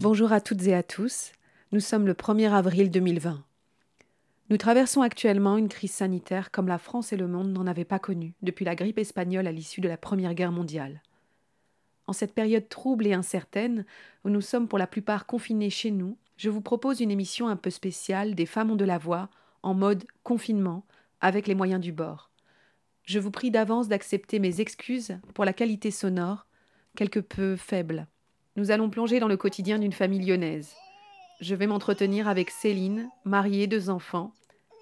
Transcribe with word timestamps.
Bonjour 0.02 0.32
à 0.32 0.42
toutes 0.42 0.64
et 0.64 0.74
à 0.74 0.82
tous. 0.82 1.34
Nous 1.72 1.80
sommes 1.80 2.08
le 2.08 2.14
1er 2.14 2.50
avril 2.52 2.90
2020. 2.90 3.44
Nous 4.50 4.58
traversons 4.58 5.04
actuellement 5.04 5.58
une 5.58 5.70
crise 5.70 5.92
sanitaire 5.92 6.50
comme 6.50 6.68
la 6.68 6.80
France 6.80 7.14
et 7.14 7.18
le 7.18 7.28
monde 7.28 7.52
n'en 7.52 7.68
avaient 7.68 7.86
pas 7.86 8.00
connue 8.00 8.34
depuis 8.42 8.66
la 8.66 8.74
grippe 8.74 8.98
espagnole 8.98 9.46
à 9.46 9.52
l'issue 9.52 9.82
de 9.82 9.90
la 9.90 9.98
Première 9.98 10.34
Guerre 10.34 10.52
mondiale. 10.52 11.04
En 12.08 12.14
cette 12.14 12.34
période 12.34 12.70
trouble 12.70 13.06
et 13.06 13.14
incertaine, 13.14 13.86
où 14.24 14.30
nous 14.30 14.42
sommes 14.42 14.70
pour 14.70 14.80
la 14.80 14.88
plupart 14.88 15.26
confinés 15.26 15.70
chez 15.70 15.92
nous, 15.92 16.18
je 16.38 16.50
vous 16.50 16.62
propose 16.62 17.02
une 17.02 17.12
émission 17.12 17.50
un 17.50 17.58
peu 17.58 17.70
spéciale 17.70 18.34
des 18.34 18.46
femmes 18.46 18.72
ont 18.72 18.76
de 18.78 18.86
la 18.86 18.98
voix, 18.98 19.30
en 19.62 19.74
mode 19.74 20.06
confinement, 20.24 20.86
avec 21.20 21.48
les 21.48 21.56
moyens 21.56 21.82
du 21.82 21.92
bord. 21.92 22.30
Je 23.04 23.20
vous 23.20 23.32
prie 23.32 23.52
d'avance 23.52 23.88
d'accepter 23.88 24.40
mes 24.40 24.62
excuses 24.62 25.18
pour 25.34 25.46
la 25.46 25.54
qualité 25.54 25.92
sonore, 25.92 26.46
quelque 26.96 27.20
peu 27.20 27.56
faible. 27.56 28.08
Nous 28.56 28.72
allons 28.72 28.90
plonger 28.90 29.20
dans 29.20 29.28
le 29.28 29.38
quotidien 29.38 29.80
d'une 29.80 29.94
famille 29.94 30.26
lyonnaise. 30.26 30.76
Je 31.42 31.56
vais 31.56 31.68
m'entretenir 31.68 32.28
avec 32.28 32.52
Céline, 32.52 33.10
mariée, 33.26 33.68
deux 33.68 33.90
enfants, 33.90 34.34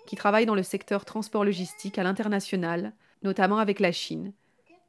qui 0.05 0.15
travaille 0.15 0.45
dans 0.45 0.55
le 0.55 0.63
secteur 0.63 1.05
transport 1.05 1.43
logistique 1.43 1.97
à 1.97 2.03
l'international, 2.03 2.93
notamment 3.23 3.57
avec 3.57 3.79
la 3.79 3.91
Chine, 3.91 4.33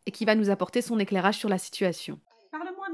et 0.05 0.11
qui 0.11 0.25
va 0.25 0.35
nous 0.35 0.51
apporter 0.51 0.83
son 0.83 0.99
éclairage 0.99 1.39
sur 1.39 1.49
la 1.49 1.59
situation 1.59 2.21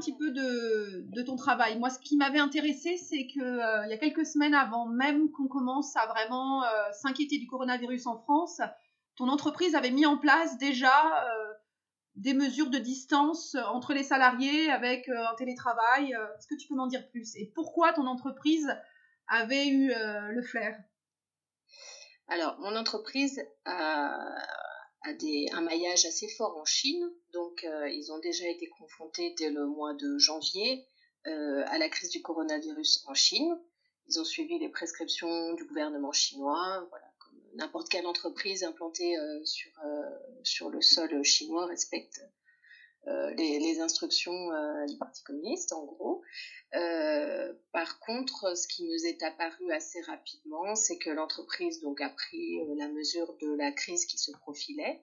petit 0.03 0.17
peu 0.17 0.33
de, 0.33 1.22
ton 1.22 1.36
travail. 1.36 1.78
Moi, 1.78 1.91
ce 1.91 2.00
qui 2.00 2.17
m'avait 2.17 2.41
intéressé, 2.41 2.97
c'est 2.97 3.27
que 3.27 3.41
euh, 3.41 3.86
il 3.86 3.91
y 3.91 3.95
a 3.95 3.98
quelques 3.98 4.27
semaines 4.27 4.55
avant 4.55 4.86
même 4.86 5.31
qu'on 5.31 5.47
commence 5.47 5.97
à 5.97 6.06
vraiment 6.06 6.64
euh, 6.64 6.69
s'inquiéter 6.92 7.39
du 7.39 7.47
coronavirus 7.47 8.06
en 8.06 8.19
France, 8.19 8.61
ton 9.17 9.28
entreprise 9.28 9.75
avait 9.75 9.91
mis 9.91 10.05
en 10.05 10.19
place 10.19 10.59
déjà 10.59 11.25
euh, 11.25 11.53
des 12.17 12.34
mesures 12.34 12.70
de 12.70 12.78
distance 12.78 13.56
entre 13.72 13.94
les 13.94 14.03
salariés 14.03 14.70
avec 14.70 15.09
un 15.09 15.34
télétravail. 15.36 16.12
Est-ce 16.12 16.48
que 16.48 16.56
tu 16.56 16.66
peux 16.66 16.75
m'en 16.75 16.89
dire 16.89 17.09
plus? 17.11 17.37
Et 17.37 17.53
pourquoi 17.55 17.92
ton 17.92 18.06
entreprise 18.06 18.69
avait 19.28 19.69
eu 19.69 19.92
le 19.94 20.42
flair? 20.42 20.77
Alors, 22.28 22.59
mon 22.61 22.77
entreprise 22.77 23.41
a 23.64 24.19
a 25.05 25.12
des, 25.14 25.48
un 25.53 25.61
maillage 25.61 26.05
assez 26.05 26.28
fort 26.28 26.56
en 26.56 26.64
Chine. 26.64 27.11
Donc, 27.33 27.64
euh, 27.64 27.89
ils 27.89 28.12
ont 28.12 28.19
déjà 28.19 28.48
été 28.48 28.69
confrontés 28.69 29.34
dès 29.39 29.50
le 29.50 29.67
mois 29.67 29.94
de 29.94 30.19
janvier 30.19 30.86
euh, 31.27 31.64
à 31.67 31.78
la 31.78 31.89
crise 31.89 32.11
du 32.11 32.22
coronavirus 32.22 33.05
en 33.06 33.14
Chine. 33.14 33.59
Ils 34.09 34.20
ont 34.20 34.25
suivi 34.25 34.59
les 34.59 34.69
prescriptions 34.69 35.55
du 35.55 35.64
gouvernement 35.64 36.12
chinois, 36.12 36.86
voilà, 36.91 37.06
comme 37.19 37.39
n'importe 37.55 37.89
quelle 37.89 38.06
entreprise 38.06 38.64
implantée 38.64 39.17
euh, 39.17 39.44
sur, 39.44 39.72
sur 40.42 40.70
le 40.70 40.83
sol 40.83 41.22
chinois 41.22 41.66
respecte 41.66 42.20
les, 43.06 43.58
les, 43.58 43.81
instructions 43.81 44.48
du 44.86 44.97
Parti 44.97 45.22
communiste, 45.25 45.72
en 45.72 45.84
gros. 45.84 46.22
par 47.72 47.99
contre, 48.00 48.56
ce 48.56 48.69
qui 48.69 48.84
nous 48.84 49.06
est 49.06 49.22
apparu 49.22 49.72
assez 49.72 50.00
rapidement, 50.03 50.75
c'est 50.75 50.99
que 50.99 51.10
l'entreprise 51.10 51.81
donc 51.81 52.00
a 52.00 52.10
pris 52.10 52.59
la 52.76 52.88
mesure 52.88 53.37
de 53.38 53.54
la 53.56 53.72
crise 53.72 54.06
qui 54.06 54.19
se 54.19 54.31
profilait, 54.32 55.03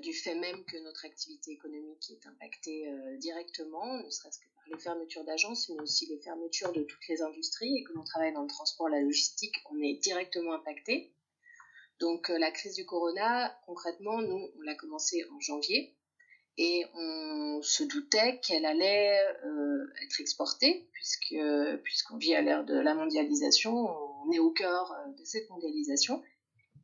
du 0.00 0.14
fait 0.14 0.34
même 0.34 0.64
que 0.64 0.76
notre 0.84 1.04
activité 1.04 1.50
économique 1.52 2.10
est 2.10 2.26
impactée 2.26 2.86
directement, 3.18 3.98
ne 3.98 4.10
serait-ce 4.10 4.38
que 4.38 4.46
par 4.54 4.64
les 4.70 4.78
fermetures 4.78 5.24
d'agences, 5.24 5.68
mais 5.68 5.82
aussi 5.82 6.06
les 6.06 6.20
fermetures 6.20 6.72
de 6.72 6.82
toutes 6.82 7.08
les 7.08 7.20
industries, 7.20 7.76
et 7.76 7.84
que 7.84 7.92
l'on 7.92 8.04
travaille 8.04 8.32
dans 8.32 8.42
le 8.42 8.48
transport, 8.48 8.88
la 8.88 9.00
logistique, 9.00 9.56
on 9.70 9.80
est 9.80 9.94
directement 10.02 10.52
impacté. 10.52 11.14
Donc 12.00 12.28
la 12.30 12.50
crise 12.50 12.74
du 12.74 12.84
corona, 12.84 13.56
concrètement, 13.66 14.20
nous, 14.22 14.50
on 14.56 14.60
l'a 14.62 14.74
commencé 14.74 15.24
en 15.30 15.40
janvier 15.40 15.96
et 16.58 16.84
on 16.94 17.62
se 17.62 17.82
doutait 17.84 18.38
qu'elle 18.40 18.66
allait 18.66 19.18
euh, 19.44 19.86
être 20.04 20.20
exportée 20.20 20.88
puisque 20.92 21.34
puisqu'on 21.82 22.18
vit 22.18 22.34
à 22.34 22.42
l'ère 22.42 22.64
de 22.64 22.74
la 22.74 22.94
mondialisation, 22.94 23.72
on 23.72 24.30
est 24.32 24.38
au 24.38 24.50
cœur 24.50 24.92
euh, 24.92 25.12
de 25.18 25.24
cette 25.24 25.48
mondialisation 25.50 26.22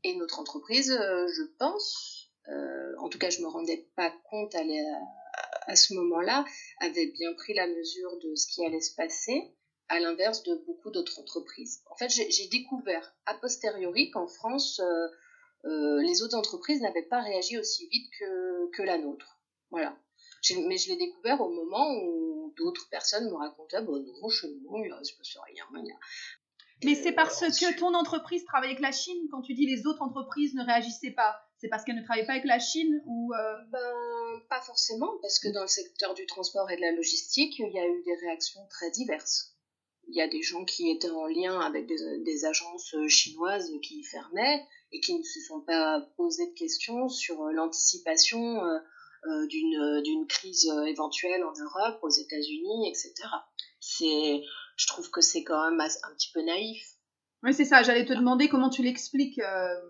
et 0.05 0.17
notre 0.17 0.39
entreprise, 0.39 0.93
euh, 0.93 1.27
je 1.29 1.43
pense, 1.59 2.31
en 2.99 3.09
tout 3.11 3.19
cas 3.19 3.29
je 3.29 3.43
me 3.43 3.49
rendais 3.49 3.89
pas 3.95 4.11
compte 4.31 4.55
à, 4.55 4.63
à 5.67 5.77
ce 5.77 5.93
moment-là, 5.95 6.47
avait 6.81 7.09
bien 7.09 7.35
pris 7.35 7.53
la 7.53 7.67
mesure 7.67 8.19
de 8.21 8.35
ce 8.37 8.47
qui 8.47 8.65
allait 8.65 8.81
se 8.81 8.95
passer 8.95 9.53
à 9.89 10.01
l'inverse 10.01 10.43
de 10.45 10.55
beaucoup 10.67 10.91
d'autres 10.91 11.19
entreprises. 11.21 11.83
En 11.91 11.97
fait, 11.97 12.09
j'ai 12.09 12.49
découvert 12.49 13.15
a 13.27 13.35
posteriori 13.35 14.11
qu'en 14.11 14.29
France, 14.29 14.81
les 15.65 16.23
autres 16.23 16.37
entreprises 16.37 16.81
n'avaient 16.81 17.03
pas 17.03 17.21
réagi 17.21 17.59
aussi 17.59 17.87
vite 17.89 18.11
que, 18.19 18.71
que 18.71 18.83
la 18.83 18.97
nôtre. 18.97 19.38
Voilà. 19.71 19.97
Mais 20.69 20.79
je 20.79 20.89
l'ai 20.89 20.97
découvert 20.97 21.41
au 21.41 21.51
moment 21.51 21.93
où 22.03 22.53
d'autres 22.57 22.89
personnes 22.91 23.29
me 23.29 23.35
racontaient 23.35 23.83
bon, 23.83 24.05
non, 24.23 24.29
chez 24.29 24.49
nous, 24.49 24.85
il 24.85 24.95
ne 24.97 25.05
se 25.05 25.15
passe 25.17 25.37
rien. 25.47 25.65
Mais 26.85 26.95
c'est 26.95 27.13
parce 27.13 27.43
euh, 27.43 27.49
que 27.49 27.79
ton 27.79 27.93
entreprise 27.95 28.45
travaille 28.45 28.71
avec 28.71 28.81
la 28.81 28.93
Chine. 28.93 29.19
Quand 29.31 29.43
tu 29.43 29.55
dis 29.55 29.67
les 29.67 29.87
autres 29.87 30.03
entreprises 30.03 30.55
ne 30.55 30.65
réagissaient 30.65 31.11
pas, 31.11 31.41
c'est 31.59 31.69
parce 31.69 31.85
qu'elles 31.85 31.97
ne 31.97 32.05
travaillaient 32.05 32.27
pas 32.27 32.35
avec 32.35 32.45
la 32.45 32.61
Chine 32.61 33.03
ou 33.07 33.33
euh? 33.35 33.57
ben, 33.73 34.41
Pas 34.49 34.61
forcément, 34.61 35.11
parce 35.21 35.41
que 35.41 35.49
dans 35.49 35.63
le 35.63 35.69
secteur 35.69 36.15
du 36.15 36.25
transport 36.27 36.71
et 36.71 36.77
de 36.77 36.81
la 36.81 36.93
logistique, 36.93 37.59
il 37.59 37.73
y 37.73 37.79
a 37.79 37.87
eu 37.87 38.03
des 38.05 38.15
réactions 38.15 38.65
très 38.71 38.91
diverses. 38.93 39.57
Il 40.09 40.17
y 40.17 40.23
a 40.23 40.29
des 40.29 40.41
gens 40.41 40.65
qui 40.65 40.91
étaient 40.91 41.11
en 41.11 41.27
lien 41.27 41.61
avec 41.61 41.87
des, 41.87 41.97
des 42.25 42.45
agences 42.45 42.95
chinoises 43.09 43.71
qui 43.83 44.03
fermaient 44.05 44.65
et 44.93 45.01
qui 45.01 45.19
ne 45.19 45.23
se 45.23 45.41
sont 45.41 45.61
pas 45.61 46.01
posé 46.17 46.47
de 46.47 46.55
questions 46.55 47.09
sur 47.09 47.43
l'anticipation 47.45 48.65
euh, 48.65 48.79
euh, 48.79 48.81
d'une 49.25 50.03
d'une 50.03 50.27
crise 50.27 50.69
euh, 50.69 50.85
éventuelle 50.85 51.45
en 51.45 51.53
Europe, 51.53 51.99
aux 52.03 52.11
États-Unis, 52.11 52.89
etc. 52.89 53.15
C'est, 53.81 54.43
je 54.77 54.87
trouve 54.87 55.11
que 55.11 55.21
c'est 55.21 55.45
quand 55.45 55.71
même 55.71 55.81
un 55.81 56.15
petit 56.15 56.31
peu 56.33 56.43
naïf. 56.43 56.85
Oui, 57.43 57.55
c'est 57.55 57.65
ça. 57.65 57.83
J'allais 57.83 58.05
te 58.05 58.13
demander 58.13 58.49
comment 58.49 58.71
tu 58.71 58.83
l'expliques. 58.83 59.39
Euh... 59.39 59.81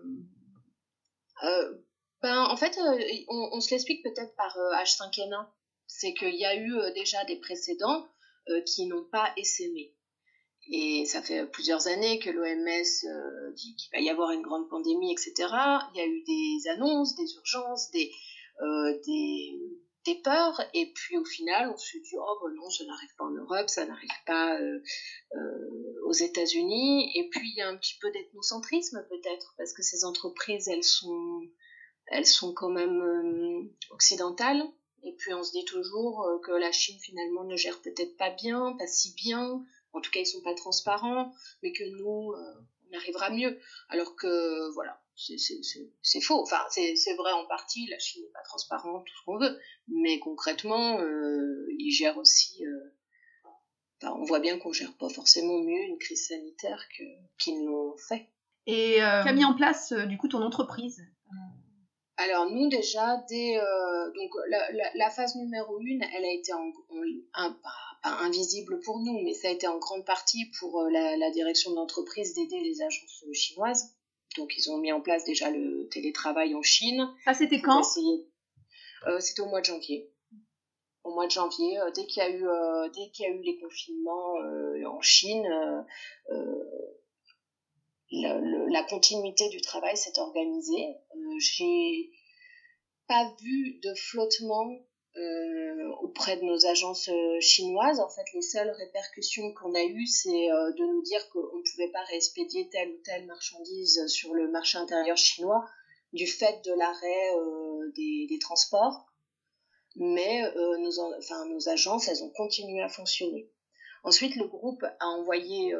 ben, 2.21 2.43
en 2.43 2.57
fait, 2.57 2.77
on, 3.27 3.49
on, 3.53 3.61
se 3.61 3.71
l'explique 3.71 4.03
peut-être 4.03 4.35
par 4.35 4.55
H5N1. 4.55 5.47
C'est 5.87 6.13
qu'il 6.13 6.35
y 6.35 6.45
a 6.45 6.55
eu 6.55 6.75
déjà 6.93 7.23
des 7.25 7.37
précédents 7.37 8.07
qui 8.67 8.85
n'ont 8.85 9.05
pas 9.05 9.33
essaimé. 9.37 9.95
Et 10.71 11.05
ça 11.05 11.23
fait 11.23 11.47
plusieurs 11.47 11.87
années 11.87 12.19
que 12.19 12.29
l'OMS 12.29 13.53
dit 13.55 13.75
qu'il 13.75 13.89
va 13.91 13.99
y 13.99 14.09
avoir 14.09 14.29
une 14.31 14.43
grande 14.43 14.69
pandémie, 14.69 15.11
etc. 15.11 15.33
Il 15.93 15.97
y 15.97 16.01
a 16.01 16.05
eu 16.05 16.23
des 16.23 16.69
annonces, 16.69 17.15
des 17.15 17.33
urgences, 17.33 17.89
des, 17.89 18.11
euh, 18.11 18.38
des, 19.05 19.59
des, 20.05 20.15
peurs. 20.15 20.61
Et 20.73 20.91
puis 20.93 21.17
au 21.17 21.25
final 21.25 21.69
on 21.69 21.77
se 21.77 21.97
dit 21.97 22.15
oh 22.17 22.39
ben 22.43 22.53
non 22.55 22.69
ça 22.69 22.83
n'arrive 22.85 23.15
pas 23.17 23.25
en 23.25 23.31
Europe 23.31 23.69
ça 23.69 23.85
n'arrive 23.85 24.09
pas 24.25 24.59
euh, 24.59 24.79
euh, 25.35 26.05
aux 26.05 26.13
États-Unis. 26.13 27.11
Et 27.15 27.29
puis 27.29 27.49
il 27.49 27.55
y 27.57 27.61
a 27.61 27.69
un 27.69 27.77
petit 27.77 27.97
peu 27.99 28.11
d'ethnocentrisme 28.11 29.05
peut-être 29.09 29.53
parce 29.57 29.73
que 29.73 29.81
ces 29.81 30.03
entreprises 30.05 30.67
elles 30.67 30.83
sont 30.83 31.41
elles 32.07 32.25
sont 32.25 32.53
quand 32.53 32.69
même 32.69 33.69
occidentales. 33.91 34.63
Et 35.03 35.13
puis 35.13 35.33
on 35.33 35.43
se 35.43 35.51
dit 35.51 35.65
toujours 35.65 36.27
que 36.43 36.51
la 36.51 36.71
Chine 36.71 36.99
finalement 36.99 37.45
ne 37.45 37.55
gère 37.55 37.81
peut-être 37.81 38.17
pas 38.17 38.31
bien 38.31 38.75
pas 38.77 38.87
si 38.87 39.13
bien. 39.13 39.63
En 39.93 40.01
tout 40.01 40.11
cas 40.11 40.19
ils 40.19 40.25
sont 40.25 40.41
pas 40.41 40.55
transparents 40.55 41.31
mais 41.63 41.71
que 41.71 41.83
nous 41.83 42.33
on 42.91 42.97
arrivera 42.97 43.29
mieux. 43.29 43.59
Alors 43.89 44.15
que 44.15 44.73
voilà 44.73 45.01
c'est 46.01 46.21
faux. 46.21 46.41
Enfin, 46.41 46.61
c'est 46.69 47.13
vrai 47.15 47.31
en 47.33 47.45
partie, 47.45 47.87
la 47.87 47.99
Chine 47.99 48.23
n'est 48.23 48.31
pas 48.31 48.43
transparente, 48.43 49.05
tout 49.05 49.13
ce 49.19 49.25
qu'on 49.25 49.37
veut, 49.37 49.59
mais 49.87 50.19
concrètement, 50.19 50.99
euh, 50.99 51.67
ils 51.77 51.91
gèrent 51.91 52.17
aussi. 52.17 52.65
Euh, 52.65 52.93
on 54.03 54.23
voit 54.23 54.39
bien 54.39 54.57
qu'on 54.57 54.71
gère 54.71 54.95
pas 54.97 55.09
forcément 55.09 55.59
mieux 55.59 55.81
une 55.81 55.97
crise 55.97 56.27
sanitaire 56.27 56.81
qu'ils 57.37 57.65
l'ont 57.65 57.97
fait. 58.07 58.29
Et 58.65 59.03
euh, 59.03 59.23
qui 59.23 59.29
a 59.29 59.33
mis 59.33 59.43
en 59.43 59.55
place 59.55 59.91
du 59.91 60.17
coup 60.17 60.29
ton 60.29 60.41
entreprise? 60.41 61.01
Alors 62.15 62.49
nous 62.49 62.69
déjà, 62.69 63.23
dès 63.29 63.55
donc 64.15 64.31
la, 64.95 65.09
phase 65.09 65.35
numéro 65.35 65.79
une, 65.81 66.03
elle 66.15 66.25
a 66.25 66.31
été 66.31 66.53
en, 66.53 66.71
pas, 67.33 68.09
invisible 68.23 68.79
pour 68.81 68.99
nous, 68.99 69.21
mais 69.23 69.33
ça 69.33 69.49
a 69.49 69.51
été 69.51 69.67
en 69.67 69.79
grande 69.79 70.05
partie 70.05 70.49
pour 70.59 70.83
la, 70.83 71.17
la 71.17 71.31
direction 71.31 71.71
de 71.71 71.75
l'entreprise 71.75 72.33
d'aider 72.35 72.61
les 72.61 72.81
agences 72.81 73.23
chinoises 73.33 73.98
donc 74.37 74.55
ils 74.57 74.69
ont 74.69 74.77
mis 74.77 74.91
en 74.91 75.01
place 75.01 75.23
déjà 75.23 75.49
le 75.49 75.87
télétravail 75.89 76.55
en 76.55 76.61
Chine. 76.61 77.09
Ça 77.25 77.33
c'était 77.33 77.61
quand 77.61 77.81
euh, 79.07 79.19
C'était 79.19 79.41
au 79.41 79.47
mois 79.47 79.61
de 79.61 79.65
janvier. 79.65 80.11
Au 81.03 81.13
mois 81.13 81.25
de 81.25 81.31
janvier, 81.31 81.79
euh, 81.79 81.91
dès 81.91 82.05
qu'il 82.05 82.21
y 82.21 82.25
a 82.25 82.29
eu 82.29 82.47
euh, 82.47 82.89
dès 82.89 83.09
qu'il 83.11 83.25
y 83.25 83.27
a 83.27 83.31
eu 83.31 83.41
les 83.41 83.59
confinements 83.59 84.35
en 84.85 85.01
Chine, 85.01 85.47
la, 88.11 88.39
la, 88.69 88.83
continuité 88.83 89.49
du 89.49 89.61
travail 89.61 89.95
s'est 89.95 90.19
organisée. 90.19 90.95
J'ai 91.39 92.11
pas 93.07 93.33
vu 93.41 93.79
de 93.83 93.93
flottement 93.93 94.67
euh, 95.17 95.89
auprès 96.01 96.37
de 96.37 96.43
nos 96.43 96.67
agences 96.67 97.09
euh, 97.09 97.39
chinoises. 97.41 97.99
En 97.99 98.09
fait, 98.09 98.25
les 98.33 98.43
seules 98.43 98.69
répercussions 98.69 99.51
qu'on 99.53 99.73
a 99.73 99.83
eues, 99.83 100.05
c'est 100.05 100.51
euh, 100.51 100.71
de 100.73 100.85
nous 100.85 101.01
dire 101.01 101.27
qu'on 101.29 101.57
ne 101.57 101.71
pouvait 101.71 101.91
pas 101.91 102.03
réexpédier 102.03 102.69
telle 102.69 102.91
ou 102.91 102.97
telle 103.03 103.25
marchandise 103.25 104.05
sur 104.07 104.35
le 104.35 104.49
marché 104.51 104.77
intérieur 104.77 105.17
chinois 105.17 105.67
du 106.13 106.27
fait 106.27 106.63
de 106.63 106.73
l'arrêt 106.73 107.31
des, 107.95 108.39
transports. 108.39 109.07
Mais 109.95 110.41
nos, 110.55 111.45
nos 111.49 111.69
agences, 111.69 112.07
elles 112.07 112.23
ont 112.23 112.31
continué 112.31 112.81
à 112.81 112.89
fonctionner. 112.89 113.51
Ensuite, 114.03 114.35
le 114.35 114.47
groupe 114.47 114.83
a 114.83 115.07
envoyé 115.07 115.73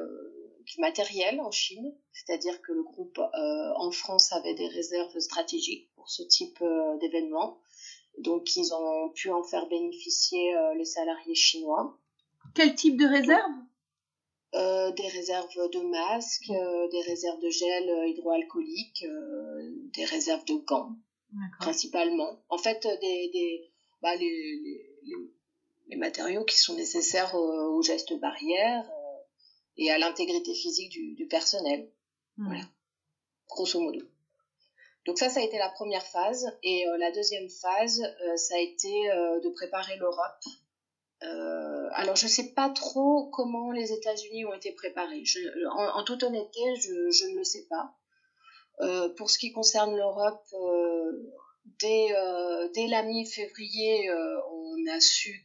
du 0.65 0.81
matériel 0.81 1.39
en 1.39 1.51
Chine, 1.51 1.95
c'est-à-dire 2.11 2.61
que 2.61 2.73
le 2.73 2.83
groupe 2.83 3.19
en 3.33 3.91
France 3.91 4.31
avait 4.33 4.53
des 4.53 4.67
réserves 4.67 5.17
stratégiques 5.19 5.89
pour 5.95 6.09
ce 6.09 6.21
type 6.21 6.63
d'événement. 7.01 7.59
Donc, 8.17 8.55
ils 8.55 8.73
ont 8.73 9.09
pu 9.11 9.29
en 9.31 9.43
faire 9.43 9.67
bénéficier 9.67 10.55
euh, 10.55 10.73
les 10.75 10.85
salariés 10.85 11.35
chinois. 11.35 11.97
Quel 12.55 12.75
type 12.75 12.97
de 12.97 13.05
réserve? 13.05 13.51
Euh, 14.55 14.91
Des 14.91 15.07
réserves 15.07 15.47
de 15.71 15.81
masques, 15.89 16.49
euh, 16.49 16.87
des 16.89 17.01
réserves 17.01 17.39
de 17.39 17.49
gel 17.49 18.09
hydroalcoolique, 18.09 19.05
des 19.93 20.05
réserves 20.05 20.43
de 20.45 20.55
gants, 20.55 20.95
principalement. 21.59 22.41
En 22.49 22.57
fait, 22.57 22.81
des, 23.01 23.29
des 23.31 23.71
bah, 24.01 24.15
les, 24.15 24.89
les, 25.03 25.31
les, 25.89 25.95
matériaux 25.97 26.43
qui 26.45 26.57
sont 26.57 26.75
nécessaires 26.75 27.35
aux 27.35 27.81
gestes 27.83 28.19
barrières 28.19 28.89
et 29.77 29.91
à 29.91 29.99
l'intégrité 29.99 30.53
physique 30.53 30.89
du, 30.91 31.13
du 31.13 31.27
personnel. 31.27 31.91
Voilà, 32.37 32.63
grosso 33.47 33.79
modo. 33.79 34.01
Donc 35.09 35.17
ça, 35.17 35.27
ça 35.27 35.39
a 35.39 35.43
été 35.43 35.57
la 35.57 35.69
première 35.69 36.05
phase. 36.05 36.55
Et 36.61 36.87
euh, 36.87 36.95
la 36.97 37.11
deuxième 37.11 37.49
phase, 37.49 37.99
euh, 37.99 38.37
ça 38.37 38.53
a 38.53 38.59
été 38.59 39.09
euh, 39.09 39.39
de 39.39 39.49
préparer 39.49 39.97
l'Europe. 39.97 40.43
alors 41.93 42.15
je 42.15 42.25
ne 42.25 42.29
sais 42.29 42.53
pas 42.53 42.69
trop 42.69 43.27
comment 43.31 43.71
les 43.71 43.91
États-Unis 43.91 44.45
ont 44.45 44.53
été 44.53 44.71
préparés. 44.71 45.23
en, 45.71 46.03
toute 46.03 46.21
honnêteté, 46.21 46.61
je, 46.75 47.25
ne 47.31 47.37
le 47.39 47.43
sais 47.43 47.65
pas. 47.67 47.85
pour 49.17 49.31
ce 49.31 49.39
qui 49.39 49.51
concerne 49.51 49.97
l'Europe, 49.97 50.45
dès, 51.79 52.87
la 52.87 53.01
mi-février, 53.01 54.11
on 54.11 54.77
a 54.95 54.99
su 54.99 55.43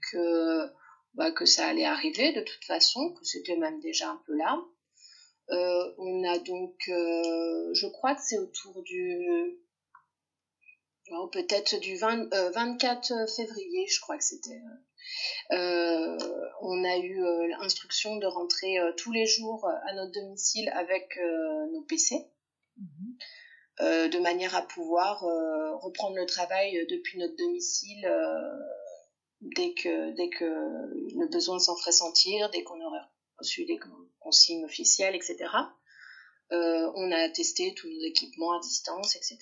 bah, 1.15 1.31
que 1.33 1.47
ça 1.47 1.69
allait 1.69 1.87
arriver 1.87 2.33
de 2.33 2.43
toute 2.43 2.65
façon, 2.67 3.15
que 3.15 3.25
c'était 3.25 3.57
même 3.57 3.81
déjà 3.81 4.11
un 4.11 4.21
peu 4.27 4.37
là. 4.37 4.63
Euh, 5.51 5.93
on 5.99 6.25
a 6.25 6.39
donc, 6.39 6.75
euh, 6.89 7.75
je 7.75 7.87
crois 7.87 8.15
que 8.15 8.23
c'est 8.23 8.39
autour 8.39 8.83
du, 8.83 9.59
oh, 11.11 11.29
peut-être 11.29 11.79
du 11.81 11.97
24 11.97 13.13
euh, 13.13 13.27
février, 13.27 13.87
je 13.89 14.01
crois 14.01 14.17
que 14.17 14.25
c'était. 14.25 14.61
on 15.51 16.85
a 16.85 16.97
eu 16.99 17.21
l'instruction 17.51 18.17
de 18.17 18.27
rentrer 18.27 18.77
tous 18.97 19.13
les 19.13 19.27
jours 19.27 19.69
à 19.69 19.93
notre 19.95 20.13
domicile 20.13 20.71
avec 20.71 21.19
nos 21.73 21.83
PC. 21.83 22.27
Mhm. 22.77 24.11
de 24.11 24.19
manière 24.19 24.57
à 24.57 24.63
pouvoir 24.63 25.21
reprendre 25.81 26.17
le 26.17 26.27
travail 26.27 26.85
depuis 26.89 27.19
notre 27.19 27.37
domicile 27.37 28.05
dès 29.43 29.75
que 29.75 30.11
dès 30.17 30.29
que 30.29 30.45
le 30.45 31.29
besoin 31.29 31.61
s'en 31.61 31.77
ferait 31.77 31.93
sentir, 31.93 32.51
dès 32.51 32.65
qu'on 32.65 32.81
aurait 32.81 32.99
reçu 33.45 33.65
des 33.67 33.79
consignes 34.21 34.65
officielles, 34.65 35.15
etc. 35.15 35.37
Euh, 36.53 36.91
on 36.95 37.13
a 37.13 37.29
testé 37.31 37.75
tous 37.75 37.89
nos 37.89 38.01
équipements 38.05 38.57
à 38.57 38.61
distance, 38.61 39.17
etc. 39.17 39.39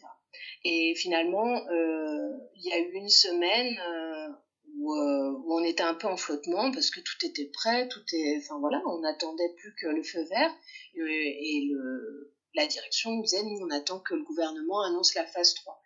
Et 0.65 0.95
finalement, 0.97 1.57
euh, 1.69 2.33
il 2.57 2.65
y 2.65 2.73
a 2.73 2.79
eu 2.79 2.93
une 2.93 3.09
semaine 3.09 3.79
euh, 3.79 4.29
où, 4.79 4.93
on 5.55 5.65
était 5.65 5.83
un 5.83 5.95
peu 5.95 6.07
en 6.07 6.17
flottement 6.17 6.71
parce 6.73 6.91
que 6.91 7.01
tout 7.01 7.27
était 7.27 7.51
prêt, 7.53 7.89
tout 7.89 8.05
est, 8.13 8.39
enfin 8.39 8.59
voilà, 8.59 8.83
on 8.87 9.01
n'attendait 9.01 9.53
plus 9.57 9.75
que 9.81 9.87
le 9.89 10.03
feu 10.03 10.23
vert 10.25 10.55
et, 10.95 11.71
la 12.55 12.67
direction 12.67 13.13
nous 13.13 13.23
disait 13.23 13.43
nous 13.43 13.65
on 13.65 13.71
attend 13.71 13.99
que 13.99 14.13
le 14.13 14.23
gouvernement 14.25 14.83
annonce 14.83 15.15
la 15.15 15.25
phase 15.25 15.55
3. 15.55 15.81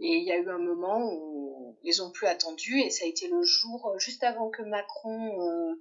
Et 0.00 0.16
il 0.16 0.24
y 0.24 0.32
a 0.32 0.38
eu 0.38 0.48
un 0.48 0.58
moment 0.58 1.08
où 1.12 1.49
ils 1.82 2.02
ont 2.02 2.10
plus 2.10 2.26
attendu 2.26 2.80
et 2.80 2.90
ça 2.90 3.04
a 3.04 3.08
été 3.08 3.28
le 3.28 3.42
jour 3.42 3.94
juste 3.98 4.22
avant 4.22 4.50
que 4.50 4.62
Macron 4.62 5.74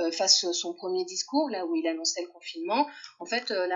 euh, 0.00 0.10
fasse 0.10 0.50
son 0.50 0.74
premier 0.74 1.04
discours, 1.04 1.48
là 1.50 1.64
où 1.66 1.76
il 1.76 1.86
annonçait 1.86 2.22
le 2.22 2.28
confinement. 2.28 2.88
En 3.20 3.26
fait, 3.26 3.52
euh, 3.52 3.68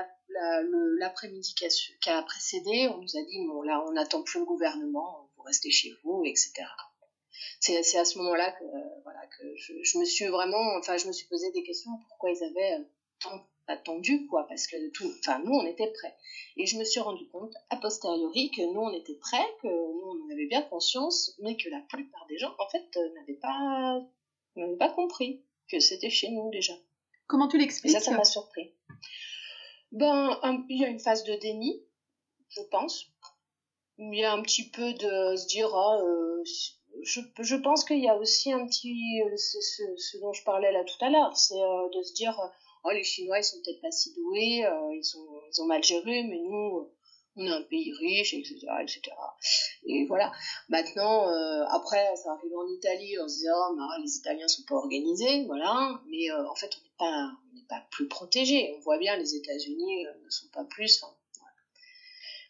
l'après-midi 0.98 1.54
qui, 1.54 2.10
a 2.10 2.22
précédé, 2.22 2.88
on 2.88 2.98
nous 2.98 3.16
a 3.16 3.22
dit, 3.22 3.46
bon, 3.46 3.62
là, 3.62 3.84
on 3.86 3.92
n'attend 3.92 4.22
plus 4.22 4.40
le 4.40 4.44
gouvernement, 4.44 5.30
vous 5.36 5.42
restez 5.44 5.70
chez 5.70 5.92
vous, 6.02 6.24
etc. 6.24 6.52
C'est 7.60 7.98
à 7.98 8.04
ce 8.04 8.18
moment-là 8.18 8.50
que, 8.52 8.64
euh, 8.64 9.00
voilà, 9.04 9.20
que 9.26 9.56
je, 9.56 9.74
je, 9.82 9.98
me 9.98 10.04
suis 10.04 10.26
vraiment, 10.26 10.76
enfin, 10.76 10.96
je 10.96 11.06
me 11.06 11.12
suis 11.12 11.28
posé 11.28 11.52
des 11.52 11.62
questions, 11.62 11.92
pourquoi 12.08 12.30
ils 12.30 12.42
avaient 12.42 12.84
tant 13.20 13.46
attendu, 13.68 14.26
quoi, 14.26 14.46
parce 14.48 14.66
que 14.66 14.76
tout, 14.90 15.10
enfin, 15.20 15.40
nous, 15.44 15.52
on 15.52 15.66
était 15.66 15.92
prêts. 15.92 16.14
Et 16.56 16.66
je 16.66 16.76
me 16.76 16.84
suis 16.84 17.00
rendu 17.00 17.28
compte, 17.28 17.54
a 17.70 17.76
posteriori, 17.76 18.50
que 18.50 18.62
nous, 18.62 18.80
on 18.80 18.92
était 18.92 19.16
prêts, 19.16 19.46
que 19.62 19.68
nous, 19.68 20.02
on 20.04 20.26
en 20.26 20.30
avait 20.32 20.46
bien 20.46 20.62
conscience, 20.62 21.36
mais 21.40 21.56
que 21.56 21.68
la 21.68 21.80
plupart 21.88 22.26
des 22.28 22.38
gens, 22.38 22.54
en 22.58 22.68
fait, 22.70 22.84
n'avaient 23.14 23.38
pas, 23.40 24.00
n'avaient 24.56 24.76
pas 24.76 24.90
compris 24.90 25.44
que 25.70 25.78
c'était 25.80 26.10
chez 26.10 26.30
nous 26.30 26.50
déjà. 26.50 26.74
Comment 27.26 27.48
tu 27.48 27.58
l'expliques? 27.58 27.92
Ça, 27.92 28.00
ça 28.00 28.12
m'a 28.12 28.24
surpris. 28.24 28.74
Ben, 29.92 30.38
il 30.68 30.80
y 30.80 30.84
a 30.84 30.88
une 30.88 30.98
phase 30.98 31.24
de 31.24 31.34
déni, 31.34 31.82
je 32.48 32.62
pense. 32.70 33.06
Il 33.98 34.14
y 34.14 34.24
a 34.24 34.32
un 34.32 34.42
petit 34.42 34.70
peu 34.70 34.92
de 34.94 35.36
se 35.36 35.46
dire, 35.46 35.74
ah, 35.74 36.00
euh, 36.02 36.42
je, 37.02 37.20
je, 37.40 37.56
pense 37.56 37.84
qu'il 37.84 38.00
y 38.00 38.08
a 38.08 38.16
aussi 38.16 38.52
un 38.52 38.66
petit, 38.66 39.22
euh, 39.22 39.36
ce, 39.36 39.58
ce, 39.96 40.18
dont 40.18 40.32
je 40.32 40.44
parlais 40.44 40.72
là 40.72 40.84
tout 40.84 41.04
à 41.04 41.10
l'heure, 41.10 41.36
c'est 41.36 41.60
euh, 41.60 41.88
de 41.94 42.02
se 42.02 42.12
dire, 42.14 42.38
oh, 42.84 42.90
les 42.90 43.04
Chinois, 43.04 43.38
ils 43.38 43.44
sont 43.44 43.58
peut-être 43.64 43.80
pas 43.80 43.90
si 43.90 44.14
doués, 44.14 44.64
ils, 44.64 45.16
ont, 45.16 45.40
ils 45.52 45.62
ont 45.62 45.66
mal 45.66 45.82
géré, 45.82 46.22
mais 46.24 46.38
nous, 46.38 46.88
on 47.38 47.46
est 47.46 47.50
un 47.50 47.62
pays 47.62 47.92
riche, 47.92 48.34
etc., 48.34 48.58
etc. 48.82 49.00
Et 49.84 50.06
voilà. 50.06 50.32
Maintenant, 50.68 51.28
euh, 51.28 51.64
après, 51.70 52.04
ça 52.16 52.32
arrive 52.32 52.52
en 52.56 52.66
Italie, 52.68 53.16
on 53.22 53.28
se 53.28 53.38
dit, 53.38 53.46
oh, 53.48 53.76
bah, 53.76 53.88
les 54.02 54.16
Italiens 54.16 54.48
sont 54.48 54.64
pas 54.64 54.74
organisés, 54.74 55.44
voilà. 55.46 56.00
Mais 56.08 56.30
euh, 56.30 56.48
en 56.48 56.54
fait, 56.54 56.70
on 56.76 56.82
n'est 56.82 56.96
pas, 56.98 57.32
on 57.54 57.66
pas 57.68 57.86
plus 57.90 58.08
protégés. 58.08 58.74
On 58.76 58.80
voit 58.80 58.98
bien, 58.98 59.16
les 59.16 59.34
États-Unis 59.36 60.06
euh, 60.06 60.12
ne 60.24 60.30
sont 60.30 60.48
pas 60.52 60.64
plus. 60.64 61.04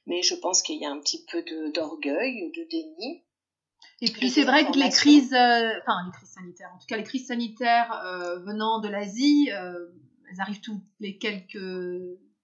Mais 0.07 0.23
je 0.23 0.35
pense 0.35 0.62
qu'il 0.62 0.81
y 0.81 0.87
a 0.87 0.91
un 0.91 1.00
petit 1.00 1.23
peu 1.31 1.43
d'orgueil, 1.71 2.50
de, 2.57 2.64
déni. 2.64 3.25
Et 4.00 4.11
puis 4.11 4.31
c'est 4.31 4.45
vrai 4.45 4.64
que 4.64 4.79
les 4.79 4.88
crises, 4.88 5.35
enfin 5.35 5.97
les 6.07 6.12
crises 6.12 6.33
sanitaires, 6.33 6.71
en 6.75 6.79
tout 6.79 6.87
cas 6.87 6.97
les 6.97 7.03
crises 7.03 7.26
sanitaires 7.26 7.91
venant 8.47 8.81
de 8.81 8.88
l'Asie, 8.88 9.50
elles 10.31 10.41
arrivent 10.41 10.61
toutes 10.61 10.83
les 11.01 11.19
quelques 11.19 11.59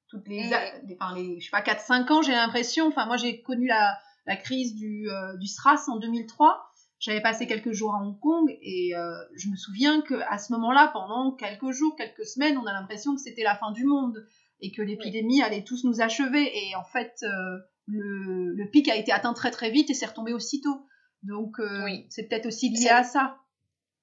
toutes 0.09 0.29
les, 0.29 0.45
mm. 0.45 0.97
enfin 1.01 1.15
les 1.15 1.41
je 1.41 1.47
sais 1.47 1.51
pas 1.51 1.63
4 1.63 1.81
5 1.81 2.11
ans, 2.11 2.23
j'ai 2.23 2.33
l'impression. 2.33 2.89
Enfin 2.89 3.07
moi 3.07 3.17
j'ai 3.17 3.43
connu 3.43 3.67
la, 3.67 3.99
la 4.27 4.37
crise 4.37 4.75
du, 4.75 5.11
euh, 5.11 5.37
du 5.37 5.47
SRAS 5.47 5.89
en 5.89 5.97
2003. 5.99 6.71
J'avais 7.01 7.21
passé 7.21 7.47
quelques 7.47 7.73
jours 7.73 7.95
à 7.95 8.03
Hong 8.03 8.19
Kong 8.19 8.49
et 8.63 8.97
euh, 8.97 9.15
je 9.37 9.49
me 9.51 9.57
souviens 9.57 10.01
que 10.01 10.15
à 10.29 10.39
ce 10.39 10.53
moment-là, 10.55 10.91
pendant 10.93 11.33
quelques 11.33 11.71
jours, 11.73 11.97
quelques 11.97 12.25
semaines, 12.25 12.57
on 12.57 12.65
a 12.65 12.73
l'impression 12.73 13.15
que 13.15 13.21
c'était 13.21 13.43
la 13.43 13.57
fin 13.57 13.73
du 13.73 13.85
monde 13.85 14.27
et 14.61 14.73
que 14.73 14.81
l'épidémie 14.81 15.43
allait 15.43 15.65
tous 15.65 15.85
nous 15.85 16.01
achever. 16.01 16.51
Et 16.57 16.75
en 16.77 16.85
fait, 16.85 17.15
euh, 17.23 17.59
le, 17.87 18.55
le, 18.55 18.71
pic 18.71 18.89
a 18.89 18.97
été 18.97 19.13
atteint 19.13 19.35
très 19.35 19.51
très 19.51 19.71
vite 19.71 19.91
et 19.91 19.95
c'est 19.95 20.07
retombé 20.07 20.33
aussitôt. 20.33 20.87
Donc 21.23 21.57
c'est 22.11 22.29
peut-être 22.29 22.47
aussi 22.47 22.69
lié 22.69 22.89
à 22.89 23.03
ça. 23.03 23.39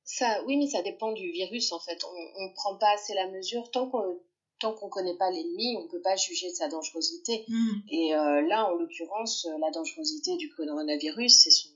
Ça, 0.04 0.44
oui, 0.46 0.58
mais 0.58 0.68
ça 0.68 0.82
dépend 0.82 1.12
du 1.12 1.32
virus 1.32 1.72
en 1.72 1.80
fait. 1.80 2.04
On 2.04 2.44
ne 2.44 2.54
prend 2.54 2.76
pas 2.76 2.92
assez 2.94 3.14
la 3.14 3.28
mesure 3.28 3.70
tant 3.72 3.90
qu'on 3.90 4.20
tant 4.62 4.74
qu'on 4.74 4.86
ne 4.86 4.92
connaît 4.92 5.18
pas 5.18 5.30
l'ennemi, 5.32 5.76
on 5.78 5.84
ne 5.84 5.88
peut 5.88 6.02
pas 6.02 6.16
juger 6.16 6.50
de 6.50 6.56
sa 6.56 6.70
dangerosité. 6.70 7.46
Mm. 7.48 7.70
Et 7.90 8.16
euh, 8.16 8.42
là, 8.48 8.72
en 8.72 8.76
l'occurrence, 8.76 9.46
euh, 9.48 9.58
la 9.60 9.72
dangerosité 9.72 10.38
du 10.38 10.50
coronavirus, 10.50 11.40
c'est 11.40 11.52
son, 11.52 11.70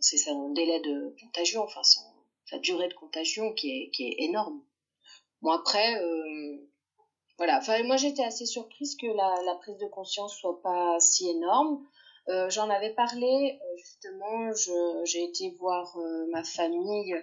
c'est 0.00 0.18
son 0.18 0.50
délai 0.50 0.80
de 0.80 1.14
contagion, 1.20 1.62
enfin 1.62 1.82
son, 1.84 2.02
sa 2.50 2.58
durée 2.58 2.88
de 2.88 2.94
contagion 2.94 3.52
qui 3.54 3.70
est, 3.70 3.90
qui 3.90 4.08
est 4.08 4.24
énorme. 4.24 4.60
Bon 5.40 5.50
après, 5.50 6.02
euh, 6.02 6.68
voilà. 7.38 7.58
Enfin, 7.58 7.82
moi 7.84 7.96
j'étais 7.96 8.24
assez 8.24 8.46
surprise 8.46 8.96
que 8.96 9.06
la, 9.06 9.42
la, 9.44 9.54
prise 9.56 9.78
de 9.78 9.86
conscience 9.86 10.36
soit 10.36 10.60
pas 10.62 10.98
si 11.00 11.28
énorme. 11.28 11.86
J'en 12.48 12.68
avais 12.70 12.94
parlé 12.94 13.60
justement. 13.76 14.50
J'ai 15.04 15.24
été 15.24 15.50
voir 15.58 15.96
ma 16.30 16.42
famille 16.44 17.14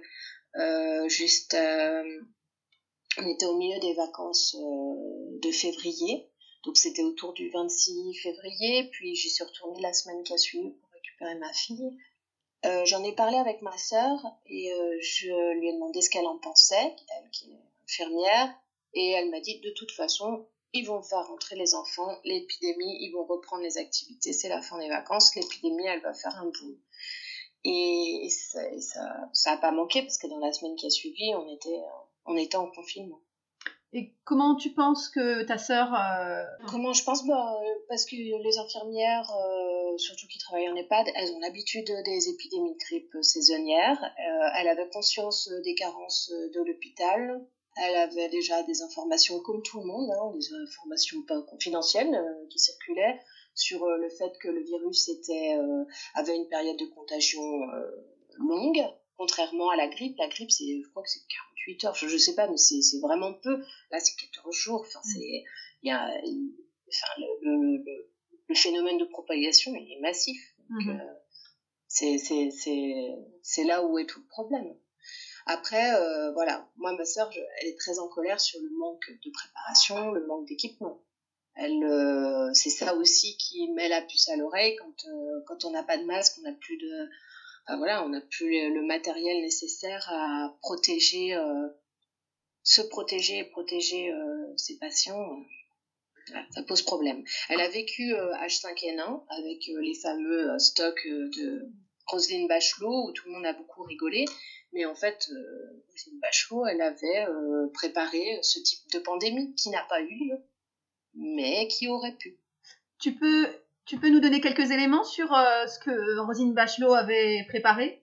juste 1.07 1.55
on 3.17 3.27
était 3.27 3.45
au 3.45 3.57
milieu 3.57 3.79
des 3.79 3.93
vacances 3.93 4.55
euh, 4.55 5.39
de 5.39 5.51
février, 5.51 6.27
donc 6.63 6.77
c'était 6.77 7.03
autour 7.03 7.33
du 7.33 7.49
26 7.49 8.15
février, 8.15 8.89
puis 8.91 9.15
j'y 9.15 9.29
suis 9.29 9.43
retournée 9.43 9.81
la 9.81 9.93
semaine 9.93 10.23
qui 10.23 10.33
a 10.33 10.37
suivi 10.37 10.71
pour 10.71 10.89
récupérer 10.91 11.35
ma 11.35 11.53
fille. 11.53 11.97
Euh, 12.65 12.85
j'en 12.85 13.03
ai 13.03 13.13
parlé 13.13 13.37
avec 13.37 13.61
ma 13.61 13.77
sœur 13.77 14.17
et 14.45 14.73
euh, 14.73 14.97
je 15.01 15.59
lui 15.59 15.69
ai 15.69 15.73
demandé 15.73 16.01
ce 16.01 16.09
qu'elle 16.09 16.25
en 16.25 16.39
pensait, 16.39 16.95
elle 17.17 17.29
qui 17.31 17.51
est 17.51 17.59
infirmière, 17.83 18.55
et 18.93 19.11
elle 19.11 19.29
m'a 19.29 19.41
dit 19.41 19.59
de 19.59 19.69
toute 19.71 19.91
façon, 19.91 20.47
ils 20.73 20.85
vont 20.85 21.01
faire 21.01 21.25
rentrer 21.27 21.55
les 21.55 21.75
enfants, 21.75 22.17
l'épidémie, 22.23 22.97
ils 23.01 23.11
vont 23.11 23.25
reprendre 23.25 23.63
les 23.63 23.77
activités, 23.77 24.33
c'est 24.33 24.49
la 24.49 24.61
fin 24.61 24.79
des 24.79 24.89
vacances, 24.89 25.35
l'épidémie, 25.35 25.85
elle 25.85 26.01
va 26.01 26.13
faire 26.13 26.35
un 26.37 26.45
boom. 26.45 26.77
Et 27.65 28.27
ça 28.29 28.59
ça 29.31 29.51
n'a 29.51 29.57
pas 29.57 29.71
manqué 29.71 30.01
parce 30.01 30.17
que 30.17 30.27
dans 30.27 30.39
la 30.39 30.51
semaine 30.51 30.75
qui 30.75 30.85
a 30.85 30.89
suivi, 30.89 31.33
on 31.35 31.47
était, 31.47 31.81
on 32.25 32.35
était 32.35 32.57
en 32.57 32.69
confinement. 32.69 33.21
Et 33.95 34.11
comment 34.23 34.55
tu 34.55 34.71
penses 34.71 35.07
que 35.07 35.43
ta 35.43 35.59
sœur... 35.59 35.93
Euh, 35.93 36.43
comment 36.67 36.93
je 36.93 37.03
pense? 37.03 37.27
Bah, 37.27 37.55
Parce 37.87 38.05
que 38.05 38.15
les 38.15 38.57
infirmières, 38.57 39.31
euh, 39.31 39.97
surtout 39.99 40.25
qui 40.27 40.39
travaillent 40.39 40.67
en 40.67 40.75
EHPAD, 40.75 41.09
elles 41.15 41.31
ont 41.31 41.39
l'habitude 41.39 41.85
des 42.03 42.29
épidémies 42.29 42.73
de 42.73 42.79
grippe 42.79 43.15
saisonnières. 43.21 44.03
Euh, 44.03 44.49
elle 44.57 44.67
avait 44.67 44.89
conscience 44.89 45.47
des 45.63 45.75
carences 45.75 46.31
de 46.31 46.63
l'hôpital. 46.63 47.45
Elle 47.75 47.95
avait 47.95 48.29
déjà 48.29 48.61
des 48.63 48.81
informations 48.81 49.39
comme 49.39 49.61
tout 49.63 49.79
le 49.79 49.85
monde, 49.85 50.11
hein, 50.11 50.31
des 50.35 50.53
informations 50.53 51.21
pas 51.23 51.41
confidentielles 51.41 52.15
qui 52.49 52.59
circulaient 52.59 53.19
sur 53.55 53.85
le 53.85 54.09
fait 54.09 54.31
que 54.39 54.47
le 54.47 54.63
virus 54.63 55.09
était, 55.09 55.55
avait 56.13 56.35
une 56.35 56.47
période 56.47 56.77
de 56.77 56.85
contagion 56.85 57.41
longue, 58.37 58.83
contrairement 59.17 59.69
à 59.69 59.75
la 59.75 59.87
grippe. 59.87 60.17
La 60.17 60.27
grippe, 60.27 60.51
c'est, 60.51 60.81
je 60.83 60.89
crois 60.89 61.03
que 61.03 61.09
c'est 61.09 61.21
48 61.65 61.85
heures, 61.85 61.95
je, 61.95 62.05
ne 62.05 62.17
sais 62.17 62.35
pas, 62.35 62.47
mais 62.47 62.57
c'est 62.57 62.99
vraiment 63.01 63.33
peu. 63.33 63.63
Là, 63.91 63.99
c'est 63.99 64.15
14 64.15 64.55
jours. 64.55 64.81
Enfin, 64.81 64.99
mm. 64.99 65.11
c'est, 65.13 65.43
il 65.83 65.89
y 65.89 65.91
a, 65.91 66.05
enfin, 66.07 67.21
le, 67.41 67.77
le, 67.77 68.05
le, 68.47 68.55
phénomène 68.55 68.97
de 68.97 69.05
propagation, 69.05 69.73
il 69.75 69.97
est 69.97 70.01
massif. 70.01 70.39
Euh, 70.87 70.93
c'est, 71.87 72.17
c'est, 72.17 72.49
c'est, 72.51 73.15
c'est 73.41 73.63
là 73.63 73.85
où 73.85 73.99
est 73.99 74.05
tout 74.05 74.19
le 74.19 74.27
problème. 74.27 74.75
Après, 75.45 75.95
euh, 75.95 76.31
voilà, 76.31 76.69
moi, 76.77 76.93
ma 76.93 77.05
sœur, 77.05 77.29
elle 77.59 77.67
est 77.67 77.77
très 77.77 77.99
en 77.99 78.07
colère 78.07 78.39
sur 78.39 78.59
le 78.61 78.69
manque 78.77 79.11
de 79.23 79.31
préparation, 79.31 80.11
le 80.11 80.25
manque 80.25 80.47
d'équipement. 80.47 81.01
Elle, 81.55 81.83
euh, 81.83 82.51
c'est 82.53 82.69
ça 82.69 82.95
aussi 82.95 83.37
qui 83.37 83.69
met 83.71 83.89
la 83.89 84.01
puce 84.01 84.29
à 84.29 84.37
l'oreille 84.37 84.75
quand, 84.77 85.05
euh, 85.09 85.41
quand 85.45 85.65
on 85.65 85.71
n'a 85.71 85.83
pas 85.83 85.97
de 85.97 86.05
masque, 86.05 86.37
on 86.39 86.43
n'a 86.43 86.53
plus 86.53 86.77
de, 86.77 87.09
voilà, 87.77 88.03
on 88.05 88.09
n'a 88.09 88.21
plus 88.21 88.49
le, 88.73 88.81
matériel 88.85 89.41
nécessaire 89.41 90.09
à 90.09 90.57
protéger, 90.61 91.37
se 92.63 92.81
protéger 92.81 93.39
et 93.39 93.43
protéger 93.43 94.11
ses 94.57 94.77
patients. 94.77 95.45
ça 96.51 96.63
pose 96.63 96.81
problème. 96.81 97.23
Elle 97.49 97.61
a 97.61 97.69
vécu 97.69 98.13
H5N1 98.13 99.23
avec 99.29 99.59
les 99.67 99.93
fameux 100.01 100.57
stocks 100.57 101.07
de 101.07 101.69
Roselyne 102.07 102.47
Bachelot 102.47 103.07
où 103.07 103.11
tout 103.11 103.27
le 103.27 103.33
monde 103.33 103.45
a 103.45 103.53
beaucoup 103.53 103.83
rigolé. 103.83 104.25
Mais 104.73 104.85
en 104.85 104.95
fait, 104.95 105.29
Roselyne 105.91 106.19
Bachelot, 106.19 106.65
elle 106.65 106.81
avait 106.81 107.25
préparé 107.73 108.39
ce 108.41 108.59
type 108.59 108.91
de 108.91 108.99
pandémie 108.99 109.53
qui 109.55 109.69
n'a 109.69 109.83
pas 109.83 110.01
eu 110.01 110.09
lieu, 110.09 110.37
mais 111.15 111.67
qui 111.67 111.87
aurait 111.87 112.15
pu. 112.15 112.39
Tu 112.99 113.15
peux 113.15 113.47
tu 113.85 113.99
peux 113.99 114.09
nous 114.09 114.21
donner 114.21 114.39
quelques 114.39 114.71
éléments 114.71 115.03
sur 115.03 115.33
euh, 115.33 115.67
ce 115.67 115.77
que 115.79 116.19
Rosine 116.19 116.53
Bachelot 116.53 116.93
avait 116.93 117.45
préparé? 117.49 118.01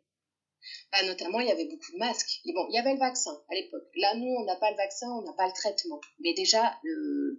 Bah, 0.92 1.02
Notamment, 1.06 1.40
il 1.40 1.48
y 1.48 1.50
avait 1.50 1.64
beaucoup 1.64 1.92
de 1.92 1.98
masques. 1.98 2.40
Et 2.44 2.52
bon, 2.52 2.66
il 2.68 2.74
y 2.74 2.78
avait 2.78 2.92
le 2.92 2.98
vaccin 2.98 3.32
à 3.50 3.54
l'époque. 3.54 3.88
Là, 3.96 4.14
nous, 4.14 4.26
on 4.26 4.44
n'a 4.44 4.56
pas 4.56 4.70
le 4.70 4.76
vaccin, 4.76 5.08
on 5.10 5.22
n'a 5.22 5.32
pas 5.32 5.46
le 5.46 5.54
traitement. 5.54 6.00
Mais 6.20 6.34
déjà, 6.34 6.78
le, 6.82 7.38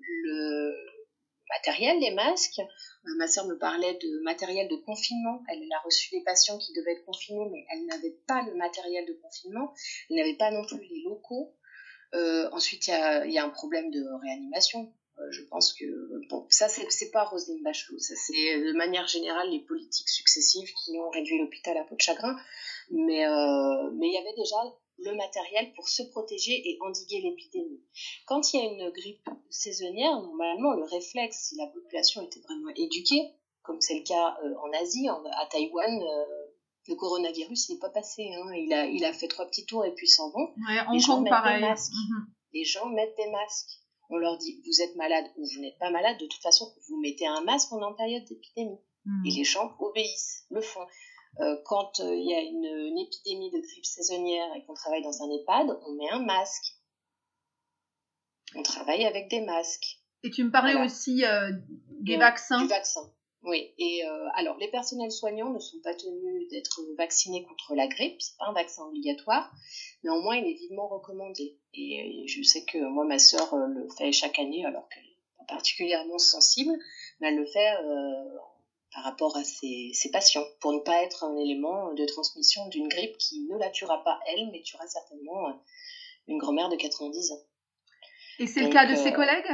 matériel, 1.51 1.99
les 1.99 2.11
masques, 2.11 2.59
euh, 2.59 3.15
ma 3.17 3.27
sœur 3.27 3.45
me 3.45 3.57
parlait 3.57 3.93
de 3.95 4.23
matériel 4.23 4.67
de 4.67 4.75
confinement. 4.75 5.43
Elle 5.49 5.63
a 5.71 5.79
reçu 5.85 6.09
des 6.11 6.23
patients 6.23 6.57
qui 6.57 6.73
devaient 6.73 6.93
être 6.93 7.05
confinés, 7.05 7.47
mais 7.51 7.65
elle 7.71 7.85
n'avait 7.85 8.17
pas 8.27 8.41
le 8.43 8.55
matériel 8.55 9.05
de 9.05 9.13
confinement. 9.13 9.73
Elle 10.09 10.17
n'avait 10.17 10.37
pas 10.37 10.51
non 10.51 10.65
plus 10.65 10.79
les 10.79 11.01
locaux. 11.03 11.55
Euh, 12.13 12.49
ensuite, 12.51 12.87
il 12.87 13.31
y 13.31 13.37
a, 13.37 13.45
un 13.45 13.49
problème 13.49 13.91
de 13.91 14.03
réanimation. 14.21 14.93
Euh, 15.19 15.31
je 15.31 15.43
pense 15.43 15.73
que 15.73 15.85
bon, 16.29 16.45
ça 16.49 16.67
c'est 16.69 17.11
pas 17.11 17.25
Roselyne 17.25 17.61
Bachelot, 17.63 17.99
ça 17.99 18.15
c'est 18.15 18.59
de 18.61 18.71
manière 18.73 19.07
générale 19.07 19.49
les 19.49 19.59
politiques 19.59 20.07
successives 20.07 20.71
qui 20.73 20.97
ont 20.97 21.09
réduit 21.09 21.37
l'hôpital 21.37 21.77
à 21.77 21.83
peau 21.83 21.95
de 21.95 22.01
chagrin, 22.01 22.37
mais 22.89 23.25
mais 23.93 24.07
il 24.07 24.13
y 24.13 24.17
avait 24.17 24.35
déjà 24.35 24.55
le 24.99 25.15
matériel 25.15 25.73
pour 25.73 25.89
se 25.89 26.03
protéger 26.03 26.69
et 26.69 26.77
endiguer 26.81 27.21
l'épidémie. 27.21 27.81
Quand 28.25 28.53
il 28.53 28.57
y 28.57 28.59
a 28.59 28.65
une 28.65 28.89
grippe 28.91 29.29
saisonnière, 29.49 30.21
normalement 30.21 30.73
le 30.73 30.83
réflexe, 30.83 31.49
si 31.49 31.55
la 31.55 31.67
population 31.67 32.21
était 32.21 32.39
vraiment 32.41 32.71
éduquée, 32.75 33.31
comme 33.63 33.81
c'est 33.81 33.97
le 33.97 34.03
cas 34.03 34.37
euh, 34.43 34.53
en 34.63 34.71
Asie, 34.81 35.07
à 35.09 35.45
Taïwan, 35.47 35.99
le 36.87 36.95
coronavirus 36.95 37.69
n'est 37.69 37.79
pas 37.79 37.89
passé. 37.89 38.31
Hein. 38.33 38.53
Il, 38.55 38.73
a, 38.73 38.85
il 38.85 39.05
a 39.05 39.13
fait 39.13 39.27
trois 39.27 39.45
petits 39.45 39.65
tours 39.65 39.85
et 39.85 39.93
puis 39.93 40.07
s'en 40.07 40.31
vont. 40.31 40.53
les, 40.91 40.99
gens 40.99 41.21
mettent 41.21 41.33
Des 41.45 41.59
masques. 41.59 41.93
Mhm. 41.93 42.25
les 42.53 42.63
gens 42.63 42.89
mettent 42.89 43.17
des 43.17 43.29
masques 43.29 43.81
on 44.11 44.17
leur 44.17 44.37
dit 44.37 44.61
vous 44.65 44.81
êtes 44.81 44.95
malade 44.95 45.25
ou 45.37 45.45
vous 45.45 45.61
n'êtes 45.61 45.77
pas 45.79 45.89
malade, 45.89 46.17
de 46.19 46.25
toute 46.25 46.41
façon, 46.41 46.73
vous 46.87 46.99
mettez 46.99 47.25
un 47.25 47.41
masque 47.41 47.69
pendant 47.69 47.93
période 47.93 48.23
d'épidémie. 48.25 48.79
Hmm. 49.05 49.25
Et 49.25 49.31
les 49.31 49.43
gens 49.43 49.73
obéissent, 49.79 50.45
le 50.51 50.61
font. 50.61 50.85
Euh, 51.39 51.55
quand 51.65 51.99
euh, 51.99 52.15
il 52.15 52.29
y 52.29 52.33
a 52.33 52.41
une, 52.41 52.97
épidémie 52.97 53.51
de 53.51 53.59
grippe 53.59 53.85
saisonnière 53.85 54.47
et 54.55 54.65
qu'on 54.65 54.73
travaille 54.73 55.01
dans 55.01 55.23
un 55.23 55.31
EHPAD, 55.31 55.79
on 55.87 55.93
met 55.93 56.09
un 56.09 56.19
masque. 56.19 56.75
On 58.55 58.63
travaille 58.63 59.05
avec 59.05 59.29
des 59.29 59.41
masques. 59.41 59.99
Et 60.23 60.29
tu 60.29 60.43
me 60.43 60.51
parlais 60.51 60.75
aussi 60.75 61.23
euh, 61.23 61.51
des 62.01 62.17
vaccins. 62.17 62.61
Du 62.61 62.67
vaccin. 62.67 63.11
Oui, 63.43 63.73
et 63.79 64.05
euh, 64.05 64.27
alors 64.35 64.55
les 64.57 64.67
personnels 64.67 65.11
soignants 65.11 65.49
ne 65.49 65.59
sont 65.59 65.79
pas 65.83 65.95
tenus 65.95 66.47
d'être 66.49 66.79
vaccinés 66.95 67.43
contre 67.43 67.73
la 67.73 67.87
grippe, 67.87 68.21
c'est 68.21 68.37
pas 68.37 68.45
un 68.45 68.53
vaccin 68.53 68.83
obligatoire, 68.83 69.51
néanmoins 70.03 70.35
il 70.35 70.45
est 70.45 70.59
vivement 70.59 70.87
recommandé. 70.87 71.57
Et, 71.73 72.23
je 72.27 72.43
sais 72.43 72.63
que 72.65 72.77
moi 72.77 73.03
ma 73.03 73.17
sœur 73.17 73.55
le 73.55 73.87
fait 73.97 74.11
chaque 74.11 74.37
année 74.37 74.63
alors 74.63 74.87
qu'elle 74.89 75.03
est 75.03 75.17
pas 75.39 75.55
particulièrement 75.55 76.19
sensible, 76.19 76.71
mais 77.19 77.29
elle 77.29 77.37
le 77.37 77.47
fait 77.47 77.73
euh, 77.83 78.37
par 78.93 79.03
rapport 79.03 79.37
à 79.37 79.43
ses, 79.43 79.91
ses, 79.93 80.11
patients 80.11 80.45
pour 80.59 80.73
ne 80.73 80.79
pas 80.79 81.03
être 81.03 81.23
un 81.23 81.37
élément 81.37 81.93
de 81.93 82.05
transmission 82.05 82.67
d'une 82.67 82.87
grippe 82.87 83.17
qui 83.17 83.41
ne 83.49 83.57
la 83.57 83.69
tuera 83.69 84.03
pas 84.03 84.19
elle, 84.27 84.49
mais 84.51 84.61
tuera 84.61 84.85
certainement 84.87 85.61
une 86.27 86.37
grand-mère 86.37 86.69
de 86.69 86.75
90 86.75 87.31
ans. 87.31 87.41
Et 88.39 88.47
c'est 88.47 88.61
le 88.61 88.69
cas 88.69 88.85
de 88.85 88.95
ses 88.95 89.13
collègues? 89.13 89.51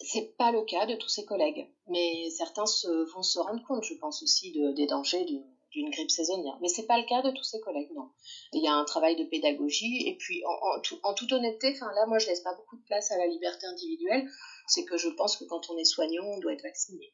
c'est 0.00 0.36
pas 0.36 0.52
le 0.52 0.62
cas 0.62 0.86
de 0.86 0.96
tous 0.96 1.08
ses 1.08 1.24
collègues, 1.24 1.68
mais 1.88 2.28
certains 2.30 2.66
se, 2.66 2.88
vont 3.12 3.22
se 3.22 3.38
rendre 3.38 3.62
compte, 3.66 3.84
je 3.84 3.94
pense 3.94 4.22
aussi, 4.22 4.52
de, 4.52 4.72
des 4.72 4.86
dangers 4.86 5.24
d'une 5.24 5.90
grippe 5.90 6.10
saisonnière. 6.10 6.58
Mais 6.60 6.68
c'est 6.68 6.86
pas 6.86 6.98
le 6.98 7.04
cas 7.04 7.22
de 7.22 7.30
tous 7.30 7.42
ses 7.42 7.60
collègues, 7.60 7.90
non. 7.94 8.10
Il 8.52 8.62
y 8.62 8.68
a 8.68 8.74
un 8.74 8.84
travail 8.84 9.16
de 9.16 9.24
pédagogie, 9.24 10.06
et 10.06 10.16
puis 10.16 10.42
en, 10.46 10.80
en, 11.08 11.14
toute 11.14 11.32
honnêteté, 11.32 11.72
enfin 11.74 11.92
là, 11.94 12.06
moi, 12.06 12.18
je 12.18 12.26
laisse 12.26 12.40
pas 12.40 12.54
beaucoup 12.54 12.76
de 12.76 12.84
place 12.84 13.10
à 13.10 13.18
la 13.18 13.26
liberté 13.26 13.66
individuelle. 13.66 14.28
C'est 14.66 14.84
que 14.84 14.96
je 14.96 15.08
pense 15.08 15.36
que 15.36 15.44
quand 15.44 15.70
on 15.70 15.76
est 15.76 15.84
soignant, 15.84 16.24
on 16.24 16.38
doit 16.38 16.52
être 16.52 16.62
vacciné. 16.62 17.12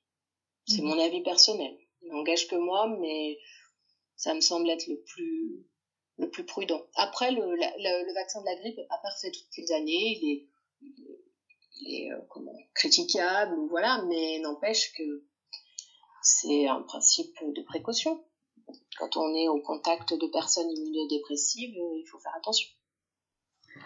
C'est 0.71 0.83
mmh. 0.83 0.87
mon 0.87 0.99
avis 1.01 1.23
personnel. 1.23 1.77
Il 2.03 2.13
n'engage 2.13 2.47
que 2.47 2.55
moi, 2.55 2.87
mais 3.01 3.39
ça 4.17 4.35
me 4.35 4.41
semble 4.41 4.71
être 4.71 4.87
le 4.87 5.01
plus 5.03 5.67
le 6.19 6.31
plus 6.31 6.45
prudent. 6.45 6.83
Après, 6.95 7.33
le, 7.33 7.41
le, 7.41 8.15
vaccin 8.15 8.41
de 8.41 8.47
la 8.47 8.55
grippe 8.57 8.77
n'est 8.77 8.87
pas 8.87 9.01
parfait 9.03 9.31
toutes 9.31 9.57
les 9.57 9.73
années. 9.73 10.19
Il 10.21 10.31
est, 10.31 10.49
est 11.87 12.13
euh, 12.13 12.21
comment, 12.29 12.55
critiquable, 12.75 13.57
voilà, 13.71 14.05
mais 14.07 14.39
n'empêche 14.41 14.93
que 14.93 15.25
c'est 16.23 16.69
un 16.69 16.83
principe 16.83 17.35
de 17.43 17.63
précaution. 17.63 18.23
Quand 18.99 19.17
on 19.17 19.35
est 19.35 19.49
au 19.49 19.61
contact 19.63 20.13
de 20.13 20.27
personnes 20.27 20.71
immunodépressives, 20.71 21.75
euh, 21.75 21.99
il 21.99 22.07
faut 22.07 22.19
faire 22.19 22.37
attention. 22.37 22.69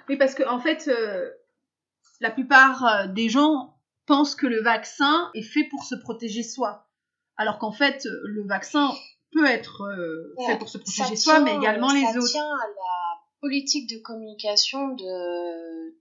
Oui, 0.08 0.16
parce 0.16 0.34
que 0.34 0.42
en 0.42 0.58
fait, 0.58 0.88
euh, 0.88 1.30
la 2.18 2.30
plupart 2.30 3.08
des 3.10 3.28
gens 3.28 3.73
pensent 4.06 4.34
que 4.34 4.46
le 4.46 4.62
vaccin 4.62 5.30
est 5.34 5.42
fait 5.42 5.64
pour 5.64 5.84
se 5.84 5.94
protéger 5.94 6.42
soi, 6.42 6.88
alors 7.36 7.58
qu'en 7.58 7.72
fait, 7.72 8.04
le 8.04 8.46
vaccin 8.46 8.92
peut 9.32 9.46
être 9.46 9.82
fait 10.46 10.58
pour 10.58 10.68
se 10.68 10.78
protéger 10.78 11.16
soi, 11.16 11.40
mais 11.40 11.54
également 11.54 11.92
les 11.92 12.06
autres. 12.16 12.26
Ça 12.26 12.32
tient 12.32 12.44
à 12.44 12.66
la 12.68 13.20
politique 13.40 13.90
de 13.90 13.98
communication 13.98 14.88
de, 14.88 15.94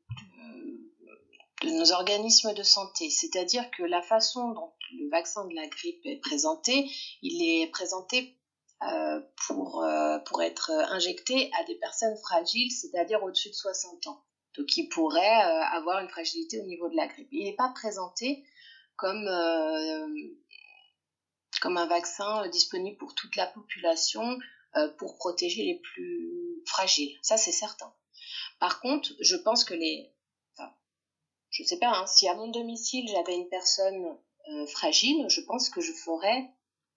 de 1.63 1.69
nos 1.71 1.91
organismes 1.91 2.53
de 2.53 2.63
santé. 2.63 3.09
C'est-à-dire 3.09 3.69
que 3.71 3.83
la 3.83 4.01
façon 4.01 4.51
dont 4.51 4.73
le 4.97 5.09
vaccin 5.09 5.45
de 5.45 5.55
la 5.55 5.67
grippe 5.67 6.05
est 6.05 6.21
présenté, 6.21 6.89
il 7.21 7.41
est 7.43 7.67
présenté 7.71 8.37
euh, 8.83 9.21
pour, 9.47 9.83
euh, 9.83 10.19
pour 10.19 10.41
être 10.41 10.71
injecté 10.89 11.51
à 11.59 11.63
des 11.63 11.75
personnes 11.75 12.17
fragiles, 12.17 12.71
c'est-à-dire 12.71 13.23
au-dessus 13.23 13.49
de 13.49 13.55
60 13.55 14.07
ans. 14.07 14.21
Donc 14.57 14.67
qui 14.67 14.87
pourraient 14.87 15.45
euh, 15.45 15.63
avoir 15.71 15.99
une 15.99 16.09
fragilité 16.09 16.59
au 16.61 16.65
niveau 16.65 16.89
de 16.89 16.95
la 16.95 17.07
grippe. 17.07 17.29
Il 17.31 17.45
n'est 17.45 17.55
pas 17.55 17.69
présenté 17.69 18.43
comme, 18.95 19.27
comme 21.61 21.77
un 21.77 21.87
vaccin 21.87 22.47
disponible 22.49 22.97
pour 22.97 23.15
toute 23.15 23.35
la 23.35 23.47
population 23.47 24.37
pour 24.97 25.17
protéger 25.17 25.63
les 25.63 25.79
plus 25.79 26.61
fragiles. 26.67 27.17
Ça, 27.23 27.35
c'est 27.37 27.51
certain. 27.51 27.91
Par 28.59 28.79
contre, 28.81 29.11
je 29.19 29.35
pense 29.35 29.63
que 29.63 29.73
les, 29.73 30.13
je 31.53 31.63
sais 31.63 31.77
pas, 31.77 31.91
hein, 31.91 32.07
si 32.07 32.27
à 32.27 32.33
mon 32.33 32.47
domicile 32.47 33.07
j'avais 33.07 33.35
une 33.35 33.47
personne 33.47 34.17
euh, 34.49 34.65
fragile, 34.65 35.25
je 35.29 35.41
pense 35.41 35.69
que 35.69 35.81
je 35.81 35.93
ferais 35.93 36.49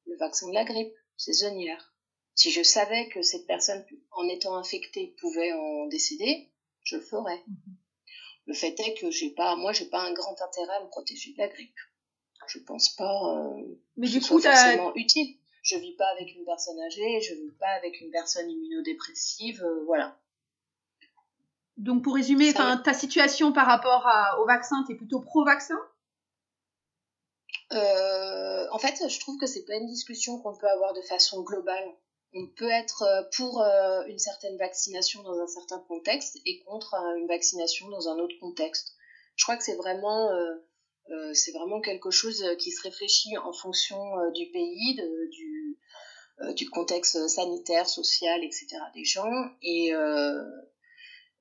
le 0.06 0.16
vaccin 0.16 0.48
de 0.48 0.54
la 0.54 0.64
grippe 0.64 0.94
saisonnière. 1.18 1.94
Si 2.34 2.50
je 2.50 2.62
savais 2.62 3.08
que 3.10 3.20
cette 3.22 3.46
personne, 3.46 3.84
en 4.12 4.26
étant 4.28 4.56
infectée, 4.56 5.14
pouvait 5.20 5.52
en 5.52 5.86
décéder, 5.86 6.50
je 6.86 6.96
le 6.96 7.02
ferais. 7.02 7.42
Mhm. 7.46 7.76
Le 8.46 8.54
fait 8.54 8.78
est 8.80 8.94
que 8.94 9.10
j'ai 9.10 9.30
pas, 9.30 9.56
moi, 9.56 9.72
j'ai 9.72 9.86
pas 9.86 10.00
un 10.00 10.12
grand 10.12 10.40
intérêt 10.40 10.76
à 10.76 10.84
me 10.84 10.88
protéger 10.88 11.32
de 11.32 11.38
la 11.38 11.48
grippe. 11.48 11.76
Je 12.46 12.60
pense 12.60 12.90
pas. 12.90 13.34
Euh, 13.34 13.62
Mais 13.96 14.06
du 14.08 14.20
coup, 14.20 14.38
forcément 14.40 14.94
utile. 14.94 15.36
je 15.62 15.76
vis 15.76 15.96
pas 15.96 16.06
avec 16.10 16.32
une 16.34 16.44
personne 16.44 16.78
âgée, 16.80 17.20
je 17.20 17.34
vis 17.34 17.50
pas 17.58 17.70
avec 17.70 18.00
une 18.00 18.10
personne 18.12 18.48
immunodépressive, 18.48 19.66
voilà. 19.86 20.16
Donc 21.76 22.04
pour 22.04 22.14
résumer, 22.14 22.54
ta 22.54 22.94
situation 22.94 23.52
par 23.52 23.66
rapport 23.66 24.06
au 24.40 24.46
vaccin, 24.46 24.84
tu 24.86 24.92
es 24.92 24.94
plutôt 24.96 25.20
pro-vaccin? 25.20 25.78
Euh, 27.72 28.66
En 28.70 28.78
fait, 28.78 29.08
je 29.08 29.20
trouve 29.20 29.38
que 29.38 29.46
c'est 29.46 29.64
pas 29.64 29.74
une 29.74 29.86
discussion 29.86 30.38
qu'on 30.40 30.56
peut 30.56 30.68
avoir 30.68 30.94
de 30.94 31.02
façon 31.02 31.42
globale. 31.42 31.84
On 32.34 32.46
peut 32.56 32.70
être 32.70 33.02
euh, 33.02 33.22
pour 33.36 33.60
euh, 33.60 34.04
une 34.06 34.18
certaine 34.18 34.56
vaccination 34.58 35.22
dans 35.22 35.38
un 35.38 35.46
certain 35.46 35.78
contexte 35.88 36.38
et 36.44 36.60
contre 36.64 36.94
une 37.18 37.26
vaccination 37.26 37.88
dans 37.88 38.08
un 38.08 38.18
autre 38.18 38.34
contexte. 38.40 38.94
Je 39.36 39.44
crois 39.44 39.56
que 39.56 39.64
c'est 39.64 39.76
vraiment 39.76 40.30
c'est 41.34 41.52
vraiment 41.52 41.80
quelque 41.80 42.10
chose 42.10 42.44
qui 42.58 42.72
se 42.72 42.82
réfléchit 42.82 43.36
en 43.38 43.52
fonction 43.52 43.96
du 44.32 44.50
pays, 44.50 44.98
du, 46.56 46.70
contexte 46.70 47.28
sanitaire, 47.28 47.88
social, 47.88 48.42
etc. 48.42 48.66
des 48.94 49.04
gens. 49.04 49.30
Et, 49.62 49.92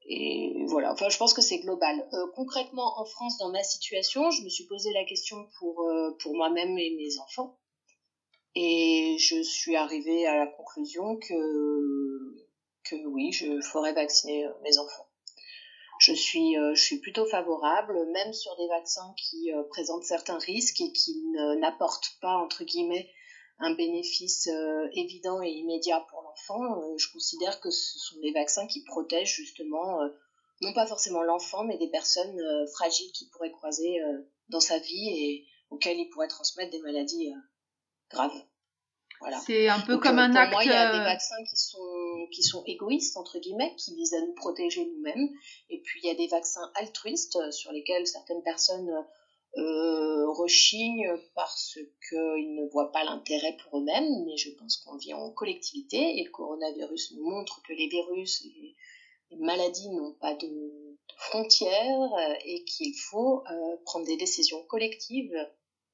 et 0.07 0.65
voilà, 0.67 0.93
enfin 0.93 1.09
je 1.09 1.17
pense 1.17 1.33
que 1.33 1.41
c'est 1.41 1.59
global. 1.59 2.07
Euh, 2.13 2.27
concrètement, 2.35 2.99
en 2.99 3.05
France, 3.05 3.37
dans 3.39 3.49
ma 3.49 3.63
situation, 3.63 4.29
je 4.29 4.43
me 4.43 4.49
suis 4.49 4.65
posé 4.65 4.93
la 4.93 5.03
question 5.03 5.47
pour, 5.57 5.81
euh, 5.81 6.15
pour 6.21 6.35
moi-même 6.35 6.77
et 6.77 6.91
mes 6.95 7.19
enfants. 7.19 7.57
Et 8.55 9.17
je 9.19 9.41
suis 9.43 9.75
arrivée 9.75 10.25
à 10.25 10.37
la 10.37 10.47
conclusion 10.47 11.17
que, 11.17 12.45
que 12.83 12.95
oui, 13.07 13.31
je 13.31 13.59
ferais 13.61 13.93
vacciner 13.93 14.45
euh, 14.45 14.51
mes 14.63 14.77
enfants. 14.77 15.07
Je 15.99 16.13
suis, 16.13 16.55
je 16.55 16.81
suis 16.81 16.99
plutôt 16.99 17.25
favorable, 17.25 17.97
même 18.11 18.33
sur 18.33 18.53
des 18.57 18.67
vaccins 18.67 19.13
qui 19.15 19.49
présentent 19.69 20.03
certains 20.03 20.37
risques 20.39 20.81
et 20.81 20.91
qui 20.91 21.15
n'apportent 21.61 22.17
pas, 22.19 22.35
entre 22.35 22.65
guillemets, 22.65 23.09
un 23.59 23.73
bénéfice 23.73 24.47
euh, 24.47 24.87
évident 24.93 25.41
et 25.41 25.49
immédiat 25.49 26.05
pour 26.09 26.21
l'enfant, 26.21 26.77
euh, 26.77 26.97
je 26.97 27.11
considère 27.11 27.59
que 27.61 27.69
ce 27.69 27.99
sont 27.99 28.19
des 28.19 28.31
vaccins 28.31 28.67
qui 28.67 28.83
protègent 28.83 29.35
justement, 29.35 30.01
euh, 30.01 30.09
non 30.61 30.73
pas 30.73 30.85
forcément 30.85 31.21
l'enfant, 31.23 31.63
mais 31.63 31.77
des 31.77 31.89
personnes 31.89 32.41
fragiles 32.73 33.11
qui 33.11 33.27
pourraient 33.29 33.51
croiser 33.51 33.99
dans 34.47 34.61
sa 34.61 34.79
vie 34.79 35.09
et 35.09 35.45
auxquelles 35.69 35.99
il 35.99 36.09
pourrait 36.09 36.29
transmettre 36.29 36.71
des 36.71 36.79
maladies 36.79 37.33
Voilà. 39.21 39.39
C'est 39.45 39.69
un 39.69 39.79
peu 39.79 39.97
comme 39.97 40.19
un 40.19 40.29
pour 40.29 40.39
acte. 40.39 40.51
Moi, 40.51 40.63
il 40.65 40.69
y 40.69 40.73
a 40.73 40.91
des 40.91 41.03
vaccins 41.03 41.43
qui 41.49 41.55
sont 41.55 42.27
qui 42.31 42.43
sont 42.43 42.63
égoïstes 42.65 43.17
entre 43.17 43.39
guillemets, 43.39 43.73
qui 43.77 43.95
visent 43.95 44.13
à 44.13 44.21
nous 44.21 44.33
protéger 44.33 44.85
nous-mêmes, 44.85 45.29
et 45.69 45.79
puis 45.81 46.01
il 46.03 46.07
y 46.07 46.11
a 46.11 46.15
des 46.15 46.27
vaccins 46.27 46.71
altruistes 46.75 47.51
sur 47.51 47.71
lesquels 47.71 48.05
certaines 48.07 48.43
personnes 48.43 48.91
euh, 49.57 50.29
rechignent 50.31 51.17
parce 51.33 51.77
qu'ils 52.09 52.55
ne 52.55 52.69
voient 52.71 52.91
pas 52.91 53.03
l'intérêt 53.03 53.55
pour 53.63 53.79
eux-mêmes, 53.79 54.25
mais 54.25 54.37
je 54.37 54.51
pense 54.51 54.77
qu'on 54.77 54.97
vit 54.97 55.13
en 55.13 55.31
collectivité 55.31 56.19
et 56.19 56.23
le 56.23 56.31
coronavirus 56.31 57.13
nous 57.15 57.29
montre 57.29 57.61
que 57.63 57.73
les 57.73 57.87
virus, 57.87 58.43
les, 58.43 58.75
les 59.31 59.37
maladies 59.37 59.89
n'ont 59.89 60.13
pas 60.13 60.33
de, 60.33 60.47
de, 60.47 60.97
frontières 61.17 62.13
euh, 62.19 62.33
et 62.43 62.65
qu'il 62.65 62.93
faut 62.95 63.43
euh, 63.49 63.77
prendre 63.85 64.05
des 64.05 64.17
décisions 64.17 64.61
collectives 64.63 65.37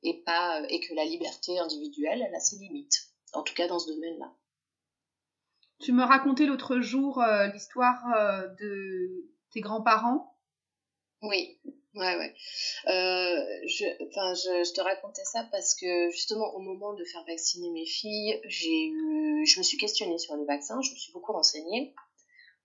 et 0.04 0.22
pas 0.26 0.62
et 0.70 0.80
que 0.80 0.94
la 0.94 1.06
liberté 1.06 1.60
individuelle 1.60 2.24
elle 2.26 2.36
a 2.36 2.40
ses 2.40 2.58
limites. 2.58 3.08
En 3.34 3.44
tout 3.44 3.54
cas 3.54 3.68
dans 3.68 3.80
ce 3.80 3.88
domaine-là. 3.92 4.32
Tu 5.80 5.94
me 5.94 6.04
racontais 6.04 6.46
l'autre 6.46 6.80
jour 6.80 7.20
euh, 7.22 7.48
l'histoire 7.48 8.14
euh, 8.14 8.48
de 8.60 9.26
tes 9.52 9.62
grands-parents? 9.62 10.36
Oui. 11.24 11.58
Ouais, 11.94 12.16
ouais. 12.16 12.34
Euh, 12.88 13.44
je, 13.68 13.86
je, 14.00 14.74
te 14.74 14.80
racontais 14.80 15.26
ça 15.26 15.44
parce 15.52 15.76
que 15.76 16.10
justement, 16.12 16.54
au 16.56 16.60
moment 16.60 16.94
de 16.94 17.04
faire 17.04 17.24
vacciner 17.26 17.70
mes 17.72 17.86
filles, 17.86 18.40
j'ai 18.46 18.88
eu, 18.88 19.46
je 19.46 19.60
me 19.60 19.64
suis 19.64 19.78
questionnée 19.78 20.18
sur 20.18 20.38
les 20.38 20.46
vaccins, 20.46 20.82
je 20.82 20.92
me 20.92 20.96
suis 20.96 21.12
beaucoup 21.12 21.34
renseignée 21.34 21.94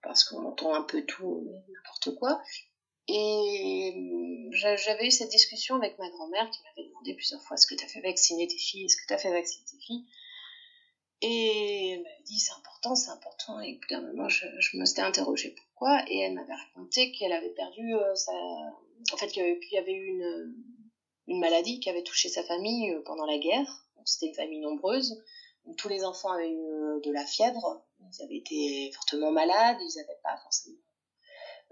parce 0.02 0.22
qu'on 0.22 0.44
entend 0.44 0.74
un 0.74 0.82
peu 0.82 1.02
tout, 1.02 1.44
n'importe 1.68 2.16
quoi. 2.18 2.40
Et 3.08 4.50
j'avais 4.50 5.06
eu 5.06 5.10
cette 5.10 5.30
discussion 5.30 5.76
avec 5.76 5.98
ma 5.98 6.10
grand-mère 6.10 6.50
qui 6.50 6.60
m'avait 6.62 6.88
demandé 6.88 7.14
plusieurs 7.14 7.42
fois 7.42 7.54
est-ce 7.54 7.66
que 7.66 7.74
tu 7.74 7.84
as 7.84 7.88
fait 7.88 8.00
vacciner 8.00 8.48
tes 8.48 8.58
filles 8.58 8.86
Est-ce 8.86 8.96
que 8.96 9.06
tu 9.06 9.14
as 9.14 9.18
fait 9.18 9.30
vacciner 9.30 9.64
tes 9.64 9.78
filles 9.78 10.04
Et 11.22 11.90
elle 11.90 12.02
m'avait 12.02 12.22
dit 12.24 12.38
c'est 12.38 12.54
important, 12.54 12.94
c'est 12.96 13.10
important. 13.10 13.60
Et 13.60 13.78
d'un 13.90 14.00
moment, 14.00 14.28
je, 14.28 14.46
me 14.76 14.84
suis 14.84 15.00
interrogée 15.00 15.54
pourquoi. 15.56 16.02
Et 16.08 16.18
elle 16.18 16.34
m'avait 16.34 16.54
raconté 16.54 17.12
qu'elle 17.12 17.32
avait 17.32 17.54
perdu 17.54 17.94
euh, 17.94 18.14
sa, 18.14 18.32
en 19.12 19.16
fait, 19.16 19.28
qu'il 19.28 19.58
y 19.72 19.78
avait 19.78 19.92
eu 19.92 20.06
une, 20.06 20.54
une 21.28 21.40
maladie 21.40 21.80
qui 21.80 21.90
avait 21.90 22.02
touché 22.02 22.28
sa 22.28 22.42
famille 22.44 22.90
euh, 22.90 23.02
pendant 23.04 23.26
la 23.26 23.38
guerre. 23.38 23.86
C'était 24.04 24.26
une 24.26 24.34
famille 24.34 24.60
nombreuse. 24.60 25.20
tous 25.76 25.88
les 25.88 26.04
enfants 26.04 26.30
avaient 26.30 26.50
eu 26.50 26.60
euh, 26.60 27.00
de 27.00 27.12
la 27.12 27.24
fièvre. 27.26 27.84
Ils 28.00 28.22
avaient 28.22 28.36
été 28.36 28.92
fortement 28.94 29.32
malades. 29.32 29.78
Ils 29.80 29.96
n'avaient 29.96 30.20
pas 30.22 30.36
forcément 30.42 30.76
euh, 30.76 30.85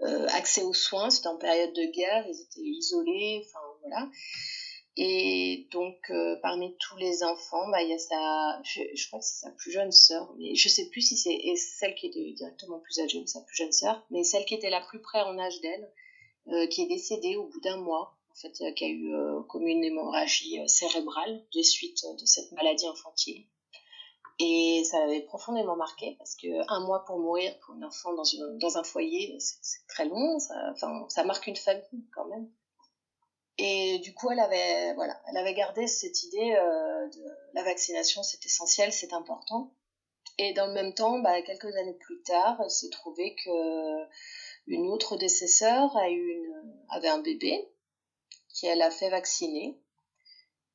accès 0.01 0.63
aux 0.63 0.73
soins. 0.73 1.09
C'était 1.09 1.27
en 1.27 1.37
période 1.37 1.73
de 1.73 1.91
guerre. 1.91 2.25
Ils 2.27 2.41
étaient 2.41 2.67
isolés. 2.67 3.43
Enfin, 3.45 3.59
voilà. 3.81 4.09
Et 4.97 5.67
donc, 5.71 5.97
euh, 6.09 6.37
parmi 6.41 6.73
tous 6.77 6.95
les 6.95 7.23
enfants, 7.23 7.67
bah, 7.69 7.83
il 7.83 7.89
y 7.89 7.93
a 7.93 7.99
sa, 7.99 8.61
je, 8.63 9.07
crois 9.07 9.19
que 9.19 9.25
c'est 9.25 9.41
sa 9.41 9.51
plus 9.51 9.71
jeune 9.71 9.91
sœur, 9.91 10.33
mais 10.37 10.55
je 10.55 10.69
sais 10.69 10.87
plus 10.89 11.01
si 11.01 11.17
c'est 11.17 11.55
celle 11.57 11.95
qui 11.95 12.07
était 12.07 12.31
directement 12.31 12.79
plus 12.79 12.99
âgée 12.99 13.25
sa 13.27 13.41
plus 13.41 13.57
jeune 13.57 13.73
sœur, 13.73 14.05
mais 14.09 14.23
celle 14.23 14.45
qui 14.45 14.53
était 14.53 14.69
la 14.69 14.79
plus 14.79 15.01
près 15.01 15.19
en 15.21 15.37
âge 15.37 15.59
d'elle, 15.59 15.91
euh, 16.47 16.67
qui 16.67 16.83
est 16.83 16.87
décédée 16.87 17.35
au 17.35 17.47
bout 17.47 17.59
d'un 17.59 17.75
mois, 17.75 18.15
en 18.31 18.35
fait, 18.35 18.61
euh, 18.61 18.71
qui 18.71 18.85
a 18.85 18.87
eu 18.87 19.13
euh, 19.13 19.41
comme 19.49 19.67
une 19.67 19.83
hémorragie 19.83 20.59
cérébrale 20.67 21.45
des 21.53 21.63
suites 21.63 22.05
de 22.17 22.25
cette 22.25 22.53
maladie 22.53 22.87
infantile. 22.87 23.43
Et 24.39 24.83
ça 24.83 25.01
avait 25.03 25.21
profondément 25.21 25.77
marqué 25.77 26.15
parce 26.17 26.35
que 26.35 26.47
un 26.69 26.81
mois 26.81 27.05
pour 27.05 27.19
mourir 27.19 27.57
pour 27.59 27.75
un 27.75 27.83
enfant 27.83 28.13
dans, 28.13 28.25
une, 28.25 28.57
dans 28.57 28.77
un 28.77 28.83
foyer, 28.83 29.37
c'est 29.39 29.87
très 29.87 30.05
long. 30.05 30.39
Ça, 30.39 30.53
enfin, 30.71 31.05
ça 31.09 31.23
marque 31.23 31.47
une 31.47 31.55
famille 31.55 32.05
quand 32.13 32.25
même. 32.25 32.49
Et 33.57 33.99
du 33.99 34.13
coup, 34.13 34.29
elle 34.31 34.39
avait, 34.39 34.93
voilà, 34.95 35.17
elle 35.29 35.37
avait 35.37 35.53
gardé 35.53 35.87
cette 35.87 36.23
idée 36.23 36.55
euh, 36.59 37.07
de 37.07 37.23
la 37.53 37.63
vaccination, 37.63 38.21
c'est 38.21 38.45
essentiel, 38.45 38.91
c'est 38.91 39.13
important. 39.13 39.73
Et 40.37 40.51
dans 40.53 40.67
le 40.67 40.73
même 40.73 40.93
temps, 40.93 41.19
bah, 41.19 41.41
quelques 41.41 41.73
années 41.77 41.93
plus 41.93 42.21
tard, 42.23 42.59
elle 42.61 42.69
s'est 42.69 42.89
trouvé 42.89 43.35
que 43.35 44.03
une 44.67 44.87
autre 44.89 45.17
sœurs 45.27 45.95
a 45.95 46.09
eu 46.09 46.31
une, 46.31 46.73
avait 46.89 47.07
un 47.07 47.19
bébé 47.19 47.69
qui 48.49 48.65
elle 48.65 48.81
a 48.81 48.91
fait 48.91 49.09
vacciner, 49.09 49.79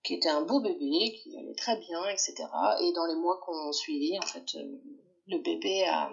qui 0.02 0.14
était 0.14 0.28
un 0.28 0.42
beau 0.42 0.60
bébé, 0.60 1.12
qui 1.12 1.36
allait 1.36 1.54
très 1.54 1.76
bien, 1.76 2.08
etc. 2.08 2.34
Et 2.82 2.92
dans 2.92 3.06
les 3.06 3.16
mois 3.16 3.38
qu'on 3.44 3.72
suivi, 3.72 4.18
en 4.18 4.26
fait, 4.26 4.54
euh, 4.56 4.78
le 5.26 5.38
bébé 5.38 5.84
a 5.84 6.10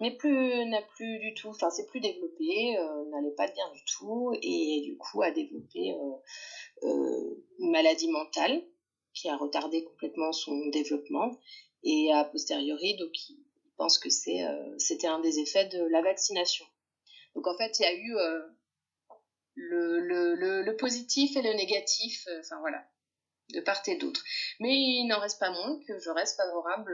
n'est 0.00 0.16
plus 0.16 0.64
n'a 0.66 0.80
plus 0.80 1.18
du 1.18 1.34
tout, 1.34 1.48
enfin 1.48 1.68
c'est 1.68 1.86
plus 1.86 2.00
développé, 2.00 2.78
euh, 2.78 3.04
n'allait 3.10 3.34
pas 3.34 3.46
bien 3.48 3.70
du 3.74 3.84
tout 3.84 4.32
et 4.40 4.80
du 4.82 4.96
coup 4.96 5.20
a 5.20 5.30
développé 5.30 5.94
euh, 6.84 7.34
une 7.58 7.70
maladie 7.70 8.08
mentale 8.08 8.62
qui 9.12 9.28
a 9.28 9.36
retardé 9.36 9.84
complètement 9.84 10.32
son 10.32 10.68
développement 10.68 11.36
et 11.84 12.10
a 12.14 12.24
posteriori 12.24 12.96
donc 12.96 13.10
il, 13.28 13.36
pense 13.76 13.98
que 13.98 14.08
c'est 14.08 14.40
c'était 14.78 15.06
un 15.06 15.20
des 15.20 15.38
effets 15.38 15.66
de 15.66 15.82
la 15.90 16.02
vaccination. 16.02 16.66
Donc 17.34 17.46
en 17.46 17.56
fait, 17.56 17.78
il 17.78 17.82
y 17.82 17.86
a 17.86 17.94
eu 17.94 18.14
euh, 19.58 20.00
le, 20.00 20.34
le, 20.34 20.62
le, 20.62 20.76
positif 20.76 21.36
et 21.36 21.42
le 21.42 21.52
négatif, 21.52 22.26
euh, 22.28 22.40
enfin 22.40 22.58
voilà, 22.60 22.84
de 23.52 23.60
part 23.60 23.82
et 23.86 23.96
d'autre. 23.96 24.22
Mais 24.60 24.74
il 24.74 25.06
n'en 25.08 25.20
reste 25.20 25.38
pas 25.40 25.50
moins 25.50 25.80
que 25.86 25.98
je 25.98 26.10
reste 26.10 26.36
favorable 26.36 26.92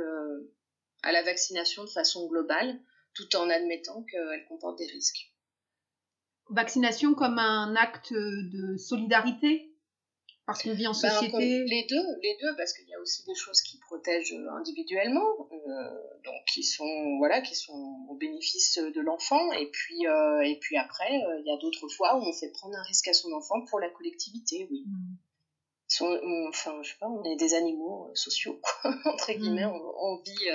à 1.02 1.12
la 1.12 1.22
vaccination 1.22 1.84
de 1.84 1.90
façon 1.90 2.26
globale, 2.28 2.80
tout 3.14 3.36
en 3.36 3.48
admettant 3.50 4.02
qu'elle 4.04 4.44
comporte 4.48 4.78
des 4.78 4.86
risques. 4.86 5.32
Vaccination 6.50 7.14
comme 7.14 7.38
un 7.38 7.74
acte 7.76 8.12
de 8.12 8.76
solidarité? 8.76 9.75
Parce 10.46 10.62
qu'on 10.62 10.74
vit 10.74 10.86
en 10.86 10.92
ben, 10.92 11.10
société. 11.10 11.64
les 11.64 11.86
deux, 11.90 12.04
les 12.22 12.36
deux, 12.40 12.56
parce 12.56 12.72
qu'il 12.72 12.88
y 12.88 12.94
a 12.94 13.00
aussi 13.00 13.24
des 13.24 13.34
choses 13.34 13.60
qui 13.62 13.78
protègent 13.78 14.32
euh, 14.32 14.48
individuellement, 14.52 15.48
euh, 15.50 15.90
donc 16.24 16.36
qui 16.52 16.62
sont 16.62 17.18
voilà, 17.18 17.40
qui 17.40 17.56
sont 17.56 18.06
au 18.08 18.14
bénéfice 18.14 18.78
de 18.78 19.00
l'enfant, 19.00 19.52
et 19.52 19.66
puis 19.66 20.06
euh, 20.06 20.40
et 20.42 20.56
puis 20.60 20.76
après, 20.76 21.12
euh, 21.12 21.40
il 21.40 21.46
y 21.46 21.50
a 21.50 21.56
d'autres 21.56 21.88
fois 21.88 22.16
où 22.16 22.22
on 22.22 22.32
fait 22.32 22.50
prendre 22.50 22.76
un 22.76 22.82
risque 22.82 23.08
à 23.08 23.12
son 23.12 23.32
enfant 23.32 23.64
pour 23.68 23.80
la 23.80 23.90
collectivité, 23.90 24.68
oui. 24.70 24.84
Mm. 24.86 26.04
on, 26.04 26.48
enfin, 26.48 26.80
je 26.82 26.90
sais 26.90 26.98
pas, 27.00 27.08
on 27.08 27.24
est 27.24 27.36
des 27.36 27.54
animaux 27.54 28.12
sociaux, 28.14 28.60
quoi, 28.62 28.94
entre 29.12 29.32
guillemets, 29.32 29.66
mm. 29.66 29.72
on, 29.74 29.94
on, 29.98 30.22
vit 30.22 30.46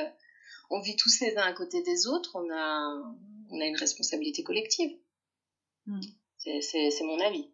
on 0.69 0.79
vit 0.79 0.95
tous 0.95 1.19
les 1.19 1.35
uns 1.35 1.43
à 1.43 1.53
côté 1.53 1.83
des 1.83 2.07
autres, 2.07 2.31
on 2.35 2.49
a 2.49 3.13
on 3.49 3.59
a 3.59 3.65
une 3.65 3.75
responsabilité 3.75 4.41
collective. 4.41 4.97
Mm. 5.85 5.99
C'est 6.37 7.03
mon 7.03 7.19
avis. 7.19 7.51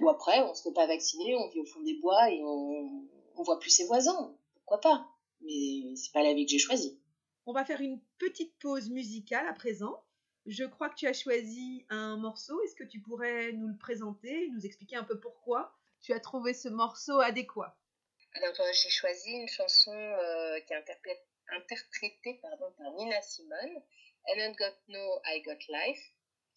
Ou 0.00 0.08
après, 0.08 0.40
on 0.40 0.54
se 0.54 0.62
fait 0.62 0.74
pas 0.74 0.86
vacciner, 0.86 1.36
on 1.36 1.48
vit 1.48 1.60
au 1.60 1.66
fond 1.66 1.80
des 1.82 1.94
bois 1.94 2.30
et 2.30 2.42
on, 2.42 3.08
on 3.36 3.42
voit 3.42 3.58
plus 3.58 3.70
ses 3.70 3.86
voisins. 3.86 4.36
Pourquoi 4.56 4.80
pas? 4.80 5.08
Mais 5.40 5.94
c'est 5.96 6.12
pas 6.12 6.22
la 6.22 6.34
vie 6.34 6.46
que 6.46 6.52
j'ai 6.52 6.58
choisie. 6.58 6.98
On 7.46 7.52
va 7.52 7.64
faire 7.64 7.80
une 7.80 8.00
petite 8.18 8.56
pause 8.58 8.90
musicale 8.90 9.46
à 9.48 9.52
présent. 9.52 10.02
Je 10.46 10.64
crois 10.64 10.88
que 10.88 10.96
tu 10.96 11.06
as 11.06 11.12
choisi 11.12 11.84
un 11.88 12.16
morceau. 12.16 12.60
Est-ce 12.62 12.74
que 12.74 12.84
tu 12.84 13.00
pourrais 13.00 13.52
nous 13.52 13.68
le 13.68 13.76
présenter, 13.78 14.48
nous 14.50 14.64
expliquer 14.66 14.96
un 14.96 15.04
peu 15.04 15.18
pourquoi 15.20 15.72
tu 16.00 16.12
as 16.12 16.20
trouvé 16.20 16.54
ce 16.54 16.68
morceau 16.68 17.20
adéquat? 17.20 17.76
Alors, 18.34 18.54
j'ai 18.72 18.88
choisi 18.88 19.30
une 19.30 19.48
chanson 19.48 19.92
qui 20.66 20.72
est 20.72 20.76
interprétée 20.76 22.38
pardon, 22.40 22.72
par 22.78 22.92
Nina 22.94 23.20
Simone, 23.22 23.82
I 24.26 24.40
Ain't 24.40 24.56
Got 24.56 24.74
No, 24.88 25.20
I 25.26 25.42
Got 25.42 25.58
Life. 25.68 26.12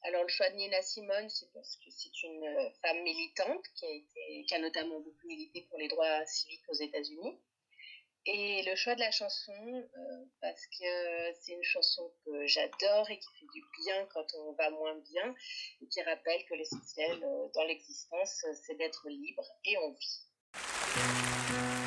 Alors, 0.07 0.21
le 0.21 0.29
choix 0.29 0.49
de 0.51 0.55
Nina 0.55 0.81
Simone, 0.83 1.29
c'est 1.29 1.51
parce 1.51 1.77
que 1.77 1.89
c'est 1.89 2.23
une 2.23 2.71
femme 2.83 3.01
militante 3.01 3.65
qui 3.75 4.53
a, 4.53 4.59
notamment 4.59 4.99
beaucoup 4.99 5.27
milité 5.27 5.65
pour 5.67 5.79
les 5.79 5.87
droits 5.87 6.23
civiques 6.27 6.69
aux 6.69 6.75
États-Unis. 6.75 7.39
Et 8.27 8.61
le 8.63 8.75
choix 8.75 8.93
de 8.93 8.99
la 8.99 9.09
chanson, 9.09 9.53
euh, 9.53 10.25
parce 10.41 10.65
que 10.67 11.33
c'est 11.39 11.53
une 11.53 11.63
chanson 11.63 12.11
que 12.23 12.45
j'adore 12.45 13.09
et 13.09 13.17
qui 13.17 13.27
fait 13.39 13.45
du 13.53 13.63
bien 13.83 14.05
quand 14.13 14.25
on 14.35 14.53
va 14.53 14.69
moins 14.69 14.95
bien, 15.11 15.35
et 15.81 15.87
qui 15.87 16.01
rappelle 16.03 16.43
que 16.45 16.53
l'essentiel 16.53 17.23
euh, 17.23 17.47
dans 17.55 17.63
l'existence, 17.63 18.45
c'est 18.63 18.75
d'être 18.75 19.09
libre 19.09 19.45
et 19.65 19.77
en 19.77 19.91
vie. 19.91 21.84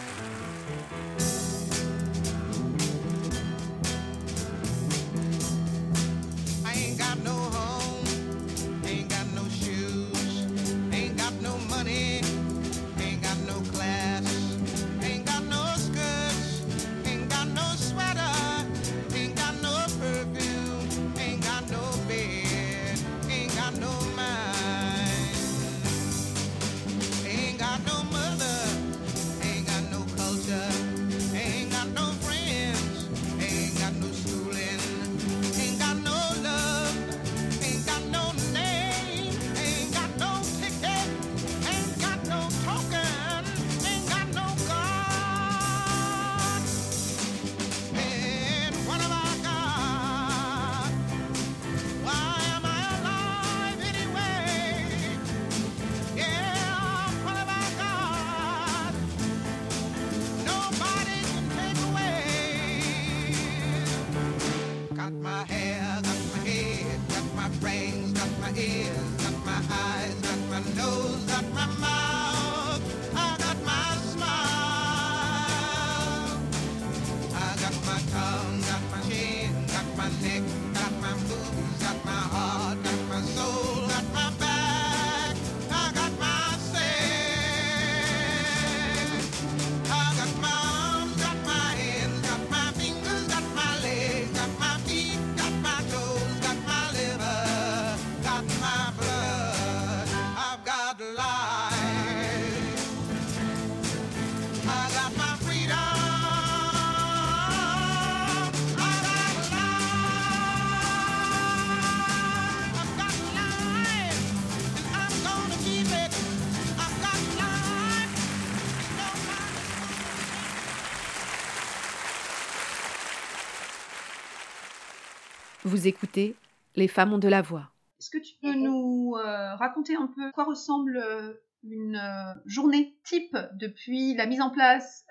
Vous 125.69 125.87
écoutez 125.87 126.35
Les 126.77 126.89
femmes 126.89 127.13
ont 127.13 127.19
de 127.19 127.29
la 127.29 127.43
voix. 127.43 127.71
Est-ce 128.01 128.09
que 128.09 128.17
tu 128.17 128.37
peux 128.41 128.55
nous 128.55 129.15
euh, 129.17 129.55
raconter 129.57 129.97
un 129.97 130.07
peu 130.07 130.33
quoi 130.33 130.45
ressemble 130.45 130.97
euh, 130.97 131.35
une 131.63 131.97
euh, 131.97 132.41
journée 132.47 132.97
type 133.05 133.37
depuis 133.53 134.15
la 134.15 134.25
mise 134.25 134.41
en 134.41 134.49
place 134.49 135.05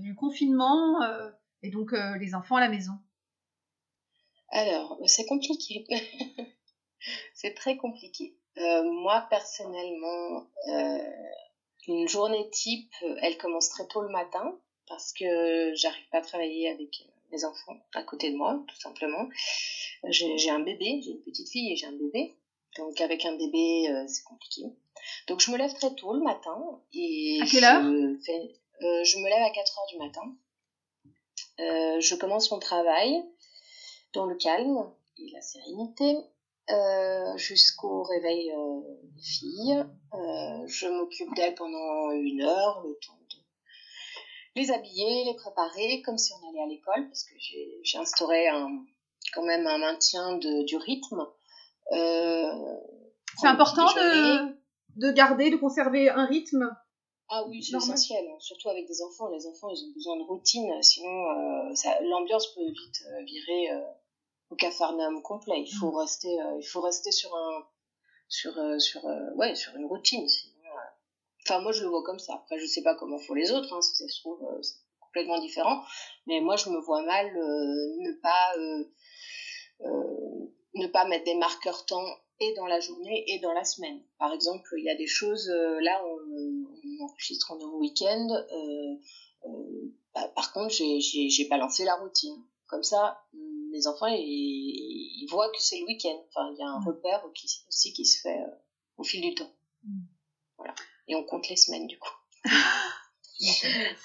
du 0.00 0.16
confinement 0.16 0.98
et 1.62 1.70
donc 1.70 1.92
les 2.18 2.34
enfants 2.34 2.56
à 2.56 2.60
la 2.60 2.68
maison? 2.68 2.94
Alors, 4.48 4.98
c'est 5.06 5.26
compliqué. 5.26 5.86
c'est 7.34 7.54
très 7.54 7.76
compliqué. 7.76 8.36
moi, 8.56 9.28
personnellement, 9.30 10.48
une 11.86 12.08
journée 12.08 12.50
type, 12.50 12.92
elle 13.20 13.38
commence 13.38 13.68
très 13.68 13.86
tôt 13.86 14.02
le 14.02 14.10
matin 14.10 14.58
parce 14.88 15.12
que 15.12 15.76
j'arrive 15.76 16.08
pas 16.10 16.18
à 16.18 16.22
travailler 16.22 16.70
avec 16.70 17.06
mes 17.32 17.44
enfants 17.44 17.76
à 17.94 18.02
côté 18.02 18.30
de 18.30 18.36
moi, 18.36 18.62
tout 18.68 18.76
simplement. 18.80 19.26
J'ai 20.08 20.50
un 20.50 20.60
bébé, 20.60 21.00
j'ai 21.02 21.10
une 21.12 21.22
petite 21.22 21.48
fille 21.48 21.72
et 21.72 21.76
j'ai 21.76 21.86
un 21.86 21.92
bébé. 21.92 22.34
Donc 22.76 23.00
avec 23.00 23.24
un 23.24 23.36
bébé, 23.36 23.88
euh, 23.90 24.04
c'est 24.06 24.22
compliqué. 24.24 24.62
Donc 25.26 25.40
je 25.40 25.50
me 25.50 25.56
lève 25.58 25.72
très 25.74 25.94
tôt 25.94 26.12
le 26.14 26.20
matin. 26.20 26.56
Et 26.92 27.40
à 27.42 27.46
quelle 27.46 27.64
heure? 27.64 27.82
euh, 28.82 29.04
Je 29.04 29.18
me 29.18 29.28
lève 29.28 29.42
à 29.42 29.50
4 29.50 29.78
heures 29.78 29.86
du 29.88 29.98
matin. 29.98 30.22
Euh, 31.60 32.00
je 32.00 32.14
commence 32.14 32.50
mon 32.50 32.58
travail 32.58 33.12
dans 34.14 34.26
le 34.26 34.34
calme 34.36 34.90
et 35.18 35.30
la 35.32 35.40
sérénité 35.42 36.14
jusqu'au 37.36 38.02
réveil 38.04 38.50
des 39.14 39.22
filles. 39.22 39.82
je 40.66 40.86
m'occupe 40.88 41.34
d'elles 41.34 41.54
pendant 41.54 42.10
une 42.12 42.42
heure, 42.42 42.80
le 42.86 42.98
temps 43.06 43.18
les 44.54 44.70
habiller, 44.70 45.24
les 45.24 45.34
préparer 45.34 46.02
comme 46.02 46.18
si 46.18 46.32
on 46.32 46.48
allait 46.48 46.62
à 46.62 46.66
l'école, 46.66 47.06
parce 47.08 47.24
que 47.24 47.34
j'ai 47.82 47.98
instauré 47.98 48.48
un, 48.48 48.84
quand 49.32 49.42
même 49.42 49.66
un 49.66 49.78
maintien 49.78 50.36
de, 50.36 50.64
du 50.64 50.76
rythme. 50.76 51.26
Euh, 51.92 52.76
c'est 53.38 53.46
important 53.46 53.86
de, 53.86 54.54
de 54.96 55.10
garder, 55.10 55.50
de 55.50 55.56
conserver 55.56 56.08
un 56.08 56.26
rythme 56.26 56.70
ah 57.34 57.46
oui, 57.48 57.62
c'est 57.62 57.78
essentiel, 57.78 58.26
hein. 58.28 58.36
surtout 58.40 58.68
avec 58.68 58.86
des 58.86 59.00
enfants. 59.00 59.30
Les 59.30 59.46
enfants, 59.46 59.70
ils 59.70 59.82
ont 59.86 59.92
besoin 59.94 60.18
de 60.18 60.22
routine, 60.22 60.70
sinon 60.82 61.30
euh, 61.30 61.74
l'ambiance 62.02 62.52
peut 62.54 62.60
vite 62.60 63.02
euh, 63.06 63.22
virer 63.24 63.70
au 64.50 64.54
cafarnaum 64.54 65.22
complet. 65.22 65.62
Il 65.66 65.72
faut 65.72 65.92
mm. 65.92 65.96
rester, 65.96 66.36
il 66.58 66.66
faut 66.66 66.82
rester 66.82 67.10
sur 67.10 67.34
un, 67.34 67.64
sur, 68.28 68.52
sur, 68.78 69.02
ouais, 69.36 69.54
sur 69.54 69.74
une 69.76 69.86
routine. 69.86 70.28
Enfin, 71.44 71.60
moi, 71.60 71.72
je 71.72 71.82
le 71.82 71.88
vois 71.88 72.02
comme 72.04 72.18
ça. 72.18 72.34
Après, 72.34 72.58
je 72.58 72.66
sais 72.66 72.82
pas 72.82 72.94
comment 72.94 73.18
font 73.18 73.34
les 73.34 73.50
autres, 73.50 73.72
hein, 73.74 73.80
si 73.82 73.96
ça 73.96 74.08
se 74.08 74.20
trouve, 74.20 74.42
euh, 74.44 74.62
c'est 74.62 74.76
complètement 75.00 75.40
différent. 75.40 75.82
Mais 76.26 76.40
moi, 76.40 76.56
je 76.56 76.70
me 76.70 76.78
vois 76.78 77.02
mal 77.02 77.26
euh, 77.36 77.96
ne 77.98 78.12
pas 78.20 78.52
euh, 78.58 80.48
ne 80.74 80.86
pas 80.86 81.06
mettre 81.06 81.24
des 81.24 81.34
marqueurs 81.34 81.84
temps 81.84 82.06
et 82.38 82.54
dans 82.54 82.66
la 82.66 82.80
journée 82.80 83.24
et 83.26 83.40
dans 83.40 83.52
la 83.52 83.64
semaine. 83.64 84.00
Par 84.18 84.32
exemple, 84.32 84.68
il 84.78 84.84
y 84.84 84.90
a 84.90 84.94
des 84.94 85.06
choses, 85.06 85.48
là, 85.48 86.02
on, 86.04 87.04
enregistre 87.04 87.52
en 87.52 87.58
week-end. 87.78 88.28
Bah, 90.14 90.28
par 90.36 90.52
contre, 90.52 90.72
j'ai 90.72 91.48
balancé 91.48 91.84
la 91.84 91.96
routine. 91.96 92.36
Comme 92.66 92.82
ça, 92.82 93.20
mes 93.70 93.86
enfants, 93.86 94.06
ils, 94.06 95.26
voient 95.30 95.50
que 95.50 95.60
c'est 95.60 95.78
le 95.78 95.86
week-end. 95.86 96.18
Enfin, 96.28 96.52
il 96.52 96.58
y 96.58 96.62
a 96.62 96.68
un 96.68 96.80
repère 96.80 97.24
aussi 97.68 97.92
qui 97.92 98.04
se 98.04 98.20
fait 98.20 98.40
au 98.96 99.04
fil 99.04 99.20
du 99.20 99.34
temps. 99.34 99.50
Mmh. 99.84 100.00
Voilà 100.58 100.74
et 101.08 101.14
on 101.14 101.24
compte 101.24 101.48
les 101.48 101.56
semaines 101.56 101.86
du 101.86 101.98
coup. 101.98 102.14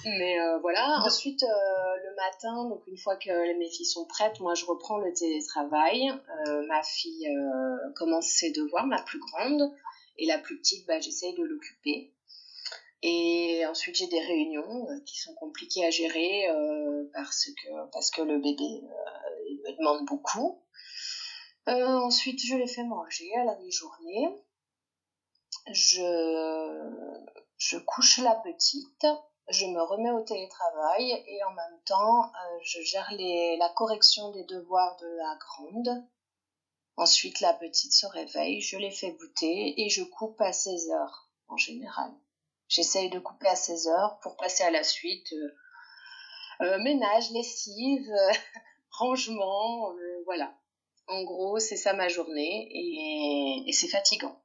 Mais 0.05 0.39
euh, 0.39 0.57
voilà, 0.60 1.01
ensuite 1.05 1.43
euh, 1.43 1.47
le 1.47 2.15
matin, 2.15 2.69
donc 2.69 2.81
une 2.88 2.97
fois 2.97 3.17
que 3.17 3.57
mes 3.57 3.69
filles 3.69 3.86
sont 3.86 4.05
prêtes, 4.05 4.39
moi 4.39 4.55
je 4.55 4.65
reprends 4.65 4.97
le 4.97 5.13
télétravail. 5.13 6.10
Euh, 6.47 6.65
ma 6.67 6.81
fille 6.83 7.27
commence 7.95 8.27
ses 8.27 8.51
devoirs, 8.51 8.88
ma 8.88 9.01
plus 9.01 9.19
grande, 9.19 9.71
et 10.17 10.25
la 10.25 10.39
plus 10.39 10.57
petite, 10.57 10.88
bah, 10.88 10.99
j'essaye 10.99 11.36
de 11.36 11.43
l'occuper. 11.43 12.13
Et 13.03 13.63
ensuite 13.67 13.95
j'ai 13.95 14.07
des 14.07 14.19
réunions 14.19 14.88
qui 15.05 15.19
sont 15.19 15.36
compliquées 15.36 15.86
à 15.86 15.91
gérer 15.91 16.47
parce, 17.13 17.45
que, 17.45 17.91
parce 17.91 18.10
que 18.10 18.23
le 18.23 18.39
bébé 18.39 18.81
me 19.65 19.77
demande 19.77 20.05
beaucoup. 20.07 20.63
ensuite 21.67 22.39
je 22.43 22.55
les 22.55 22.65
fais 22.65 22.83
manger 22.83 23.29
à 23.36 23.43
la 23.43 23.55
mi-journée 23.60 24.29
je, 25.71 27.77
couche 27.86 28.19
la 28.19 28.36
petite 28.36 29.06
je 29.49 29.65
me 29.65 29.82
remets 29.82 30.12
au 30.12 30.21
télétravail 30.21 31.23
et 31.25 31.43
en 31.45 31.51
même 31.51 31.80
temps, 31.86 32.25
euh, 32.25 32.60
je 32.63 32.82
gère 32.82 33.10
la 33.12 33.69
correction 33.69 34.30
des 34.32 34.43
devoirs 34.43 34.97
de 34.97 35.08
la 35.08 35.38
grande. 35.39 36.03
Ensuite, 36.97 37.39
la 37.39 37.53
petite 37.53 37.93
se 37.93 38.06
réveille, 38.08 38.60
je 38.60 38.77
les 38.77 38.91
fais 38.91 39.12
goûter 39.12 39.82
et 39.82 39.89
je 39.89 40.03
coupe 40.03 40.41
à 40.41 40.51
16 40.51 40.91
heures 40.91 41.30
en 41.47 41.56
général. 41.56 42.12
J'essaye 42.67 43.10
de 43.10 43.19
couper 43.19 43.47
à 43.47 43.56
16 43.56 43.88
heures 43.88 44.19
pour 44.19 44.36
passer 44.36 44.65
à 44.65 44.71
la 44.71 44.84
suite. 44.84 45.32
Euh, 45.32 45.56
euh, 46.63 46.80
ménage, 46.80 47.32
lessive, 47.32 48.12
rangement, 48.91 49.93
voilà. 50.25 50.53
En 51.08 51.23
gros, 51.23 51.60
c'est 51.60 51.77
ça 51.77 51.93
ma 51.93 52.10
journée 52.10 52.67
et 53.65 53.71
c'est 53.71 53.88
fatigant 53.88 54.41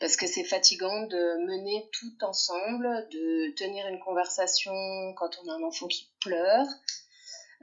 parce 0.00 0.16
que 0.16 0.26
c'est 0.26 0.44
fatigant 0.44 1.06
de 1.06 1.46
mener 1.46 1.88
tout 1.92 2.24
ensemble, 2.24 3.08
de 3.10 3.54
tenir 3.54 3.86
une 3.86 4.00
conversation 4.00 4.72
quand 5.16 5.30
on 5.42 5.50
a 5.50 5.54
un 5.54 5.62
enfant 5.62 5.86
qui 5.86 6.10
pleure. 6.20 6.66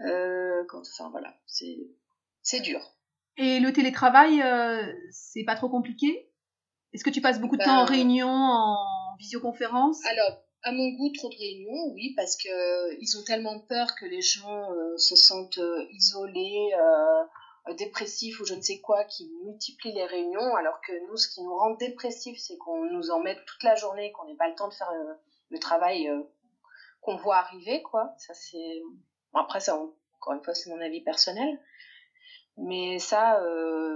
Euh, 0.05 0.63
quand, 0.69 0.81
enfin 0.81 1.09
voilà, 1.09 1.35
c'est 1.45 2.59
dur. 2.61 2.81
Et 3.37 3.59
le 3.59 3.71
télétravail, 3.71 4.41
euh, 4.41 4.81
c'est 5.11 5.43
pas 5.43 5.55
trop 5.55 5.69
compliqué? 5.69 6.29
Est-ce 6.93 7.03
que 7.03 7.09
tu 7.09 7.21
passes 7.21 7.39
beaucoup 7.39 7.57
de 7.57 7.63
temps 7.63 7.83
en 7.83 7.85
ben, 7.85 7.93
réunion, 7.93 8.29
en 8.29 9.15
visioconférence? 9.17 9.99
Alors, 10.05 10.43
à 10.63 10.71
mon 10.71 10.89
goût, 10.89 11.11
trop 11.13 11.29
de 11.29 11.35
réunions, 11.35 11.93
oui, 11.93 12.13
parce 12.15 12.35
que 12.35 12.49
euh, 12.49 12.97
ils 12.99 13.17
ont 13.17 13.23
tellement 13.23 13.59
peur 13.59 13.95
que 13.95 14.05
les 14.05 14.21
gens 14.21 14.67
se 14.97 15.15
sentent 15.15 15.61
isolés, 15.91 16.71
euh, 17.67 17.73
dépressif 17.75 18.39
ou 18.39 18.45
je 18.45 18.55
ne 18.55 18.61
sais 18.61 18.79
quoi 18.79 19.03
qui 19.05 19.31
multiplie 19.45 19.91
les 19.91 20.05
réunions, 20.05 20.55
alors 20.55 20.81
que 20.81 20.93
nous, 21.07 21.17
ce 21.17 21.27
qui 21.27 21.43
nous 21.43 21.55
rend 21.55 21.71
dépressif, 21.75 22.39
c'est 22.39 22.57
qu'on 22.57 22.85
nous 22.85 23.11
en 23.11 23.19
mette 23.19 23.45
toute 23.45 23.61
la 23.61 23.75
journée, 23.75 24.11
qu'on 24.11 24.25
n'ait 24.25 24.35
pas 24.35 24.49
le 24.49 24.55
temps 24.55 24.67
de 24.67 24.73
faire 24.73 24.89
euh, 24.89 25.13
le, 25.49 25.59
travail 25.59 26.09
euh, 26.09 26.23
qu'on 27.01 27.17
voit 27.17 27.37
arriver, 27.37 27.83
quoi. 27.83 28.15
Ça, 28.17 28.33
c'est. 28.33 28.81
après, 29.35 29.59
ça, 29.59 29.75
encore 29.75 30.33
une 30.33 30.43
fois, 30.43 30.55
c'est 30.55 30.71
mon 30.71 30.81
avis 30.81 31.01
personnel. 31.01 31.59
Mais 32.57 32.99
ça, 32.99 33.41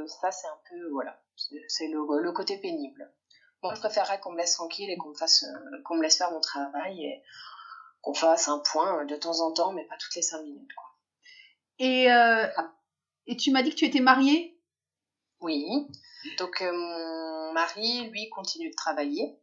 ça 0.08 0.32
c'est 0.32 0.48
un 0.48 0.60
peu. 0.70 0.90
Voilà. 0.92 1.20
C'est 1.68 1.88
le, 1.88 2.32
côté 2.32 2.58
pénible. 2.58 3.12
Moi, 3.62 3.74
je 3.76 3.80
préférerais 3.80 4.20
qu'on 4.20 4.32
me 4.32 4.38
laisse 4.38 4.54
tranquille 4.54 4.90
et 4.90 4.98
qu'on 4.98 5.10
me, 5.10 5.16
fasse, 5.16 5.46
qu'on 5.84 5.96
me 5.96 6.02
laisse 6.02 6.18
faire 6.18 6.32
mon 6.32 6.40
travail 6.40 7.04
et 7.04 7.24
qu'on 8.02 8.14
fasse 8.14 8.48
un 8.48 8.60
point 8.60 9.06
de 9.06 9.16
temps 9.18 9.42
en 9.42 9.52
temps, 9.52 9.74
mais 9.74 9.84
pas 9.86 9.98
toutes 9.98 10.16
les 10.16 10.22
cinq 10.22 10.42
minutes, 10.44 10.74
quoi. 10.74 10.88
Et 11.80 12.10
ah. 12.10 12.72
Et 13.28 13.38
tu 13.38 13.52
m'as 13.52 13.64
dit 13.64 13.72
que 13.72 13.76
tu 13.76 13.86
étais 13.86 14.00
mariée? 14.00 14.60
Oui. 15.42 15.66
Donc 16.38 16.62
euh, 16.62 16.72
mon 16.72 17.54
mari, 17.54 18.10
lui, 18.10 18.30
continue 18.30 18.70
de 18.70 18.76
travailler. 18.76 19.40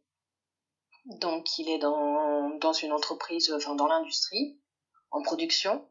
Donc 1.05 1.57
il 1.57 1.69
est 1.69 1.79
dans, 1.79 2.49
dans 2.59 2.73
une 2.73 2.93
entreprise, 2.93 3.51
enfin 3.51 3.75
dans 3.75 3.87
l'industrie, 3.87 4.59
en 5.11 5.21
production. 5.21 5.87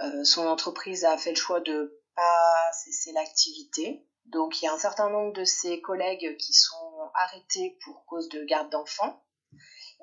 Euh, 0.00 0.24
son 0.24 0.46
entreprise 0.46 1.04
a 1.04 1.16
fait 1.16 1.30
le 1.30 1.36
choix 1.36 1.60
de 1.60 2.00
pas 2.14 2.72
cesser 2.72 3.12
l'activité. 3.12 4.06
Donc 4.26 4.60
il 4.60 4.66
y 4.66 4.68
a 4.68 4.74
un 4.74 4.78
certain 4.78 5.08
nombre 5.08 5.32
de 5.32 5.44
ses 5.44 5.80
collègues 5.80 6.36
qui 6.36 6.52
sont 6.52 7.10
arrêtés 7.14 7.78
pour 7.84 8.04
cause 8.04 8.28
de 8.28 8.44
garde 8.44 8.70
d'enfants. 8.70 9.24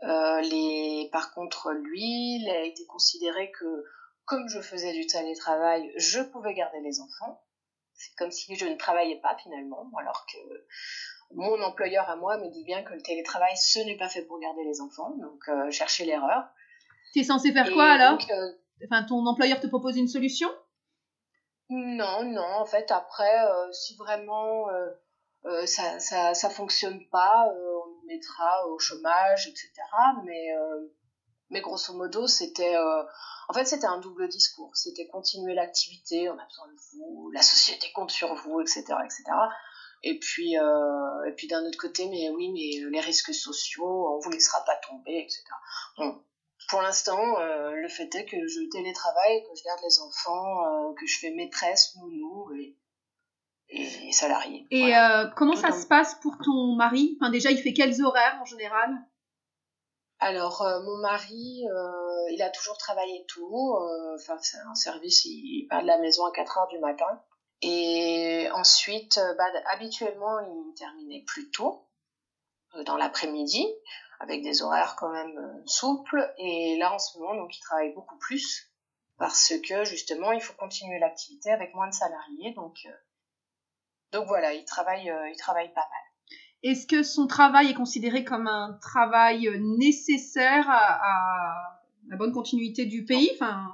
Euh, 0.04 0.42
les, 0.42 1.10
par 1.12 1.34
contre, 1.34 1.72
lui, 1.72 2.38
il 2.42 2.50
a 2.50 2.64
été 2.64 2.86
considéré 2.88 3.52
que 3.52 3.84
comme 4.26 4.48
je 4.50 4.60
faisais 4.60 4.94
du 4.94 5.06
télétravail, 5.06 5.92
je 5.98 6.22
pouvais 6.22 6.54
garder 6.54 6.80
les 6.82 7.00
enfants. 7.00 7.42
C'est 7.94 8.14
comme 8.18 8.32
si 8.32 8.56
je 8.56 8.66
ne 8.66 8.76
travaillais 8.76 9.20
pas 9.22 9.38
finalement, 9.38 9.90
alors 9.98 10.26
que 10.26 10.38
mon 11.34 11.62
employeur 11.62 12.10
à 12.10 12.16
moi 12.16 12.38
me 12.38 12.50
dit 12.50 12.64
bien 12.64 12.84
que 12.84 12.94
le 12.94 13.02
télétravail, 13.02 13.56
ce 13.58 13.80
n'est 13.80 13.98
pas 13.98 14.10
fait 14.10 14.24
pour 14.24 14.40
garder 14.40 14.64
les 14.64 14.82
enfants, 14.82 15.12
donc 15.18 15.48
euh, 15.48 15.72
chercher 15.72 16.06
l'erreur. 16.06 16.44
Tu 17.14 17.20
es 17.20 17.24
censé 17.24 17.54
faire 17.54 17.72
quoi 17.72 17.86
alors 17.86 18.20
euh, 18.32 18.52
Enfin, 18.84 19.04
ton 19.04 19.26
employeur 19.26 19.60
te 19.62 19.68
propose 19.68 19.98
une 19.98 20.08
solution? 20.08 20.50
Non, 21.70 22.24
non, 22.24 22.46
en 22.60 22.66
fait, 22.66 22.92
après, 22.92 23.46
euh, 23.48 23.72
si 23.72 23.96
vraiment 23.96 24.68
ça, 25.66 26.00
ça, 26.00 26.34
ça 26.34 26.50
fonctionne 26.50 27.08
pas, 27.10 27.48
on 27.48 28.08
mettra 28.08 28.68
au 28.68 28.80
chômage, 28.80 29.48
etc. 29.48 29.72
Mais 30.26 30.48
mais 31.50 31.62
grosso 31.62 31.94
modo, 31.94 32.28
c'était, 32.28 32.76
euh, 32.76 33.04
en 33.48 33.54
fait, 33.54 33.66
c'était 33.66 33.86
un 33.86 34.00
double 34.00 34.28
discours. 34.28 34.76
C'était 34.76 35.08
continuer 35.08 35.54
l'activité, 35.54 36.30
on 36.30 36.34
a 36.34 36.46
besoin 36.46 36.68
de 36.68 36.80
vous, 36.94 37.32
la 37.32 37.42
société 37.42 37.92
compte 37.94 38.12
sur 38.12 38.34
vous, 38.36 38.62
etc., 38.62 38.84
etc. 39.04 39.24
Et 40.04 40.20
puis, 40.20 40.58
euh, 40.58 41.24
et 41.28 41.32
puis 41.34 41.48
d'un 41.48 41.64
autre 41.66 41.78
côté, 41.78 42.08
mais 42.10 42.30
oui, 42.30 42.52
mais 42.52 42.90
les 42.90 43.00
risques 43.00 43.34
sociaux, 43.34 44.16
on 44.16 44.20
vous 44.20 44.30
laissera 44.30 44.64
pas 44.66 44.76
tomber, 44.88 45.20
etc. 45.20 45.44
Bon, 45.98 46.24
pour 46.70 46.82
l'instant, 46.82 47.40
euh, 47.40 47.72
le 47.72 47.90
fait 47.90 48.14
est 48.16 48.26
que 48.26 48.48
je 48.48 48.70
télétravaille, 48.72 49.44
que 49.44 49.58
je 49.58 49.64
garde 49.64 49.80
les 49.84 50.00
enfants, 50.00 50.94
que 50.94 51.06
je 51.06 51.20
fais 51.20 51.32
maîtresse, 51.32 51.96
nounou 51.96 52.52
et, 52.56 52.76
et, 53.70 54.12
salarié. 54.12 54.66
Et 54.72 54.94
comment 55.36 55.56
ça 55.56 55.72
se 55.72 55.86
passe 55.86 56.16
pour 56.22 56.38
ton 56.44 56.76
mari? 56.76 57.18
Enfin, 57.20 57.32
déjà, 57.32 57.52
il 57.52 57.60
fait 57.60 57.74
quels 57.74 58.04
horaires 58.04 58.40
en 58.42 58.46
général? 58.46 59.06
Alors, 60.20 60.62
euh, 60.62 60.82
mon 60.82 60.98
mari, 60.98 61.66
euh, 61.70 62.32
il 62.32 62.42
a 62.42 62.50
toujours 62.50 62.78
travaillé 62.78 63.26
tôt. 63.28 63.78
Euh, 63.78 64.16
enfin, 64.16 64.38
c'est 64.42 64.58
un 64.58 64.76
service, 64.76 65.26
il 65.26 65.68
part 65.70 65.82
de 65.82 65.88
la 65.88 65.98
maison 65.98 66.26
à 66.26 66.32
4 66.32 66.58
heures 66.58 66.68
du 66.68 66.80
matin. 66.80 67.22
Et 67.62 68.48
ensuite, 68.54 69.20
bah, 69.38 69.46
habituellement, 69.72 70.40
il 70.40 70.74
terminait 70.76 71.24
plus 71.26 71.50
tôt, 71.52 71.88
dans 72.86 72.98
l'après-midi, 72.98 73.66
avec 74.20 74.44
des 74.44 74.62
horaires 74.62 74.96
quand 74.98 75.10
même 75.10 75.64
souples. 75.66 76.34
Et 76.38 76.78
là, 76.78 76.94
en 76.94 77.00
ce 77.00 77.18
moment, 77.18 77.36
donc, 77.36 77.56
il 77.56 77.62
travaille 77.62 77.94
beaucoup 77.94 78.18
plus, 78.18 78.72
parce 79.18 79.54
que 79.68 79.84
justement, 79.86 80.32
il 80.32 80.42
faut 80.42 80.54
continuer 80.54 81.00
l'activité 81.00 81.52
avec 81.52 81.74
moins 81.74 81.88
de 81.88 81.94
salariés. 81.94 82.54
Donc, 82.54 82.88
donc 84.12 84.28
voilà, 84.28 84.54
il 84.54 84.66
travaille, 84.66 85.12
il 85.32 85.38
travaille 85.38 85.74
pas 85.74 85.88
mal. 85.90 86.05
Est-ce 86.66 86.88
que 86.88 87.04
son 87.04 87.28
travail 87.28 87.70
est 87.70 87.74
considéré 87.76 88.24
comme 88.24 88.48
un 88.48 88.74
travail 88.82 89.48
nécessaire 89.60 90.68
à, 90.68 91.80
la 92.08 92.18
bonne 92.18 92.32
continuité 92.34 92.88
du 92.88 93.06
pays, 93.06 93.30
enfin, 93.36 93.72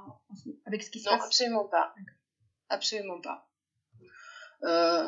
avec 0.66 0.82
ce 0.82 0.90
qui 0.90 1.00
se 1.00 1.08
passe? 1.08 1.18
Non, 1.18 1.24
absolument 1.24 1.64
pas. 1.64 1.94
Absolument 2.68 3.20
pas. 3.22 3.48
Euh, 4.64 5.06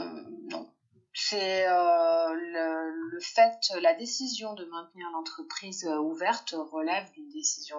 non. 0.50 0.70
C'est 1.12 1.68
euh, 1.68 2.34
le, 2.34 3.20
fait, 3.20 3.58
la 3.82 3.92
décision 3.92 4.54
de 4.54 4.64
maintenir 4.64 5.06
l'entreprise 5.12 5.86
ouverte 5.86 6.54
relève 6.72 7.10
d'une 7.12 7.28
décision 7.28 7.78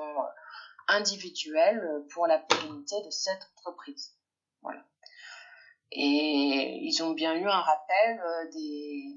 individuelle 0.87 2.05
pour 2.11 2.27
la 2.27 2.37
pérennité 2.37 2.95
de 3.03 3.09
cette 3.09 3.49
entreprise. 3.57 4.15
Voilà. 4.61 4.85
Et 5.91 6.79
ils 6.83 7.01
ont 7.01 7.13
bien 7.13 7.33
eu 7.33 7.47
un 7.47 7.59
rappel 7.59 8.19
euh, 8.19 8.51
des, 8.51 9.15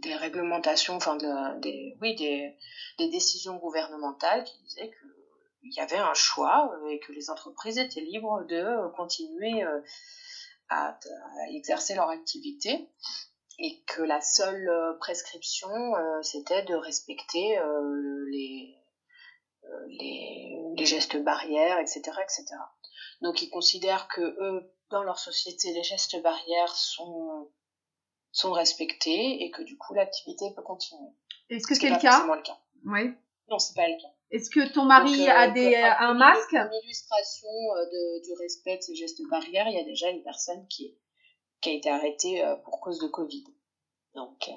des 0.00 0.14
réglementations, 0.14 0.96
enfin 0.96 1.16
des, 1.16 1.96
oui, 2.00 2.14
des, 2.16 2.56
des, 2.98 3.08
décisions 3.08 3.56
gouvernementales 3.56 4.44
qui 4.44 4.58
disaient 4.62 4.90
qu'il 4.90 5.72
y 5.72 5.80
avait 5.80 5.98
un 5.98 6.14
choix 6.14 6.72
euh, 6.74 6.88
et 6.88 7.00
que 7.00 7.12
les 7.12 7.30
entreprises 7.30 7.78
étaient 7.78 8.00
libres 8.00 8.44
de 8.48 8.90
continuer 8.96 9.62
euh, 9.62 9.80
à, 10.68 10.98
exercer 11.52 11.94
leur 11.94 12.08
activité 12.08 12.88
et 13.58 13.82
que 13.86 14.02
la 14.02 14.20
seule 14.20 14.68
euh, 14.68 14.94
prescription 14.98 15.68
c'était 16.22 16.62
de 16.62 16.74
respecter 16.74 17.58
les, 18.30 18.76
les, 19.88 20.72
les, 20.76 20.86
gestes 20.86 21.16
barrières, 21.22 21.78
etc., 21.78 22.00
etc. 22.22 22.44
Donc 23.20 23.42
ils 23.42 23.50
considèrent 23.50 24.08
que 24.08 24.22
eux, 24.22 24.72
dans 24.90 25.02
leur 25.02 25.18
société, 25.18 25.72
les 25.72 25.82
gestes 25.82 26.20
barrières 26.22 26.74
sont 26.74 27.50
sont 28.32 28.52
respectés 28.52 29.42
et 29.42 29.50
que 29.50 29.62
du 29.62 29.76
coup 29.76 29.94
l'activité 29.94 30.46
peut 30.54 30.62
continuer. 30.62 31.10
Est-ce 31.48 31.66
que 31.66 31.74
c'est 31.74 31.90
le 31.90 31.98
cas 31.98 32.26
le 32.26 32.42
cas. 32.42 32.58
Oui. 32.84 33.12
Non, 33.48 33.58
c'est 33.58 33.74
pas 33.74 33.88
le 33.88 34.00
cas. 34.00 34.08
Est-ce 34.30 34.48
que 34.48 34.72
ton 34.72 34.84
mari 34.84 35.28
a 35.28 35.48
euh, 35.48 35.52
des, 35.52 35.74
un 35.74 36.14
masque 36.14 36.50
Comme 36.50 36.70
illustration 36.84 37.48
euh, 37.76 38.20
du 38.22 38.32
respect 38.34 38.76
de 38.76 38.82
ces 38.82 38.94
gestes 38.94 39.20
barrières, 39.28 39.66
il 39.68 39.74
y 39.74 39.80
a 39.80 39.84
déjà 39.84 40.08
une 40.08 40.22
personne 40.22 40.66
qui, 40.68 40.96
qui 41.60 41.70
a 41.70 41.72
été 41.72 41.90
arrêtée 41.90 42.44
euh, 42.44 42.54
pour 42.56 42.80
cause 42.80 43.00
de 43.00 43.08
Covid. 43.08 43.44
Donc. 44.14 44.48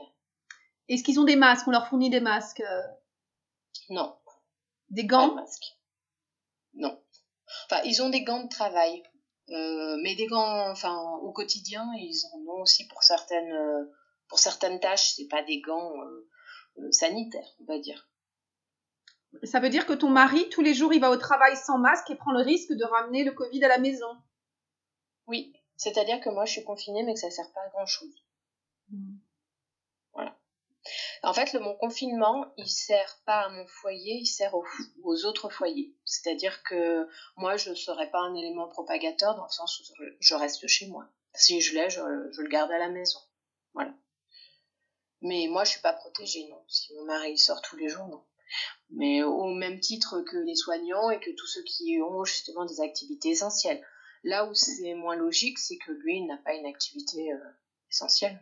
Est-ce 0.89 1.03
qu'ils 1.03 1.19
ont 1.19 1.23
des 1.23 1.35
masques? 1.35 1.67
On 1.67 1.71
leur 1.71 1.87
fournit 1.87 2.11
des 2.11 2.19
masques 2.19 2.63
Non. 3.89 4.15
Des 4.89 5.05
gants? 5.05 5.29
Pas 5.29 5.35
de 5.35 5.41
masques. 5.41 5.77
Non. 6.75 7.01
Enfin, 7.65 7.81
ils 7.85 8.01
ont 8.03 8.09
des 8.09 8.23
gants 8.23 8.43
de 8.43 8.49
travail. 8.49 9.01
Euh, 9.49 9.97
mais 10.01 10.15
des 10.15 10.27
gants, 10.27 10.69
enfin, 10.69 10.97
au 11.21 11.31
quotidien, 11.31 11.85
ils 11.97 12.21
en 12.33 12.37
ont 12.51 12.61
aussi 12.61 12.87
pour 12.87 13.03
certaines, 13.03 13.51
euh, 13.51 13.83
pour 14.29 14.39
certaines 14.39 14.79
tâches. 14.79 15.13
C'est 15.15 15.27
pas 15.27 15.43
des 15.43 15.59
gants 15.61 15.93
euh, 16.01 16.91
sanitaires, 16.91 17.55
on 17.59 17.65
va 17.65 17.79
dire. 17.79 18.09
Ça 19.43 19.59
veut 19.59 19.69
dire 19.69 19.85
que 19.85 19.93
ton 19.93 20.09
mari, 20.09 20.47
tous 20.49 20.61
les 20.61 20.73
jours, 20.73 20.93
il 20.93 21.01
va 21.01 21.09
au 21.09 21.17
travail 21.17 21.57
sans 21.57 21.77
masque 21.77 22.09
et 22.11 22.15
prend 22.15 22.31
le 22.31 22.43
risque 22.43 22.71
de 22.71 22.85
ramener 22.85 23.23
le 23.23 23.31
Covid 23.31 23.63
à 23.63 23.67
la 23.67 23.79
maison? 23.79 24.15
Oui, 25.27 25.53
c'est-à-dire 25.75 26.21
que 26.21 26.29
moi, 26.29 26.45
je 26.45 26.51
suis 26.51 26.63
confinée, 26.63 27.03
mais 27.03 27.13
que 27.13 27.19
ça 27.19 27.31
sert 27.31 27.51
pas 27.51 27.61
à 27.61 27.69
grand 27.69 27.85
chose. 27.85 28.13
Voilà. 28.13 28.32
En 31.23 31.33
fait, 31.33 31.53
le, 31.53 31.61
mon 31.61 31.73
confinement, 31.75 32.53
il 32.57 32.67
sert 32.67 33.21
pas 33.25 33.45
à 33.45 33.49
mon 33.49 33.65
foyer, 33.65 34.15
il 34.15 34.27
sert 34.27 34.53
aux, 34.53 35.25
autres 35.25 35.49
foyers. 35.49 35.95
C'est-à-dire 36.03 36.61
que 36.63 37.07
moi, 37.37 37.55
je 37.55 37.69
ne 37.69 37.75
serais 37.75 38.11
pas 38.11 38.19
un 38.19 38.35
élément 38.35 38.67
propagateur 38.67 39.35
dans 39.35 39.45
le 39.45 39.49
sens 39.49 39.79
où 39.79 40.03
je 40.19 40.35
reste 40.35 40.67
chez 40.67 40.87
moi. 40.87 41.07
Si 41.33 41.61
je 41.61 41.75
l'ai, 41.75 41.89
je, 41.89 42.01
je, 42.31 42.41
le 42.41 42.49
garde 42.49 42.71
à 42.71 42.77
la 42.77 42.89
maison. 42.89 43.19
Voilà. 43.73 43.93
Mais 45.21 45.47
moi, 45.49 45.63
je 45.63 45.71
suis 45.71 45.81
pas 45.81 45.93
protégée, 45.93 46.45
non. 46.49 46.61
Si 46.67 46.93
mon 46.95 47.05
mari 47.05 47.37
sort 47.37 47.61
tous 47.61 47.77
les 47.77 47.87
jours, 47.87 48.07
non. 48.07 48.25
Mais 48.89 49.23
au 49.23 49.47
même 49.47 49.79
titre 49.79 50.21
que 50.21 50.37
les 50.37 50.55
soignants 50.55 51.09
et 51.09 51.21
que 51.21 51.31
tous 51.31 51.47
ceux 51.47 51.63
qui 51.63 51.99
ont 52.01 52.25
justement 52.25 52.65
des 52.65 52.81
activités 52.81 53.29
essentielles. 53.29 53.83
Là 54.25 54.45
où 54.45 54.53
c'est 54.53 54.93
moins 54.93 55.15
logique, 55.15 55.57
c'est 55.57 55.77
que 55.77 55.91
lui, 55.91 56.17
il 56.17 56.27
n'a 56.27 56.37
pas 56.37 56.53
une 56.53 56.65
activité 56.65 57.31
euh, 57.31 57.39
essentielle. 57.89 58.39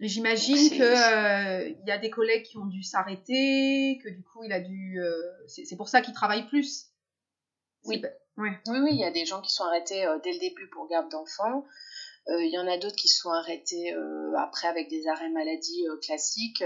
J'imagine 0.00 0.70
qu'il 0.70 0.82
euh, 0.82 1.70
y 1.86 1.90
a 1.90 1.98
des 1.98 2.10
collègues 2.10 2.42
qui 2.42 2.58
ont 2.58 2.66
dû 2.66 2.82
s'arrêter, 2.82 4.00
que 4.02 4.08
du 4.08 4.22
coup 4.22 4.42
il 4.42 4.52
a 4.52 4.60
dû. 4.60 5.00
Euh, 5.00 5.22
c'est 5.46 5.76
pour 5.76 5.88
ça 5.88 6.00
qu'il 6.00 6.14
travaille 6.14 6.46
plus. 6.48 6.90
Oui. 7.84 8.02
oui. 8.36 8.50
Oui, 8.66 8.88
il 8.90 8.98
y 8.98 9.04
a 9.04 9.12
des 9.12 9.24
gens 9.24 9.40
qui 9.40 9.52
sont 9.52 9.64
arrêtés 9.64 10.04
euh, 10.04 10.18
dès 10.22 10.32
le 10.32 10.40
début 10.40 10.68
pour 10.68 10.88
garde 10.88 11.10
d'enfants. 11.10 11.64
Euh, 12.28 12.42
il 12.42 12.50
y 12.50 12.58
en 12.58 12.66
a 12.66 12.76
d'autres 12.76 12.96
qui 12.96 13.08
sont 13.08 13.30
arrêtés 13.30 13.94
après 14.36 14.66
avec 14.66 14.88
des 14.88 15.06
arrêts 15.06 15.28
maladie 15.28 15.84
classiques, 16.02 16.64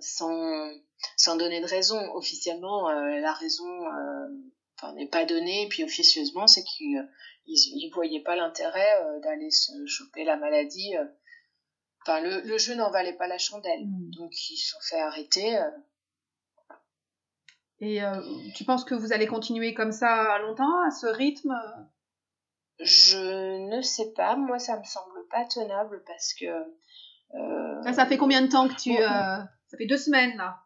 sans, 0.00 0.70
sans 1.16 1.36
donner 1.36 1.60
de 1.60 1.66
raison. 1.66 1.98
Officiellement, 2.14 2.88
la 2.90 3.32
raison 3.32 3.68
n'est 4.94 5.08
pas 5.08 5.24
donnée, 5.24 5.64
et 5.64 5.68
puis 5.68 5.82
officieusement, 5.82 6.46
c'est 6.46 6.62
qu'ils 6.62 6.96
ne 7.48 7.94
voyaient 7.94 8.22
pas 8.22 8.36
l'intérêt 8.36 9.20
d'aller 9.22 9.50
se 9.50 9.72
choper 9.86 10.22
la 10.22 10.36
maladie 10.36 10.94
Enfin, 12.06 12.20
le, 12.20 12.40
le 12.42 12.56
jeu 12.56 12.76
n'en 12.76 12.90
valait 12.90 13.14
pas 13.14 13.26
la 13.26 13.38
chandelle. 13.38 13.84
Hmm. 13.84 14.10
Donc, 14.12 14.32
ils 14.50 14.56
se 14.56 14.70
sont 14.70 14.80
fait 14.80 15.00
arrêter. 15.00 15.58
Euh. 15.58 15.70
Et 17.80 18.02
euh, 18.02 18.20
tu 18.54 18.64
penses 18.64 18.84
que 18.84 18.94
vous 18.94 19.12
allez 19.12 19.26
continuer 19.26 19.74
comme 19.74 19.92
ça 19.92 20.38
longtemps, 20.38 20.86
à 20.86 20.90
ce 20.92 21.06
rythme 21.06 21.54
Je 22.78 23.58
ne 23.58 23.82
sais 23.82 24.12
pas. 24.12 24.36
Moi, 24.36 24.60
ça 24.60 24.78
me 24.78 24.84
semble 24.84 25.26
pas 25.30 25.44
tenable 25.46 26.02
parce 26.06 26.32
que. 26.34 26.46
Euh, 27.34 27.92
ça 27.92 28.06
fait 28.06 28.16
combien 28.18 28.42
de 28.42 28.48
temps 28.48 28.68
que 28.68 28.76
tu. 28.76 28.96
ça 28.96 29.48
fait 29.76 29.86
deux 29.86 29.98
semaines, 29.98 30.36
là 30.36 30.62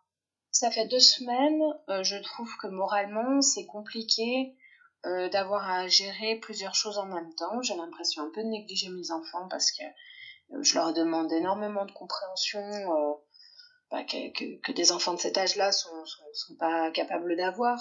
Ça 0.51 0.71
fait 0.71 0.87
deux 0.87 1.01
semaines. 1.01 1.63
je 2.05 2.23
trouve 2.23 2.55
que 2.59 2.67
moralement, 2.67 3.41
c'est 3.41 3.65
compliqué. 3.65 4.55
d'avoir 5.33 5.69
à 5.69 5.89
gérer 5.89 6.37
plusieurs 6.37 6.75
choses 6.75 6.99
en 6.99 7.07
même 7.07 7.35
temps. 7.35 7.63
J'ai 7.63 7.77
l'impression 7.77 8.25
un 8.25 8.31
peu 8.31 8.43
de 8.43 8.49
négliger 8.49 8.91
mes 8.91 9.11
enfants 9.11 9.49
parce 9.49 9.73
que 9.73 9.85
je 10.63 10.75
leur 10.75 10.93
demande 10.93 11.33
énormément 11.33 11.85
de 11.85 11.93
compréhension 11.93 12.61
euh, 12.61 13.15
bah, 13.91 14.05
que, 14.05 14.73
des 14.73 14.93
enfants 14.93 15.15
de 15.15 15.21
cet 15.21 15.39
âge-là 15.39 15.73
sont, 15.73 16.05
sont, 16.33 16.55
pas 16.57 16.91
capables 16.91 17.37
d'avoir 17.37 17.79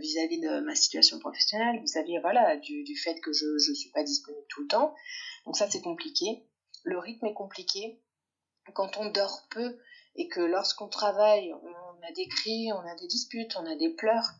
vis-à-vis 0.00 0.40
de 0.40 0.60
ma 0.60 0.74
situation 0.74 1.18
professionnelle, 1.18 1.80
vis-à-vis 1.82 2.18
voilà 2.20 2.56
du, 2.56 2.96
fait 2.96 3.20
que 3.20 3.32
je 3.32 3.44
ne 3.70 3.74
suis 3.74 3.90
pas 3.90 4.02
disponible 4.02 4.46
tout 4.48 4.62
le 4.62 4.68
temps. 4.68 4.94
Donc 5.44 5.56
ça 5.56 5.68
c'est 5.68 5.82
compliqué. 5.82 6.46
Le 6.84 6.98
rythme 6.98 7.26
est 7.26 7.34
compliqué. 7.34 8.00
Quand 8.74 8.96
on 8.96 9.10
dort 9.10 9.46
peu 9.50 9.78
et 10.14 10.28
que 10.28 10.40
lorsqu'on 10.40 10.88
travaille, 10.88 11.52
on 11.52 12.08
a 12.08 12.12
des 12.12 12.28
cris, 12.28 12.72
on 12.72 12.80
a 12.80 12.94
des 12.94 13.06
disputes, 13.06 13.56
on 13.56 13.66
a 13.66 13.76
des 13.76 13.90
pleurs, 13.90 14.30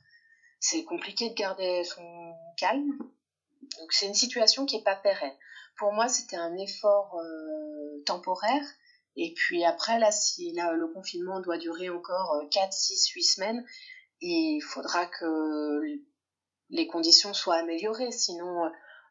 c'est 0.61 0.85
compliqué 0.85 1.29
de 1.29 1.35
garder 1.35 1.85
son 1.85 2.35
calme. 2.57 2.97
Donc 3.79 3.93
c'est 3.93 4.07
une 4.07 4.15
situation 4.15 4.65
qui 4.65 4.77
est 4.77 4.85
pas 4.85 4.97
pérenne 4.97 5.37
pour 5.83 5.93
moi, 5.93 6.09
c'était 6.09 6.37
un 6.37 6.57
effort 6.59 7.17
euh, 7.19 7.62
temporaire. 8.05 8.64
Et 9.16 9.35
puis 9.35 9.64
après, 9.64 9.98
là, 9.98 10.11
si 10.11 10.52
là, 10.52 10.72
le 10.72 10.88
confinement 10.88 11.40
doit 11.40 11.59
durer 11.59 11.90
encore 11.90 12.42
4, 12.50 12.72
6, 12.72 13.09
8 13.09 13.22
semaines, 13.22 13.64
il 14.20 14.61
faudra 14.61 15.07
que 15.07 15.81
les 16.70 16.87
conditions 16.87 17.35
soient 17.35 17.57
améliorées. 17.57 18.11
Sinon, 18.11 18.64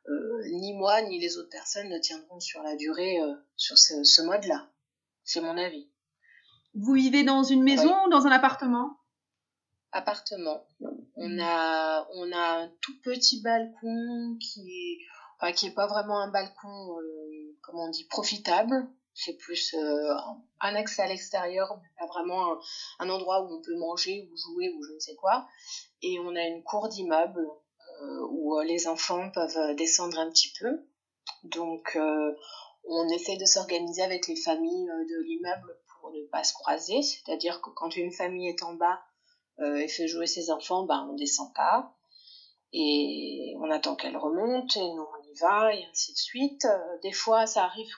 euh, 0.08 0.42
ni 0.54 0.74
moi, 0.74 1.02
ni 1.04 1.20
les 1.20 1.38
autres 1.38 1.50
personnes 1.50 1.90
ne 1.90 2.00
tiendront 2.00 2.40
sur 2.40 2.64
la 2.64 2.76
durée, 2.76 3.22
euh, 3.22 3.36
sur 3.56 3.78
ce, 3.78 4.22
mode-là. 4.24 4.70
C'est 5.24 5.42
mon 5.42 5.58
avis. 5.58 5.90
Vous 6.74 6.94
vivez 6.94 7.24
dans 7.24 7.44
une 7.44 7.64
maison 7.64 7.94
ou 8.06 8.10
dans 8.10 8.26
un 8.26 8.32
appartement? 8.32 8.98
Appartement. 9.92 10.66
On 11.16 11.40
a, 11.40 12.08
on 12.16 12.32
a 12.32 12.64
un 12.64 12.72
tout 12.82 13.00
petit 13.04 13.42
balcon 13.42 14.38
qui 14.40 14.98
qui 15.56 15.68
est 15.68 15.74
pas 15.74 15.88
vraiment 15.88 16.22
un 16.22 16.30
balcon, 16.30 17.00
euh, 17.00 17.21
comme 17.62 17.80
on 17.80 17.90
dit, 17.90 18.06
profitable. 18.06 18.88
C'est 19.14 19.38
plus 19.38 19.74
euh, 19.74 20.14
un 20.62 20.76
accès 20.76 21.02
à 21.02 21.08
l'extérieur, 21.08 21.80
pas 22.00 22.06
vraiment 22.08 22.58
un, 23.00 23.10
endroit 23.10 23.42
où 23.42 23.54
on 23.54 23.62
peut 23.62 23.78
manger 23.78 24.30
ou 24.32 24.38
jouer 24.38 24.74
ou 24.74 24.84
je 24.84 24.94
ne 24.94 25.00
sais 25.00 25.16
quoi. 25.16 25.48
Et 26.02 26.18
on 26.20 26.34
a 26.36 26.44
une 26.44 26.64
cour 26.64 26.88
d'immeuble 26.88 27.46
euh, 28.02 28.28
où 28.30 28.58
les 28.62 28.88
enfants 28.88 29.30
peuvent 29.32 29.76
descendre 29.76 30.18
un 30.18 30.30
petit 30.30 30.54
peu. 30.58 30.88
Donc 31.44 31.98
on 32.86 33.10
essaie 33.10 33.36
de 33.36 33.46
s'organiser 33.46 34.02
avec 34.02 34.28
les 34.28 34.38
familles 34.38 34.88
de 34.88 35.24
l'immeuble 35.24 35.78
pour 36.00 36.12
ne 36.12 36.26
pas 36.28 36.46
se 36.46 36.54
croiser. 36.54 37.02
C'est-à-dire 37.02 37.62
que 37.62 37.70
quand 37.70 37.94
une 37.98 38.14
famille 38.14 38.48
est 38.48 38.64
en 38.64 38.76
bas 38.76 39.02
et 39.60 39.90
fait 39.90 40.08
jouer 40.08 40.26
ses 40.26 40.52
enfants, 40.52 40.86
ben 40.86 41.08
on 41.12 41.16
descend 41.16 41.54
pas 41.54 41.98
et 42.74 43.54
on 43.60 43.70
attend 43.70 43.96
qu'elle 43.96 44.18
remonte 44.18 44.76
et 44.78 44.94
nous 44.94 45.06
y 45.32 45.40
va 45.40 45.74
et 45.74 45.86
ainsi 45.90 46.14
de 46.14 46.18
suite. 46.18 46.66
Euh, 46.66 46.98
des 47.04 47.12
fois 47.12 47.46
ça 47.46 47.64
arrive 47.64 47.92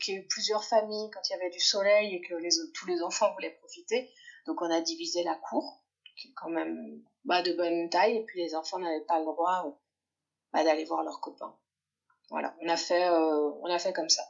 qu'il 0.00 0.14
y 0.14 0.16
ait 0.16 0.20
eu 0.20 0.26
plusieurs 0.26 0.64
familles 0.64 1.10
quand 1.12 1.20
il 1.28 1.32
y 1.32 1.36
avait 1.36 1.50
du 1.50 1.60
soleil 1.60 2.14
et 2.14 2.20
que 2.20 2.34
les, 2.34 2.50
tous 2.74 2.86
les 2.86 3.02
enfants 3.02 3.32
voulaient 3.32 3.56
profiter. 3.60 4.10
Donc 4.46 4.62
on 4.62 4.70
a 4.70 4.80
divisé 4.80 5.22
la 5.24 5.34
cour, 5.34 5.82
qui 6.16 6.28
est 6.28 6.32
quand 6.34 6.50
même 6.50 7.02
bah, 7.24 7.42
de 7.42 7.52
bonne 7.52 7.88
taille, 7.90 8.16
et 8.16 8.24
puis 8.24 8.40
les 8.40 8.54
enfants 8.54 8.78
n'avaient 8.78 9.04
pas 9.04 9.18
le 9.18 9.26
droit 9.26 9.64
euh, 9.66 9.70
bah, 10.52 10.64
d'aller 10.64 10.84
voir 10.84 11.02
leurs 11.02 11.20
copains. 11.20 11.54
Voilà, 12.30 12.54
on 12.62 12.68
a 12.68 12.76
fait, 12.76 13.08
euh, 13.08 13.50
on 13.62 13.66
a 13.66 13.78
fait 13.78 13.92
comme 13.92 14.08
ça. 14.08 14.22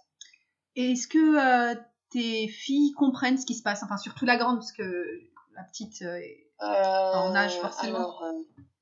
Et 0.77 0.93
est-ce 0.93 1.09
que 1.09 1.75
tes 2.11 2.49
filles 2.49 2.93
comprennent 2.93 3.39
ce 3.39 3.47
qui 3.47 3.55
se 3.55 3.63
passe? 3.63 3.83
Enfin 3.83 3.97
surtout 3.97 4.25
la 4.25 4.37
grande, 4.37 4.59
parce 4.59 4.73
que 4.73 5.21
la 5.57 5.65
petite 5.65 6.03
est 6.03 6.49
en 6.61 7.35
âge 7.35 7.59
forcément. 7.59 8.15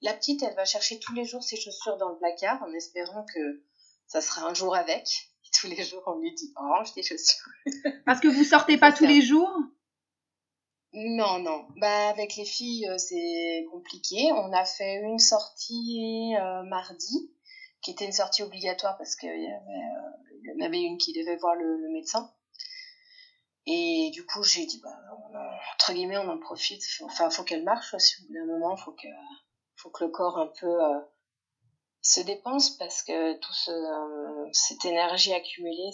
La 0.07 0.14
petite, 0.14 0.45
elle 0.45 0.55
va 0.55 0.64
chercher 0.64 1.01
tous 1.01 1.12
les 1.14 1.25
jours 1.25 1.42
ses 1.42 1.57
chaussures 1.57 1.97
dans 1.97 2.11
le 2.11 2.16
placard 2.16 2.62
en 2.62 2.73
espérant 2.73 3.25
que 3.25 3.61
ça 4.07 4.21
sera 4.21 4.47
un 4.47 4.55
jour 4.55 4.77
avec. 4.77 5.33
Et 5.45 5.49
tous 5.53 5.66
les 5.66 5.83
jours, 5.83 6.05
on 6.07 6.21
lui 6.21 6.33
dit 6.33 6.53
range 6.55 6.95
tes 6.95 7.03
chaussures. 7.03 7.51
Parce 8.07 8.21
que 8.21 8.29
vous 8.29 8.45
sortez 8.45 8.79
pas 8.79 8.92
tous 8.92 9.05
les 9.05 9.21
jours? 9.21 9.51
Non, 10.92 11.40
non. 11.40 11.66
Bah 11.79 12.11
avec 12.11 12.37
les 12.37 12.45
filles, 12.45 12.88
euh, 12.88 12.99
c'est 12.99 13.66
compliqué. 13.73 14.31
On 14.31 14.53
a 14.53 14.64
fait 14.64 14.95
une 15.03 15.19
sortie 15.19 16.37
euh, 16.40 16.62
mardi, 16.62 17.33
qui 17.83 17.90
était 17.90 18.07
une 18.07 18.12
sortie 18.12 18.45
obligatoire 18.45 18.97
parce 18.99 19.16
qu'il 19.16 19.29
y, 19.29 19.53
euh, 19.53 20.45
y 20.45 20.62
en 20.62 20.64
avait 20.64 20.83
une 20.83 20.99
qui 20.99 21.14
devait 21.14 21.37
voir 21.37 21.57
le, 21.57 21.90
médecin. 21.92 22.33
Et 23.66 24.12
du 24.14 24.25
coup, 24.25 24.45
j'ai 24.45 24.66
dit, 24.66 24.81
bah, 24.85 24.97
entre 25.75 25.95
guillemets, 25.95 26.19
on 26.19 26.29
en 26.29 26.38
profite. 26.38 26.85
Enfin, 27.03 27.29
faut 27.29 27.42
qu'elle 27.42 27.64
marche 27.64 27.92
aussi. 27.92 28.23
Au 28.23 28.29
bout 28.29 28.35
d'un 28.35 28.47
moment, 28.47 28.77
faut 28.77 28.92
que 28.92 29.09
faut 29.77 29.91
que 29.91 30.05
le 30.05 30.11
corps 30.11 30.39
un 30.39 30.51
peu 30.61 30.67
euh, 30.67 31.01
se 32.01 32.21
dépense 32.21 32.71
parce 32.71 33.03
que 33.03 33.35
tout 33.39 33.53
ce, 33.53 33.71
euh, 33.71 34.49
cette 34.53 34.85
énergie 34.85 35.33
accumulée, 35.33 35.90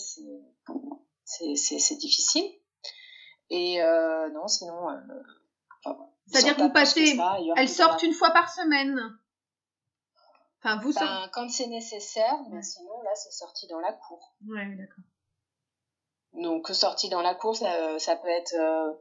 c'est, 1.25 1.57
c'est, 1.57 1.97
difficile. 1.97 2.49
Et 3.51 3.83
euh, 3.83 4.31
non, 4.31 4.47
sinon. 4.49 4.89
C'est-à-dire 6.27 6.57
que 6.57 6.63
vous 6.63 6.73
passez. 6.73 7.19
elles 7.57 7.69
sortent 7.69 8.03
une 8.03 8.15
fois 8.15 8.31
par 8.31 8.51
semaine. 8.51 8.99
Enfin, 10.59 10.77
vous 10.81 10.93
ben, 10.93 11.29
Quand 11.33 11.51
c'est 11.51 11.67
nécessaire, 11.67 12.39
mais 12.51 12.63
sinon, 12.63 13.03
là, 13.03 13.11
c'est 13.17 13.33
sorti 13.33 13.67
dans 13.67 13.81
la 13.81 13.93
cour. 13.93 14.35
Ouais, 14.47 14.77
d'accord. 14.77 15.05
Donc, 16.35 16.69
sorti 16.69 17.09
dans 17.09 17.21
la 17.21 17.35
cour, 17.35 17.57
ça, 17.57 17.99
ça 17.99 18.17
peut 18.17 18.29
être 18.29 18.55
euh, 18.55 18.93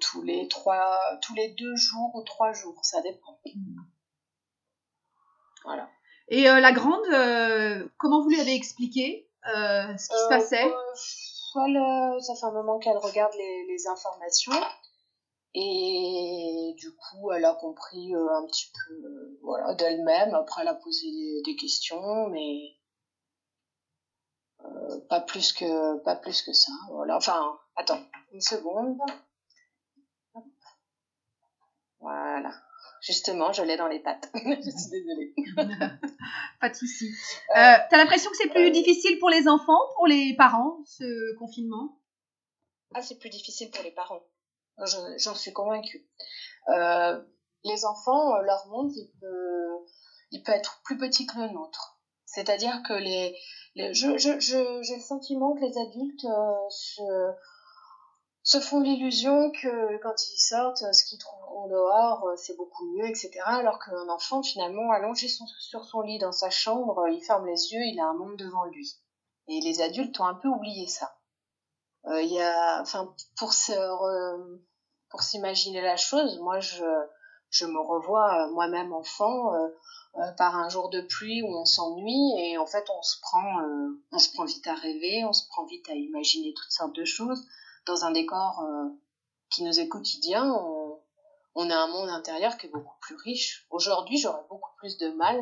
tous 0.00 0.22
les 0.22 0.48
trois, 0.48 0.98
tous 1.22 1.34
les 1.34 1.50
deux 1.50 1.76
jours 1.76 2.14
ou 2.14 2.22
trois 2.22 2.52
jours, 2.52 2.78
ça 2.82 3.00
dépend. 3.02 3.40
Voilà. 5.64 5.88
Et 6.28 6.48
euh, 6.48 6.60
la 6.60 6.72
grande, 6.72 7.04
euh, 7.12 7.86
comment 7.98 8.22
vous 8.22 8.30
lui 8.30 8.40
avez 8.40 8.54
expliqué 8.54 9.28
ce 9.44 10.08
qui 10.08 10.16
se 10.16 10.28
passait? 10.28 10.70
Ça 11.54 12.34
fait 12.34 12.46
un 12.46 12.52
moment 12.52 12.78
qu'elle 12.78 12.96
regarde 12.96 13.32
les, 13.34 13.86
informations 13.86 14.52
et 15.56 16.74
du 16.78 16.90
coup 16.96 17.30
elle 17.30 17.44
a 17.44 17.54
compris 17.54 18.12
un 18.14 18.44
petit 18.46 18.72
peu 18.72 19.38
voilà 19.42 19.74
d'elle-même. 19.74 20.34
Après 20.34 20.62
elle 20.62 20.68
a 20.68 20.74
posé 20.74 21.06
des, 21.10 21.42
des 21.44 21.56
questions, 21.56 22.28
mais 22.28 22.74
pas 25.08 25.20
plus 25.20 25.52
que 25.52 25.98
pas 25.98 26.16
plus 26.16 26.42
que 26.42 26.52
ça. 26.52 26.72
Voilà. 26.90 27.16
Enfin, 27.16 27.58
attends, 27.76 28.00
une 28.32 28.40
seconde. 28.40 28.98
Voilà. 32.00 32.52
Justement, 33.00 33.52
je 33.52 33.62
l'ai 33.62 33.76
dans 33.76 33.88
les 33.88 34.00
pattes. 34.00 34.30
je 34.34 34.70
suis 34.70 34.90
désolée. 34.90 35.34
pas 36.60 36.68
de 36.68 36.74
souci. 36.74 37.10
Euh, 37.50 37.76
T'as 37.90 37.96
l'impression 37.96 38.30
que 38.30 38.36
c'est 38.36 38.48
plus 38.48 38.68
euh, 38.68 38.70
difficile 38.70 39.18
pour 39.18 39.30
les 39.30 39.48
enfants, 39.48 39.80
pour 39.96 40.06
les 40.06 40.34
parents, 40.36 40.78
ce 40.86 41.36
confinement? 41.38 41.98
Ah, 42.94 43.02
c'est 43.02 43.18
plus 43.18 43.30
difficile 43.30 43.70
pour 43.70 43.84
les 43.84 43.90
parents. 43.90 44.22
J'en 45.18 45.34
suis 45.34 45.52
convaincue. 45.52 46.06
Euh, 46.68 47.22
les 47.64 47.84
enfants, 47.84 48.38
leur 48.40 48.66
monde, 48.68 48.92
il 48.94 49.10
peut, 49.20 49.86
il 50.30 50.42
peut 50.42 50.52
être 50.52 50.80
plus 50.84 50.98
petit 50.98 51.26
que 51.26 51.38
le 51.38 51.48
nôtre. 51.48 51.98
C'est-à-dire 52.26 52.82
que 52.86 52.94
les, 52.94 53.36
les 53.76 53.94
j'ai 53.94 54.12
le 54.12 55.00
sentiment 55.00 55.54
que 55.54 55.60
les 55.60 55.78
adultes 55.78 56.26
se, 56.70 57.02
se 58.44 58.60
font 58.60 58.80
l'illusion 58.80 59.50
que 59.50 59.96
quand 60.02 60.14
ils 60.28 60.38
sortent, 60.38 60.84
ce 60.92 61.04
qu'ils 61.04 61.18
trouveront 61.18 61.66
dehors, 61.66 62.28
euh, 62.28 62.36
c'est 62.36 62.56
beaucoup 62.56 62.84
mieux, 62.94 63.08
etc. 63.08 63.30
Alors 63.46 63.78
qu'un 63.82 64.08
enfant, 64.10 64.42
finalement, 64.42 64.92
allongé 64.92 65.28
sur 65.28 65.84
son 65.84 66.02
lit 66.02 66.18
dans 66.18 66.30
sa 66.30 66.50
chambre, 66.50 67.08
il 67.08 67.22
ferme 67.22 67.46
les 67.46 67.72
yeux, 67.72 67.80
il 67.80 67.98
a 67.98 68.04
un 68.04 68.12
monde 68.12 68.36
devant 68.36 68.66
lui. 68.66 69.00
Et 69.48 69.60
les 69.60 69.80
adultes 69.80 70.20
ont 70.20 70.26
un 70.26 70.34
peu 70.34 70.48
oublié 70.48 70.86
ça. 70.86 71.16
Euh, 72.06 72.20
il 72.20 72.32
y 72.32 72.40
a, 72.40 72.82
enfin, 72.82 73.14
pour 73.38 73.54
se, 73.54 73.72
pour 75.08 75.22
s'imaginer 75.22 75.80
la 75.80 75.96
chose, 75.96 76.38
moi, 76.40 76.60
je, 76.60 76.84
je 77.48 77.64
me 77.64 77.80
revois 77.80 78.44
euh, 78.44 78.52
moi-même 78.52 78.92
enfant 78.92 79.52
par 80.36 80.54
un 80.54 80.68
jour 80.68 80.90
de 80.90 81.00
pluie 81.00 81.42
où 81.42 81.48
on 81.48 81.64
s'ennuie 81.64 82.38
et 82.38 82.56
en 82.56 82.66
fait 82.66 82.84
on 82.88 83.02
se 83.02 83.16
prend, 83.20 83.58
on 84.12 84.18
se 84.20 84.32
prend 84.32 84.44
vite 84.44 84.64
à 84.68 84.74
rêver, 84.74 85.24
on 85.24 85.32
se 85.32 85.44
prend 85.48 85.66
vite 85.66 85.88
à 85.88 85.94
imaginer 85.94 86.54
toutes 86.54 86.70
sortes 86.70 86.94
de 86.94 87.04
choses 87.04 87.44
dans 87.86 88.04
un 88.04 88.10
décor 88.10 88.60
euh, 88.60 88.88
qui 89.50 89.64
nous 89.64 89.78
est 89.78 89.88
quotidien, 89.88 90.44
on, 91.54 91.70
a 91.70 91.76
un 91.76 91.86
monde 91.88 92.08
intérieur 92.08 92.56
qui 92.56 92.66
est 92.66 92.70
beaucoup 92.70 92.98
plus 93.00 93.16
riche. 93.16 93.66
Aujourd'hui, 93.70 94.18
j'aurais 94.18 94.44
beaucoup 94.48 94.70
plus 94.78 94.98
de 94.98 95.08
mal 95.10 95.40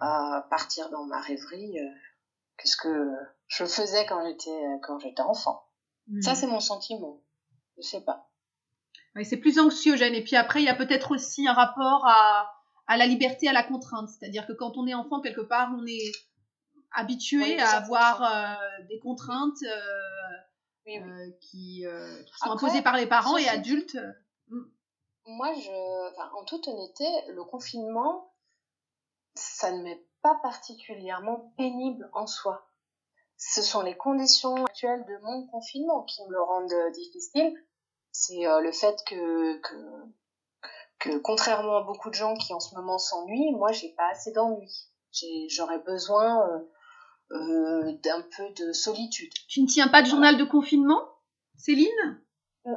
à 0.00 0.46
partir 0.50 0.90
dans 0.90 1.04
ma 1.04 1.20
rêverie 1.20 1.78
euh, 1.78 1.90
que 2.56 2.68
ce 2.68 2.76
que 2.76 3.10
je 3.46 3.64
faisais 3.64 4.06
quand 4.06 4.24
j'étais 4.26 4.60
quand 4.82 4.98
j'étais 4.98 5.22
enfant. 5.22 5.64
Hmm. 6.08 6.20
Ça, 6.20 6.34
c'est 6.34 6.46
mon 6.46 6.60
sentiment. 6.60 7.22
Je 7.76 7.82
sais 7.82 8.02
pas. 8.02 8.28
Oui, 9.14 9.24
c'est 9.24 9.36
plus 9.38 9.58
anxiogène. 9.58 10.14
Et 10.14 10.22
puis 10.22 10.36
après, 10.36 10.60
il 10.60 10.66
y 10.66 10.70
a 10.70 10.74
peut-être 10.74 11.12
aussi 11.12 11.48
un 11.48 11.52
rapport 11.52 12.06
à, 12.06 12.52
à 12.86 12.96
la 12.96 13.06
liberté, 13.06 13.48
à 13.48 13.52
la 13.52 13.62
contrainte. 13.62 14.08
C'est-à-dire 14.08 14.46
que 14.46 14.52
quand 14.52 14.76
on 14.76 14.86
est 14.86 14.94
enfant, 14.94 15.20
quelque 15.20 15.40
part, 15.40 15.70
on 15.76 15.86
est 15.86 16.12
habitué 16.92 17.58
à 17.60 17.76
avoir 17.76 18.22
euh, 18.22 18.84
des 18.88 18.98
contraintes, 18.98 19.62
euh, 19.62 19.80
qui, 21.40 21.86
euh, 21.86 22.22
sont 22.36 22.50
imposées 22.50 22.82
par 22.82 22.96
les 22.96 23.06
parents 23.06 23.36
et 23.36 23.48
adultes. 23.48 23.96
Euh, 23.96 24.12
mm. 24.48 24.72
Moi, 25.26 25.52
je, 25.54 26.34
en 26.38 26.44
toute 26.44 26.68
honnêteté, 26.68 27.04
le 27.28 27.44
confinement, 27.44 28.32
ça 29.34 29.70
ne 29.72 29.82
m'est 29.82 30.02
pas 30.22 30.36
particulièrement 30.42 31.52
pénible 31.56 32.08
en 32.12 32.26
soi. 32.26 32.66
Ce 33.36 33.62
sont 33.62 33.82
les 33.82 33.96
conditions 33.96 34.64
actuelles 34.64 35.04
de 35.06 35.18
mon 35.22 35.46
confinement 35.48 36.02
qui 36.04 36.24
me 36.24 36.32
le 36.32 36.42
rendent 36.42 36.92
difficile. 36.92 37.54
C'est 38.10 38.42
le 38.42 38.72
fait 38.72 38.96
que, 39.06 39.58
que, 39.58 39.76
que, 40.98 41.18
contrairement 41.18 41.76
à 41.76 41.82
beaucoup 41.82 42.08
de 42.08 42.14
gens 42.14 42.34
qui 42.34 42.52
en 42.54 42.58
ce 42.58 42.74
moment 42.74 42.98
s'ennuient, 42.98 43.52
moi, 43.52 43.70
j'ai 43.70 43.90
pas 43.90 44.08
assez 44.10 44.32
d'ennui. 44.32 44.90
J'aurais 45.50 45.78
besoin 45.80 46.64
euh, 47.30 47.92
d'un 48.02 48.22
peu 48.22 48.50
de 48.54 48.72
solitude. 48.72 49.32
Tu 49.48 49.60
ne 49.62 49.66
tiens 49.66 49.88
pas 49.88 50.02
de 50.02 50.08
journal 50.08 50.38
de 50.38 50.44
confinement, 50.44 51.02
Céline? 51.56 52.22
Euh, 52.66 52.70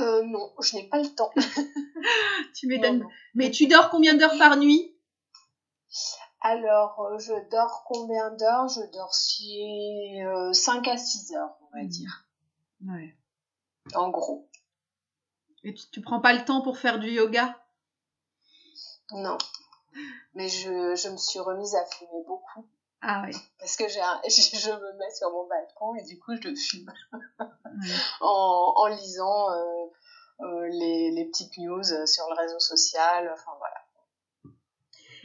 euh, 0.00 0.22
Non, 0.24 0.54
je 0.62 0.76
n'ai 0.76 0.88
pas 0.88 1.02
le 1.02 1.08
temps. 1.14 1.30
tu 2.54 2.66
m'étonnes. 2.68 3.06
Mais 3.34 3.50
tu 3.50 3.66
dors 3.66 3.90
combien 3.90 4.14
d'heures 4.14 4.38
par 4.38 4.56
nuit? 4.56 4.96
Alors, 6.40 7.18
je 7.18 7.32
dors 7.50 7.84
combien 7.86 8.30
d'heures? 8.30 8.68
Je 8.68 8.90
dors 8.92 9.14
5 10.54 10.88
à 10.88 10.96
6 10.96 11.34
heures, 11.34 11.58
on 11.60 11.76
va 11.76 11.84
hmm. 11.84 11.88
dire. 11.88 12.26
Ouais. 12.86 13.14
En 13.94 14.08
gros. 14.08 14.48
Et 15.64 15.74
tu, 15.74 15.90
tu 15.90 16.00
prends 16.00 16.20
pas 16.20 16.32
le 16.32 16.44
temps 16.44 16.62
pour 16.62 16.78
faire 16.78 16.98
du 16.98 17.10
yoga? 17.10 17.60
Non. 19.12 19.36
Mais 20.34 20.48
je, 20.48 20.94
je 20.94 21.08
me 21.08 21.16
suis 21.16 21.40
remise 21.40 21.74
à 21.74 21.84
fumer 21.86 22.24
beaucoup. 22.26 22.66
Ah 23.08 23.22
oui. 23.24 23.36
Parce 23.60 23.76
que 23.76 23.86
j'ai 23.86 24.00
je 24.28 24.70
me 24.70 24.98
mets 24.98 25.14
sur 25.14 25.30
mon 25.30 25.46
balcon 25.46 25.94
et 25.94 26.02
du 26.02 26.18
coup 26.18 26.32
je 26.42 26.48
le 26.48 26.56
fume 26.56 26.92
en, 28.20 28.72
en, 28.76 28.86
lisant 28.88 29.50
euh, 29.52 29.86
euh, 30.40 30.68
les, 30.72 31.12
les, 31.12 31.24
petites 31.26 31.56
news 31.58 31.84
sur 31.84 32.24
le 32.28 32.36
réseau 32.36 32.58
social. 32.58 33.30
Enfin 33.32 33.52
voilà. 33.58 33.86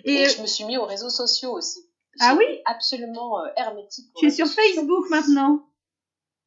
Et, 0.04 0.30
je 0.30 0.42
me 0.44 0.48
suis 0.48 0.64
mis 0.66 0.78
aux 0.78 0.86
réseaux 0.86 1.10
sociaux 1.10 1.54
aussi. 1.54 1.90
Ah 2.20 2.36
oui 2.38 2.62
Absolument 2.66 3.40
euh, 3.40 3.48
hermétique. 3.56 4.14
Tu 4.16 4.28
es 4.28 4.30
sur 4.30 4.48
Facebook 4.48 5.10
maintenant? 5.10 5.66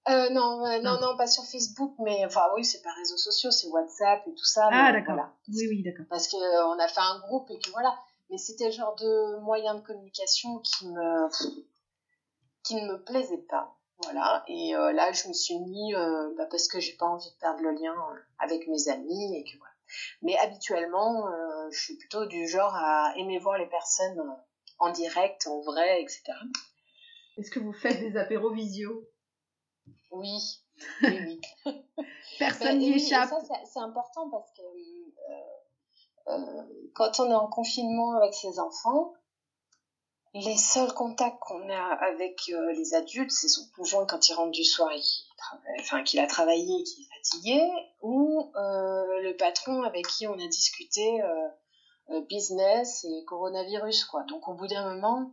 Euh, 0.09 0.30
non, 0.30 0.61
non, 0.82 1.01
non, 1.01 1.16
pas 1.16 1.26
sur 1.26 1.45
Facebook, 1.45 1.95
mais 1.99 2.24
enfin 2.26 2.43
oui, 2.55 2.64
c'est 2.64 2.82
pas 2.82 2.93
réseaux 2.93 3.16
sociaux, 3.16 3.51
c'est 3.51 3.68
WhatsApp 3.68 4.22
et 4.28 4.35
tout 4.35 4.45
ça. 4.45 4.68
Ah 4.70 4.93
d'accord. 4.93 5.16
Oui, 5.49 5.66
oui, 5.68 5.82
d'accord. 5.82 6.05
Parce 6.11 6.28
qu'on 6.28 6.37
on 6.39 6.78
a 6.78 6.87
fait 6.87 7.01
un 7.01 7.20
groupe 7.20 7.51
et 7.51 7.59
que 7.59 7.70
voilà 7.70 7.99
mais 8.30 8.38
c'était 8.38 8.66
le 8.66 8.72
genre 8.72 8.94
de 8.96 9.40
moyen 9.40 9.74
de 9.74 9.80
communication 9.80 10.58
qui 10.60 10.88
me 10.88 11.28
qui 12.62 12.76
ne 12.76 12.92
me 12.92 13.04
plaisait 13.04 13.44
pas. 13.48 13.76
Voilà. 14.02 14.44
Et 14.48 14.74
euh, 14.74 14.92
là 14.92 15.12
je 15.12 15.28
me 15.28 15.32
suis 15.32 15.58
mis 15.58 15.94
euh, 15.94 16.34
bah, 16.36 16.46
parce 16.50 16.68
que 16.68 16.80
j'ai 16.80 16.96
pas 16.96 17.06
envie 17.06 17.30
de 17.30 17.38
perdre 17.38 17.62
le 17.62 17.72
lien 17.72 17.94
avec 18.38 18.66
mes 18.68 18.88
amis 18.88 19.36
et 19.36 19.44
que 19.44 19.58
voilà. 19.58 19.74
Mais 20.22 20.36
habituellement 20.38 21.28
euh, 21.28 21.70
je 21.70 21.80
suis 21.80 21.96
plutôt 21.96 22.26
du 22.26 22.48
genre 22.48 22.74
à 22.74 23.14
aimer 23.16 23.38
voir 23.38 23.58
les 23.58 23.68
personnes 23.68 24.22
en 24.78 24.90
direct 24.90 25.46
en 25.46 25.60
vrai 25.60 26.02
etc 26.02 26.32
est-ce 27.36 27.50
que 27.50 27.58
vous 27.58 27.72
faites 27.72 27.98
des 28.00 28.16
apéros 28.16 28.52
visio? 28.52 29.08
Oui. 30.10 30.38
Oui, 31.02 31.40
oui. 31.66 31.72
personne 32.36 32.78
n'y 32.78 32.94
échappe. 32.94 33.30
c'est 33.64 33.78
important 33.78 34.28
parce 34.28 34.50
que 34.54 34.62
euh, 34.62 35.53
quand 36.94 37.20
on 37.20 37.30
est 37.30 37.34
en 37.34 37.48
confinement 37.48 38.16
avec 38.16 38.34
ses 38.34 38.58
enfants, 38.58 39.12
les 40.32 40.56
seuls 40.56 40.92
contacts 40.92 41.38
qu'on 41.40 41.68
a 41.70 41.94
avec 42.00 42.40
euh, 42.48 42.72
les 42.72 42.94
adultes, 42.94 43.30
c'est 43.30 43.48
son 43.48 43.62
conjoint 43.76 44.04
quand 44.04 44.28
il 44.28 44.34
rentre 44.34 44.50
du 44.50 44.64
soir 44.64 44.90
et 44.90 45.00
qu'il 45.00 45.24
enfin, 45.80 46.02
qu'il 46.02 46.18
a 46.18 46.26
travaillé 46.26 46.80
et 46.80 46.82
qu'il 46.82 47.04
est 47.04 47.08
fatigué, 47.16 47.70
ou 48.02 48.50
euh, 48.56 49.20
le 49.22 49.36
patron 49.36 49.82
avec 49.82 50.06
qui 50.08 50.26
on 50.26 50.34
a 50.34 50.48
discuté 50.48 51.20
business 52.28 53.04
et 53.04 53.24
coronavirus. 53.26 54.04
Quoi. 54.04 54.24
Donc 54.24 54.48
au 54.48 54.54
bout 54.54 54.66
d'un 54.66 54.94
moment, 54.94 55.32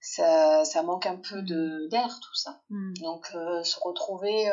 ça, 0.00 0.64
ça, 0.64 0.82
manque 0.82 1.06
un 1.06 1.16
peu 1.16 1.42
d'air 1.42 2.18
tout 2.20 2.34
ça. 2.34 2.60
Hmm. 2.70 2.92
Donc 2.94 3.26
se 3.28 3.78
retrouver 3.80 4.50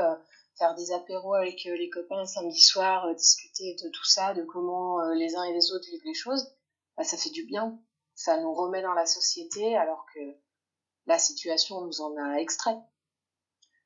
faire 0.58 0.76
des 0.76 0.92
apéros 0.92 1.34
avec 1.34 1.66
euh, 1.66 1.76
les 1.76 1.90
copains 1.90 2.26
samedi 2.26 2.62
soir, 2.62 3.06
euh, 3.06 3.14
discuter 3.14 3.76
de 3.84 3.90
tout 3.90 4.06
ça, 4.06 4.34
de 4.34 4.44
comment 4.44 5.02
euh, 5.02 5.14
les 5.14 5.36
uns 5.36 5.44
et 5.44 5.54
les 5.54 5.72
autres 5.72 5.86
vivent 5.90 6.06
les 6.06 6.14
choses, 6.14 6.56
bah, 6.98 7.04
ça 7.04 7.18
fait 7.18 7.30
du 7.30 7.44
bien. 7.46 7.80
Ça 8.14 8.40
nous 8.40 8.54
remet 8.54 8.82
dans 8.82 8.94
la 8.94 9.06
société 9.06 9.76
alors 9.76 10.06
que 10.14 10.20
la 11.06 11.20
situation 11.20 11.82
nous 11.82 12.02
en 12.02 12.16
a 12.18 12.38
extrait. 12.38 12.78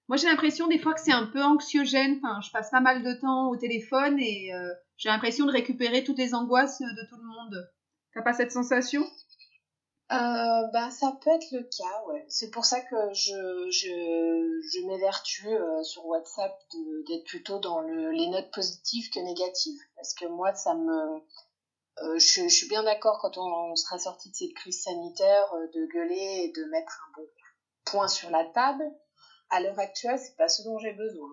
Moi, 0.08 0.18
j'ai 0.18 0.28
l'impression 0.28 0.68
des 0.68 0.80
fois 0.80 0.94
que 0.94 1.02
c'est 1.02 1.12
un 1.12 1.26
peu 1.26 1.44
anxiogène. 1.44 2.22
Je 2.44 2.52
passe 2.52 2.70
pas 2.72 2.80
mal 2.80 3.04
de 3.04 3.14
temps 3.14 3.50
au 3.50 3.58
téléphone 3.58 4.20
et 4.20 4.52
j'ai 4.98 5.10
l'impression 5.10 5.46
de 5.46 5.52
récupérer 5.52 6.04
toutes 6.04 6.18
les 6.18 6.34
angoisses 6.34 6.80
de 6.80 7.10
tout 7.10 7.18
le 7.18 7.28
monde. 7.28 7.72
T'as 8.14 8.24
pas 8.24 8.34
cette 8.34 8.52
sensation? 8.52 9.04
Euh, 10.12 10.68
bah, 10.74 10.90
ça 10.90 11.16
peut 11.22 11.30
être 11.30 11.52
le 11.52 11.62
cas, 11.64 12.04
ouais. 12.08 12.26
C'est 12.30 12.50
pour 12.50 12.66
ça 12.66 12.82
que 12.82 12.96
je, 13.14 13.70
je, 13.70 14.62
je 14.72 14.88
m'évertue 14.88 15.48
euh, 15.48 15.84
sur 15.84 16.06
WhatsApp 16.08 16.52
d'être 17.08 17.26
plutôt 17.26 17.60
dans 17.60 17.82
le, 17.82 18.10
les 18.12 18.28
notes 18.28 18.50
positives 18.52 19.12
que 19.12 19.20
négatives. 19.20 19.80
Parce 19.96 20.16
que 20.16 20.26
moi, 20.26 20.54
ça 20.56 20.74
me. 20.74 21.22
Euh, 22.02 22.18
je, 22.18 22.48
suis 22.48 22.68
bien 22.70 22.84
d'accord 22.84 23.20
quand 23.22 23.38
on, 23.38 23.76
sera 23.76 24.00
sorti 24.00 24.32
de 24.32 24.36
cette 24.36 24.54
crise 24.54 24.82
sanitaire 24.82 25.54
euh, 25.54 25.68
de 25.76 25.86
gueuler 25.86 26.46
et 26.46 26.52
de 26.54 26.64
mettre 26.66 27.08
un 27.08 27.22
bon 27.22 27.28
point 27.86 28.08
sur 28.08 28.32
la 28.32 28.46
table. 28.46 28.84
À 29.52 29.60
l'heure 29.60 29.78
actuelle, 29.80 30.18
c'est 30.18 30.36
pas 30.38 30.48
ce 30.48 30.64
dont 30.64 30.80
j'ai 30.80 30.94
besoin. 30.94 31.30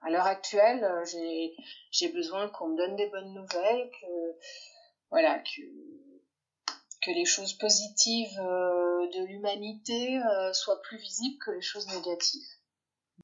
À 0.00 0.10
l'heure 0.10 0.26
actuelle, 0.26 0.82
euh, 0.82 1.54
j'ai 1.90 2.08
besoin 2.08 2.48
qu'on 2.48 2.68
me 2.68 2.76
donne 2.76 2.96
des 2.96 3.08
bonnes 3.10 3.34
nouvelles, 3.34 3.90
que. 4.00 4.06
Voilà, 5.10 5.40
que 5.40 5.60
que 7.02 7.10
les 7.10 7.24
choses 7.24 7.54
positives 7.54 8.38
euh, 8.38 9.06
de 9.08 9.26
l'humanité 9.26 10.18
euh, 10.18 10.52
soient 10.52 10.80
plus 10.82 10.98
visibles 10.98 11.36
que 11.44 11.50
les 11.50 11.60
choses 11.60 11.86
négatives. 11.88 12.46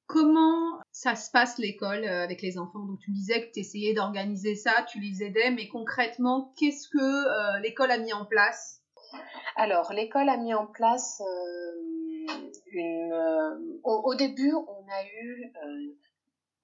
Comment 0.06 0.80
ça 0.90 1.14
se 1.14 1.30
passe 1.30 1.58
l'école 1.58 2.04
euh, 2.04 2.24
avec 2.24 2.42
les 2.42 2.58
enfants? 2.58 2.80
Donc 2.80 2.98
tu 3.00 3.12
disais 3.12 3.46
que 3.46 3.52
tu 3.52 3.60
essayais 3.60 3.94
d'organiser 3.94 4.56
ça, 4.56 4.72
tu 4.90 5.00
les 5.00 5.22
aidais, 5.22 5.50
mais 5.50 5.68
concrètement, 5.68 6.52
qu'est-ce 6.58 6.88
que 6.88 7.60
l'école 7.62 7.90
a 7.90 7.98
mis 7.98 8.12
en 8.12 8.24
place? 8.24 8.82
Alors 9.56 9.92
l'école 9.92 10.28
a 10.28 10.36
mis 10.36 10.54
en 10.54 10.66
place 10.66 11.22
une... 12.72 13.78
Au, 13.84 14.14
début, 14.14 14.52
on 14.54 14.86
a 14.90 15.04
eu... 15.04 15.52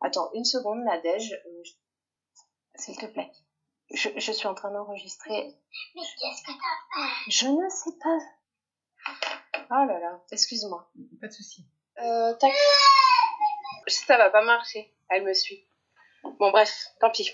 Attends, 0.01 0.31
une 0.35 0.45
seconde, 0.45 0.83
Nadège, 0.85 1.35
s'il 2.77 2.97
te 2.97 3.07
plaît. 3.07 3.31
Je, 3.93 4.09
je 4.17 4.33
suis 4.33 4.47
en 4.47 4.55
train 4.55 4.71
d'enregistrer. 4.71 5.55
Mais 5.95 6.03
qu'est-ce 6.03 6.43
que 6.43 6.47
t'as 6.47 6.53
fait? 6.53 7.31
Je 7.31 7.47
ne 7.47 7.69
sais 7.69 7.91
pas. 8.03 8.19
Oh 9.71 9.87
là 9.87 9.99
là, 9.99 10.21
excuse-moi. 10.31 10.91
Pas 11.21 11.29
de 11.29 11.33
souci. 11.33 11.67
Euh, 11.99 12.35
tac. 12.35 12.53
Ça 13.87 14.17
va 14.17 14.31
pas 14.31 14.43
marcher. 14.43 14.95
Elle 15.11 15.25
me 15.25 15.35
suit. 15.35 15.67
Bon, 16.39 16.51
bref, 16.51 16.87
tant 17.01 17.11
pis. 17.11 17.31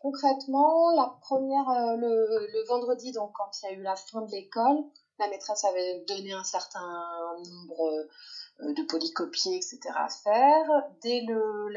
Concrètement, 0.00 0.90
la 0.96 1.14
première, 1.20 1.68
euh, 1.68 1.96
le, 1.96 2.66
vendredi, 2.66 3.12
donc 3.12 3.32
quand 3.34 3.50
il 3.62 3.66
y 3.66 3.68
a 3.68 3.72
eu 3.72 3.82
la 3.82 3.96
fin 3.96 4.22
de 4.22 4.30
l'école, 4.30 4.78
la 5.18 5.28
maîtresse 5.28 5.64
avait 5.64 6.00
donné 6.08 6.32
un 6.32 6.44
certain 6.44 7.36
nombre 7.44 8.08
euh, 8.60 8.72
de 8.72 8.82
polycopiés, 8.84 9.56
etc. 9.56 9.78
à 9.94 10.08
faire. 10.08 10.66
Dès 11.02 11.20
le, 11.20 11.68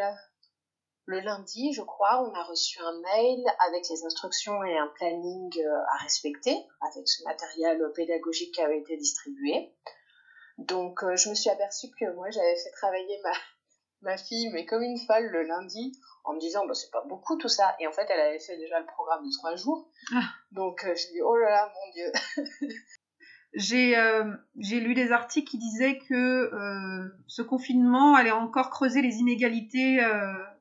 le 1.05 1.19
lundi, 1.19 1.73
je 1.73 1.81
crois, 1.81 2.23
on 2.23 2.33
a 2.33 2.43
reçu 2.43 2.79
un 2.79 2.99
mail 3.01 3.43
avec 3.67 3.87
les 3.89 4.05
instructions 4.05 4.63
et 4.63 4.77
un 4.77 4.87
planning 4.95 5.51
euh, 5.59 5.83
à 5.93 6.03
respecter, 6.03 6.65
avec 6.81 7.07
ce 7.07 7.23
matériel 7.23 7.91
pédagogique 7.93 8.53
qui 8.53 8.61
avait 8.61 8.79
été 8.79 8.95
distribué. 8.95 9.75
Donc 10.59 11.03
je 11.15 11.29
me 11.29 11.33
suis 11.33 11.49
aperçue 11.49 11.89
que 11.99 12.13
moi 12.13 12.29
j'avais 12.29 12.55
fait 12.55 12.69
travailler 12.69 13.19
ma, 13.23 13.31
ma 14.03 14.17
fille, 14.17 14.49
mais 14.51 14.65
comme 14.65 14.83
une 14.83 14.97
folle 14.97 15.27
le 15.27 15.43
lundi, 15.43 15.97
en 16.23 16.33
me 16.33 16.39
disant 16.39 16.65
bah, 16.65 16.73
c'est 16.73 16.91
pas 16.91 17.03
beaucoup 17.05 17.37
tout 17.37 17.49
ça. 17.49 17.75
Et 17.79 17.87
en 17.87 17.91
fait, 17.91 18.07
elle 18.09 18.19
avait 18.19 18.39
fait 18.39 18.57
déjà 18.57 18.79
le 18.79 18.85
programme 18.85 19.25
de 19.25 19.31
trois 19.31 19.55
jours. 19.55 19.89
Ah. 20.13 20.23
Donc 20.51 20.83
euh, 20.83 20.95
j'ai 20.95 21.11
dit 21.13 21.21
oh 21.21 21.35
là 21.35 21.49
là, 21.49 21.73
mon 21.73 21.91
Dieu. 21.91 22.11
Euh, 23.55 24.35
j'ai 24.57 24.79
lu 24.79 24.95
des 24.95 25.11
articles 25.11 25.47
qui 25.47 25.59
disaient 25.59 25.99
que 25.99 26.15
euh, 26.15 27.07
ce 27.27 27.43
confinement 27.43 28.15
allait 28.15 28.31
encore 28.31 28.71
creuser 28.71 29.03
les 29.03 29.17
inégalités 29.17 29.97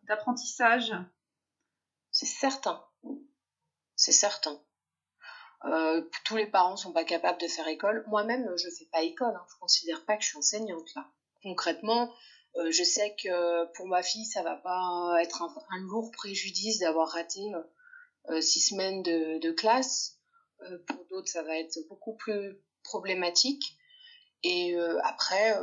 d'apprentissage. 0.03 0.93
C'est 2.11 2.27
certain. 2.27 2.85
C'est 3.97 4.13
certain. 4.13 4.61
tous 6.27 6.37
les 6.37 6.45
parents 6.45 6.77
sont 6.77 6.93
pas 6.93 7.05
capables 7.05 7.41
de 7.41 7.47
faire 7.47 7.67
école. 7.67 8.05
Moi-même, 8.09 8.47
je 8.59 8.69
fais 8.79 8.89
pas 8.93 9.01
école. 9.01 9.35
Hein. 9.35 9.47
Je 9.51 9.59
considère 9.59 10.05
pas 10.05 10.19
que 10.19 10.23
je 10.23 10.29
suis 10.29 10.37
enseignante 10.37 10.95
là. 10.95 11.07
Concrètement, 11.43 12.13
euh, 12.57 12.71
je 12.71 12.85
sais 12.85 13.17
que 13.23 13.73
pour 13.75 13.87
ma 13.87 14.03
fille, 14.03 14.27
ça 14.27 14.43
va 14.43 14.57
pas 14.57 15.17
être 15.23 15.43
un, 15.43 15.79
lourd 15.81 16.11
préjudice 16.11 16.79
d'avoir 16.79 17.09
raté 17.09 17.41
euh, 18.29 18.41
six 18.41 18.61
semaines 18.61 19.03
de, 19.03 19.51
classe. 19.53 20.19
Euh, 20.63 20.79
pour 20.87 21.05
d'autres, 21.07 21.29
ça 21.29 21.43
va 21.43 21.59
être 21.59 21.79
beaucoup 21.89 22.15
plus 22.15 22.61
problématique. 22.85 23.79
Et 24.45 24.75
après, 25.05 25.57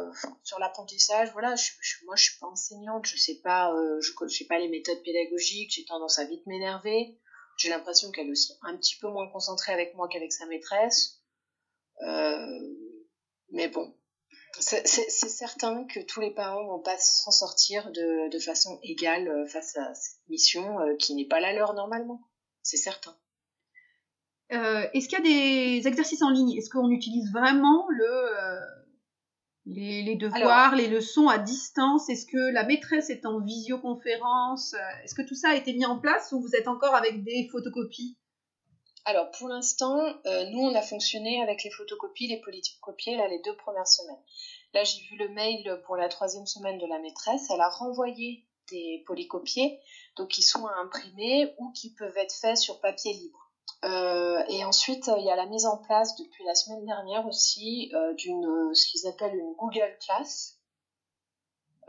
sur 0.43 0.57
l'apprentissage, 0.57 1.33
voilà, 1.33 1.53
je, 1.57 1.71
moi 2.05 2.15
je 2.15 2.23
suis 2.23 2.39
pas 2.39 2.47
enseignante, 2.47 3.05
je 3.05 3.17
sais 3.17 3.41
pas, 3.43 3.75
je 3.99 4.27
sais 4.29 4.45
pas 4.45 4.57
les 4.57 4.69
méthodes 4.69 5.03
pédagogiques, 5.03 5.73
j'ai 5.73 5.83
tendance 5.83 6.17
à 6.17 6.23
vite 6.23 6.47
m'énerver. 6.47 7.19
J'ai 7.57 7.67
l'impression 7.67 8.09
qu'elle 8.09 8.27
est 8.27 8.31
aussi 8.31 8.53
un 8.61 8.77
petit 8.77 8.95
peu 8.95 9.09
moins 9.09 9.29
concentrée 9.31 9.73
avec 9.73 9.95
moi 9.95 10.07
qu'avec 10.07 10.31
sa 10.31 10.45
maîtresse. 10.45 11.21
mais 13.49 13.67
bon, 13.67 13.93
c'est 14.59 15.09
certain 15.09 15.85
que 15.85 15.99
tous 15.99 16.21
les 16.21 16.31
parents 16.31 16.65
vont 16.65 16.79
pas 16.79 16.97
s'en 16.97 17.31
sortir 17.31 17.91
de, 17.91 18.39
façon 18.39 18.79
égale 18.83 19.27
euh, 19.27 19.45
face 19.45 19.77
à 19.77 19.93
cette 19.93 20.29
mission 20.29 20.79
euh, 20.79 20.95
qui 20.97 21.13
n'est 21.13 21.27
pas 21.27 21.39
la 21.39 21.53
leur 21.53 21.73
normalement. 21.73 22.21
C'est 22.63 22.77
certain. 22.77 23.15
Euh, 24.51 24.87
est-ce 24.93 25.07
qu'il 25.07 25.19
y 25.19 25.21
a 25.21 25.79
des 25.79 25.87
exercices 25.87 26.21
en 26.21 26.29
ligne? 26.29 26.57
Est-ce 26.57 26.69
qu'on 26.69 26.89
utilise 26.89 27.31
vraiment 27.31 27.87
le, 27.89 28.59
les, 29.65 30.15
devoirs, 30.15 30.75
les 30.75 30.87
leçons 30.87 31.27
à 31.27 31.37
distance? 31.37 32.09
Est-ce 32.09 32.25
que 32.25 32.51
la 32.51 32.63
maîtresse 32.63 33.09
est 33.09 33.25
en 33.25 33.39
visioconférence? 33.41 34.73
Est-ce 35.03 35.13
que 35.13 35.21
tout 35.21 35.35
ça 35.35 35.49
a 35.49 35.55
été 35.55 35.73
mis 35.73 35.85
en 35.85 35.99
place 35.99 36.31
ou 36.31 36.41
vous 36.41 36.55
êtes 36.55 36.67
encore 36.67 36.95
avec 36.95 37.23
des 37.23 37.47
photocopies? 37.51 38.17
Alors 39.05 39.31
pour 39.31 39.47
l'instant, 39.47 39.97
euh, 40.25 40.45
nous 40.51 40.59
on 40.59 40.75
a 40.75 40.81
fonctionné 40.81 41.41
avec 41.41 41.63
les 41.63 41.71
photocopies, 41.71 42.27
les 42.27 42.41
polycopiés 42.41 43.17
là 43.17 43.27
les 43.27 43.39
deux 43.39 43.55
premières 43.55 43.87
semaines. 43.87 44.21
Là 44.73 44.83
j'ai 44.83 45.01
vu 45.01 45.17
le 45.17 45.29
mail 45.29 45.81
pour 45.85 45.95
la 45.95 46.09
troisième 46.09 46.45
semaine 46.45 46.77
de 46.77 46.85
la 46.85 46.99
maîtresse, 46.99 47.49
elle 47.49 47.61
a 47.61 47.69
renvoyé 47.69 48.45
des 48.69 49.03
polycopiés, 49.07 49.79
donc 50.15 50.29
qui 50.29 50.43
sont 50.43 50.67
à 50.67 50.75
imprimer 50.75 51.55
ou 51.57 51.71
qui 51.71 51.93
peuvent 51.93 52.17
être 52.17 52.33
faits 52.33 52.57
sur 52.57 52.79
papier 52.79 53.13
libre. 53.13 53.49
Euh, 53.85 54.43
et 54.49 54.65
ensuite, 54.65 55.09
il 55.17 55.23
y 55.23 55.31
a 55.31 55.35
la 55.35 55.45
mise 55.45 55.65
en 55.65 55.77
place 55.77 56.15
depuis 56.17 56.43
la 56.43 56.53
semaine 56.53 56.85
dernière 56.85 57.25
aussi 57.25 57.91
euh, 57.93 58.13
d'une 58.13 58.73
ce 58.73 58.87
qu'ils 58.87 59.07
appellent 59.07 59.35
une 59.35 59.53
Google 59.53 59.97
Class, 60.05 60.58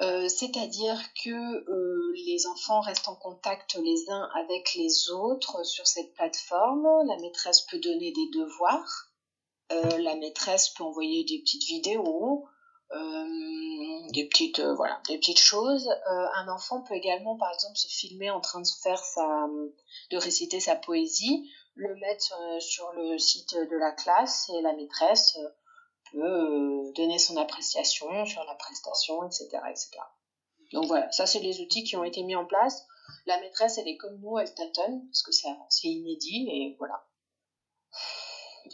euh, 0.03 0.28
c'est-à-dire 0.28 0.98
que 1.22 1.30
euh, 1.30 2.12
les 2.26 2.46
enfants 2.46 2.80
restent 2.80 3.09
en 3.09 3.16
contact 3.16 3.74
les 3.74 4.09
uns 4.09 4.30
avec 4.34 4.74
les 4.74 5.11
autres 5.11 5.62
sur 5.64 5.86
cette 5.86 6.14
plateforme. 6.14 6.88
La 7.07 7.18
maîtresse 7.18 7.62
peut 7.62 7.78
donner 7.78 8.11
des 8.12 8.28
devoirs. 8.38 9.11
Euh, 9.72 9.98
la 9.98 10.16
maîtresse 10.16 10.70
peut 10.70 10.84
envoyer 10.84 11.24
des 11.24 11.40
petites 11.40 11.64
vidéos, 11.64 12.46
des 14.12 14.26
petites 14.26 14.61
des 15.09 15.18
petites 15.18 15.38
choses. 15.38 15.88
un 16.34 16.48
enfant 16.48 16.80
peut 16.80 16.94
également, 16.94 17.36
par 17.36 17.53
exemple, 17.53 17.76
se 17.76 17.86
filmer 17.86 18.30
en 18.30 18.40
train 18.40 18.61
de 18.61 18.66
faire 18.82 18.98
sa, 18.98 19.46
de 20.11 20.16
réciter 20.16 20.61
sa 20.61 20.74
poésie, 20.76 21.48
le 21.74 21.94
mettre 21.96 22.34
sur 22.59 22.90
le 22.92 23.18
site 23.18 23.55
de 23.55 23.76
la 23.76 23.92
classe 23.92 24.51
et 24.57 24.62
la 24.62 24.72
maîtresse 24.72 25.38
peut 26.13 26.23
euh, 26.23 26.93
donner 26.93 27.19
son 27.19 27.37
appréciation 27.37 28.25
sur 28.27 28.45
la 28.45 28.55
prestation, 28.55 29.25
etc., 29.25 29.49
etc. 29.69 29.91
Donc 30.73 30.87
voilà, 30.87 31.11
ça 31.11 31.27
c'est 31.27 31.41
les 31.41 31.61
outils 31.61 31.85
qui 31.85 31.97
ont 31.97 32.05
été 32.05 32.23
mis 32.23 32.37
en 32.37 32.45
place. 32.45 32.87
La 33.27 33.41
maîtresse, 33.41 33.79
elle 33.79 33.89
est 33.89 33.97
comme 33.97 34.19
nous, 34.21 34.39
elle 34.39 34.53
tâtonne, 34.55 35.05
parce 35.09 35.23
que 35.23 35.33
c'est 35.33 35.89
inédit, 35.89 36.49
et 36.51 36.77
voilà. 36.79 37.05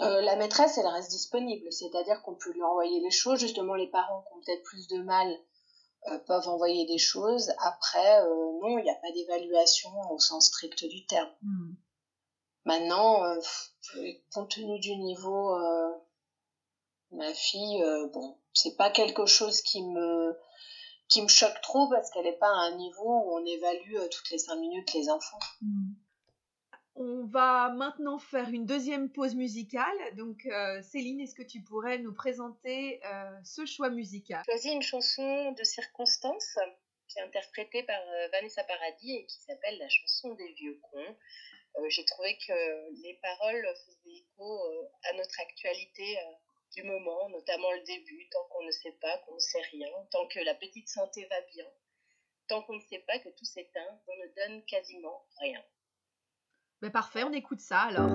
Euh, 0.01 0.21
la 0.21 0.37
maîtresse, 0.37 0.77
elle 0.77 0.87
reste 0.87 1.11
disponible, 1.11 1.73
c'est-à-dire 1.73 2.21
qu'on 2.23 2.35
peut 2.35 2.53
lui 2.53 2.63
envoyer 2.63 3.01
les 3.01 3.11
choses. 3.11 3.41
Justement, 3.41 3.75
les 3.75 3.87
parents 3.87 4.23
qui 4.23 4.35
ont 4.35 4.41
peut-être 4.41 4.63
plus 4.65 4.89
de 4.89 4.99
mal 4.99 5.35
euh, 6.09 6.19
peuvent 6.27 6.49
envoyer 6.49 6.85
des 6.85 6.99
choses. 6.99 7.51
Après, 7.61 8.23
non, 8.61 8.79
il 8.79 8.85
n'y 8.85 8.91
a 8.91 8.95
pas 8.97 9.11
d'évaluation 9.13 9.91
au 10.11 10.19
sens 10.19 10.49
strict 10.49 10.85
du 10.85 11.07
terme. 11.07 11.31
Hmm. 11.41 11.75
Maintenant, 12.67 13.23
compte 14.35 14.51
tenu 14.51 14.79
du 14.81 14.97
niveau 14.97 15.57
Ma 17.13 17.33
fille, 17.33 17.83
euh, 17.83 18.09
bon, 18.09 18.39
c'est 18.53 18.77
pas 18.77 18.91
quelque 18.91 19.27
chose 19.27 19.61
qui 19.63 19.83
me 19.83 20.37
qui 21.09 21.23
me 21.23 21.29
choque 21.29 21.61
trop 21.61 21.89
parce 21.89 22.11
qu'elle 22.11 22.25
n'est 22.25 22.33
pas 22.33 22.49
à 22.49 22.67
un 22.67 22.77
niveau 22.77 23.05
où 23.05 23.37
on 23.37 23.45
évalue 23.45 23.95
euh, 23.95 24.09
toutes 24.09 24.29
les 24.31 24.39
cinq 24.39 24.57
minutes 24.57 24.93
les 24.93 25.09
enfants. 25.09 25.39
Hmm. 25.61 25.93
On 26.97 27.27
va 27.27 27.69
maintenant 27.69 28.19
faire 28.19 28.49
une 28.49 28.67
deuxième 28.67 29.11
pause 29.11 29.35
musicale. 29.35 30.17
Donc, 30.17 30.47
euh, 30.47 30.83
Céline, 30.83 31.21
est-ce 31.21 31.35
que 31.35 31.43
tu 31.43 31.61
pourrais 31.61 31.99
nous 31.99 32.15
présenter 32.15 33.03
ce 33.45 33.67
choix 33.67 33.91
musical? 33.91 34.43
J'ai 34.47 34.53
choisi 34.53 34.71
une 34.71 34.83
chanson 34.83 35.53
de 35.53 35.63
circonstance 35.63 36.59
qui 37.09 37.19
est 37.19 37.23
interprétée 37.23 37.83
par 37.83 38.01
Vanessa 38.33 38.65
Paradis 38.65 39.15
et 39.15 39.27
qui 39.27 39.39
s'appelle 39.43 39.77
La 39.77 39.91
chanson 39.91 40.35
des 40.37 40.51
vieux 40.55 40.81
cons. 40.91 41.17
J'ai 41.91 42.05
trouvé 42.07 42.39
que 42.39 43.03
les 43.03 43.19
paroles 43.21 43.69
faisaient 43.85 44.17
écho 44.17 44.59
à 45.05 45.13
notre 45.19 45.39
actualité 45.39 46.17
du 46.75 46.83
moment, 46.83 47.29
notamment 47.31 47.71
le 47.73 47.83
début, 47.83 48.29
tant 48.31 48.45
qu'on 48.51 48.65
ne 48.65 48.71
sait 48.71 48.97
pas, 49.01 49.19
qu'on 49.27 49.35
ne 49.35 49.41
sait 49.41 49.63
rien, 49.73 49.89
tant 50.11 50.27
que 50.29 50.41
la 50.41 50.55
petite 50.55 50.89
santé 50.89 51.27
va 51.31 51.41
bien, 51.53 51.67
tant 52.49 52.63
qu'on 52.63 52.75
ne 52.75 52.81
sait 52.81 53.05
pas 53.07 53.19
que 53.19 53.29
tout 53.31 53.45
s'éteint, 53.45 54.01
on 54.07 54.17
ne 54.17 54.29
donne 54.35 54.65
quasiment 54.67 55.27
rien. 55.41 55.63
Mais 56.83 56.91
parfait, 56.91 57.25
on 57.25 57.33
écoute 57.33 57.61
ça 57.61 57.81
alors. 57.81 58.11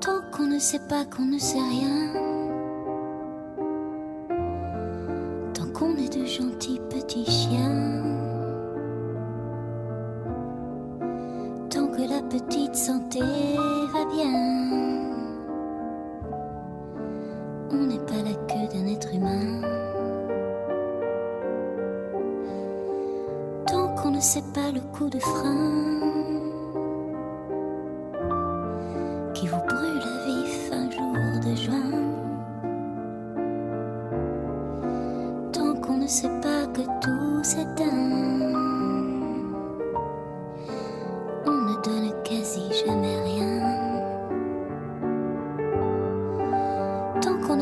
Tant 0.00 0.30
qu'on 0.32 0.46
ne 0.46 0.58
sait 0.58 0.86
pas, 0.88 1.04
qu'on 1.04 1.26
ne 1.26 1.38
sait 1.38 1.58
rien. 1.58 2.12
Tant 5.54 5.72
qu'on 5.72 5.96
est 5.96 6.12
de 6.12 6.24
gentils 6.26 6.80
petits 6.90 7.24
chiens. 7.24 7.75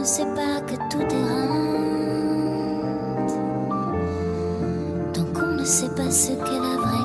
Ne 0.04 0.08
sait 0.08 0.26
pas 0.34 0.60
que 0.60 0.74
tout 0.90 1.00
est 1.00 1.24
tant 5.14 5.24
qu'on 5.32 5.46
ne 5.54 5.64
sait 5.64 5.88
pas 5.96 6.10
ce 6.10 6.32
qu'est 6.32 6.60
la 6.60 6.76
vraie 6.76 7.03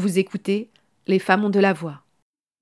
Vous 0.00 0.18
écoutez 0.18 0.70
Les 1.06 1.18
femmes 1.18 1.44
ont 1.44 1.50
de 1.50 1.60
la 1.60 1.74
voix. 1.74 2.02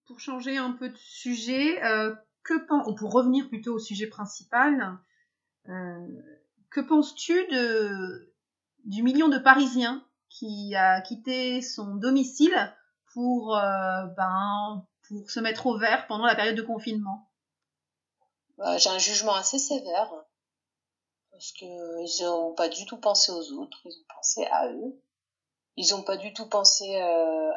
Pour 0.09 0.19
changer 0.19 0.57
un 0.57 0.73
peu 0.73 0.89
de 0.89 0.97
sujet, 0.97 1.81
euh, 1.85 2.13
que 2.43 2.59
pen- 2.67 2.83
ou 2.89 2.97
pour 2.97 3.13
revenir 3.13 3.49
plutôt 3.49 3.75
au 3.75 3.79
sujet 3.79 4.09
principal, 4.09 4.99
euh, 5.69 6.07
que 6.71 6.81
penses-tu 6.81 7.35
de, 7.47 8.35
du 8.87 9.05
million 9.05 9.29
de 9.29 9.39
Parisiens 9.39 10.05
qui 10.29 10.75
a 10.75 11.01
quitté 11.01 11.63
son 11.63 11.95
domicile 11.95 12.57
pour, 13.13 13.57
euh, 13.57 14.07
ben, 14.17 14.85
pour 15.07 15.31
se 15.31 15.39
mettre 15.39 15.67
au 15.67 15.79
vert 15.79 16.09
pendant 16.09 16.27
la 16.27 16.35
période 16.35 16.57
de 16.57 16.63
confinement? 16.63 17.31
Euh, 18.59 18.79
J'ai 18.79 18.91
un 18.91 18.99
jugement 18.99 19.37
assez 19.37 19.61
sévère 19.61 20.11
parce 21.31 21.53
que 21.53 22.03
ils 22.03 22.27
ont 22.27 22.53
pas 22.55 22.69
du 22.69 22.85
tout 22.85 22.97
pensé 22.99 23.31
aux 23.31 23.53
autres, 23.53 23.79
ils 23.85 23.93
ont 23.93 24.15
pensé 24.17 24.45
à 24.51 24.67
eux. 24.73 25.01
Ils 25.81 25.95
ont 25.95 26.03
pas 26.03 26.17
du 26.17 26.33
tout 26.33 26.49
pensé 26.49 27.01
euh, 27.01 27.53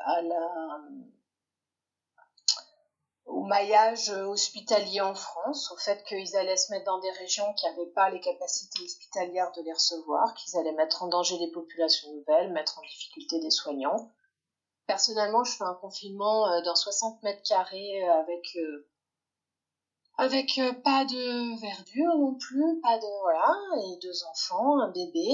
au 3.25 3.41
maillage 3.45 4.11
hospitalier 4.11 5.01
en 5.01 5.15
France, 5.15 5.71
au 5.71 5.77
fait 5.77 6.03
qu'ils 6.03 6.37
allaient 6.37 6.55
se 6.55 6.71
mettre 6.71 6.85
dans 6.85 6.99
des 6.99 7.09
régions 7.09 7.51
qui 7.55 7.65
n'avaient 7.65 7.89
pas 7.95 8.11
les 8.11 8.19
capacités 8.19 8.83
hospitalières 8.83 9.51
de 9.53 9.63
les 9.63 9.73
recevoir, 9.73 10.35
qu'ils 10.35 10.55
allaient 10.55 10.71
mettre 10.73 11.01
en 11.01 11.07
danger 11.07 11.39
les 11.39 11.49
populations 11.49 12.13
nouvelles, 12.13 12.53
mettre 12.53 12.77
en 12.77 12.83
difficulté 12.83 13.39
des 13.39 13.49
soignants. 13.49 14.11
Personnellement, 14.85 15.43
je 15.43 15.57
fais 15.57 15.63
un 15.63 15.79
confinement 15.81 16.47
euh, 16.47 16.61
dans 16.61 16.75
60 16.75 17.23
mètres 17.23 17.41
carrés 17.41 18.07
euh, 18.07 18.21
avec 18.21 18.55
avec 20.17 20.61
pas 20.83 21.05
de 21.05 21.59
verdure 21.59 22.15
non 22.19 22.35
plus, 22.35 22.79
pas 22.83 22.99
de 22.99 23.21
voilà, 23.21 23.57
et 23.83 23.97
deux 23.99 24.23
enfants, 24.25 24.79
un 24.79 24.91
bébé. 24.91 25.27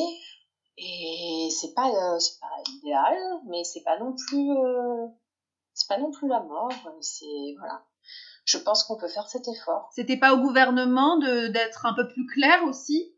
Et 0.78 1.50
c'est 1.52 1.74
pas 1.74 1.88
euh, 1.90 2.20
pas 2.40 2.72
idéal, 2.72 3.18
mais 3.48 3.64
c'est 3.64 3.82
pas 3.82 3.98
non 4.00 4.14
plus 4.16 4.52
euh, 4.52 5.08
c'est 5.74 5.88
pas 5.88 5.98
non 5.98 6.12
plus 6.12 6.28
la 6.28 6.42
mort, 6.42 6.72
c'est 7.02 7.56
voilà. 7.58 7.84
Je 8.46 8.58
pense 8.58 8.84
qu'on 8.84 8.96
peut 8.98 9.08
faire 9.08 9.28
cet 9.28 9.48
effort. 9.48 9.90
C'était 9.94 10.18
pas 10.18 10.34
au 10.34 10.38
gouvernement 10.38 11.18
d'être 11.18 11.86
un 11.86 11.94
peu 11.94 12.08
plus 12.08 12.26
clair 12.28 12.64
aussi? 12.66 13.14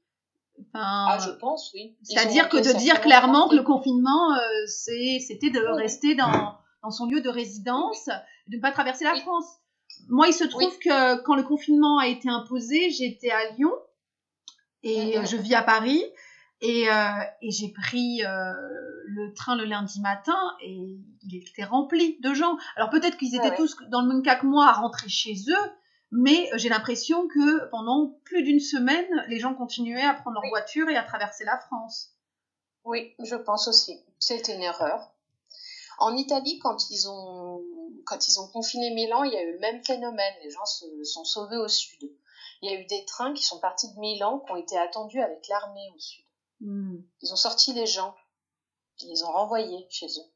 Enfin, 0.60 1.05
Ah, 1.07 1.18
je 1.24 1.30
pense 1.32 1.72
oui. 1.74 1.97
C'est-à-dire 2.03 2.49
que 2.49 2.57
de 2.57 2.78
dire 2.80 2.99
clairement 3.01 3.47
que 3.47 3.55
le 3.55 3.64
confinement, 3.64 4.34
euh, 4.34 4.66
c'était 4.68 5.51
de 5.51 5.60
Oui. 5.60 5.82
rester 5.82 6.16
dans, 6.16 6.55
dans 6.82 6.89
son 6.91 7.05
lieu 7.05 7.22
de 7.22 7.30
résidence, 7.30 8.07
de 8.47 8.57
ne 8.57 8.62
pas 8.62 8.72
traverser 8.72 9.03
la 9.05 9.14
Oui. 9.14 9.22
France. 9.22 9.45
Moi, 10.07 10.28
il 10.28 10.34
se 10.34 10.45
trouve 10.45 10.78
que 10.80 11.22
quand 11.24 11.36
le 11.36 11.43
confinement 11.43 11.99
a 11.99 12.07
été 12.07 12.28
imposé, 12.30 12.89
j'étais 12.89 13.30
à 13.30 13.51
Lyon 13.51 13.72
et 14.84 15.14
je 15.26 15.38
vis 15.38 15.55
à 15.55 15.62
Paris. 15.62 16.03
Et, 16.62 16.89
euh, 16.89 17.24
et 17.41 17.51
j'ai 17.51 17.70
pris 17.70 18.24
euh, 18.26 18.53
le 19.05 19.34
train 19.34 19.55
le 19.55 19.64
lundi 19.64 20.01
matin 20.01 20.38
et 20.62 20.99
il 21.24 21.36
était 21.36 21.64
rempli 21.64 22.20
de 22.22 22.34
gens. 22.34 22.57
Alors 22.76 22.89
peut-être 22.89 23.18
qu'ils 23.18 23.36
étaient 23.36 23.51
ouais. 23.51 23.55
tous 23.55 23.78
dans 23.89 24.01
le 24.01 24.10
même 24.10 24.24
cas 24.24 24.36
que 24.36 24.45
moi 24.45 24.68
à 24.68 24.74
rentrer 24.74 25.07
chez 25.07 25.36
eux, 25.47 25.72
mais 26.12 26.49
j'ai 26.55 26.68
l'impression 26.68 27.28
que 27.28 27.70
pendant 27.70 28.20
plus 28.26 28.43
d'une 28.43 28.60
semaine, 28.60 29.07
les 29.30 29.39
gens 29.39 29.53
continuaient 29.53 30.03
à 30.03 30.14
prendre 30.14 30.34
leur 30.34 30.43
Oui. 30.43 30.49
voiture 30.49 30.89
et 30.89 30.97
à 30.97 31.03
traverser 31.03 31.45
la 31.45 31.57
France. 31.60 32.14
Oui, 32.84 33.14
je 33.24 33.36
pense 33.36 33.68
aussi. 33.68 34.03
C'était 34.20 34.55
une 34.55 34.64
erreur. 34.64 35.12
En 35.99 36.16
Italie, 36.16 36.60
quand 36.60 36.89
ils 36.89 37.07
ont 37.10 37.64
quand 38.05 38.28
ils 38.28 38.39
ont 38.39 38.47
confiné 38.47 38.89
Milan, 38.91 39.24
il 39.24 39.34
y 39.34 39.38
a 39.38 39.43
eu 39.43 39.53
le 39.53 39.60
même 39.60 39.84
phénomène. 39.84 40.34
Les 40.43 40.49
gens 40.49 40.66
se 40.66 40.86
sont 41.03 41.24
sauvés 41.24 41.57
au 41.57 41.68
sud. 41.68 42.12
Il 42.62 42.72
y 42.72 42.76
a 42.76 42.80
eu 42.80 42.86
des 42.86 43.05
trains 43.05 43.34
qui 43.34 43.43
sont 43.43 43.60
partis 43.60 43.93
de 43.93 43.99
Milan 43.99 44.39
qui 44.39 44.51
ont 44.51 44.55
été 44.55 44.78
attendus 44.78 45.22
avec 45.22 45.47
l'armée 45.47 45.89
au 45.95 45.99
sud. 45.99 46.24
Ils 46.62 47.34
ont 47.34 47.38
sorti 47.38 47.74
les 47.74 47.86
gens, 47.86 48.16
ils 48.99 49.10
les 49.10 49.24
ont 49.24 49.32
renvoyés 49.32 49.88
chez 49.89 50.07
eux. 50.07 50.32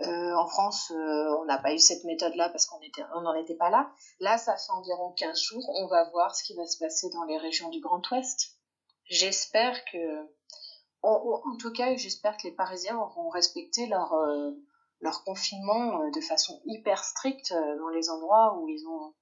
Euh, 0.00 0.34
en 0.36 0.46
France, 0.46 0.92
euh, 0.92 1.36
on 1.40 1.44
n'a 1.44 1.58
pas 1.58 1.74
eu 1.74 1.78
cette 1.78 2.04
méthode-là 2.04 2.50
parce 2.50 2.66
qu'on 2.66 2.78
n'en 3.20 3.34
était 3.34 3.56
pas 3.56 3.68
là. 3.68 3.92
Là, 4.20 4.38
ça 4.38 4.56
fait 4.56 4.70
environ 4.70 5.12
15 5.12 5.40
jours. 5.40 5.68
On 5.74 5.86
va 5.88 6.08
voir 6.10 6.36
ce 6.36 6.44
qui 6.44 6.54
va 6.54 6.66
se 6.66 6.78
passer 6.78 7.10
dans 7.10 7.24
les 7.24 7.36
régions 7.36 7.68
du 7.68 7.80
Grand 7.80 8.00
Ouest. 8.10 8.56
J'espère 9.06 9.84
que, 9.86 10.28
en, 11.02 11.56
tout 11.58 11.72
cas, 11.72 11.96
j'espère 11.96 12.36
que 12.36 12.46
les 12.46 12.54
Parisiens 12.54 12.96
auront 12.96 13.28
respecté 13.28 13.86
leur, 13.86 14.12
euh, 14.14 14.52
leur 15.00 15.24
confinement 15.24 16.08
de 16.10 16.20
façon 16.20 16.60
hyper 16.66 17.02
stricte 17.02 17.52
dans 17.52 17.88
les 17.88 18.08
endroits 18.10 18.56
où 18.58 18.68
ils 18.68 18.86
ont 18.86 19.14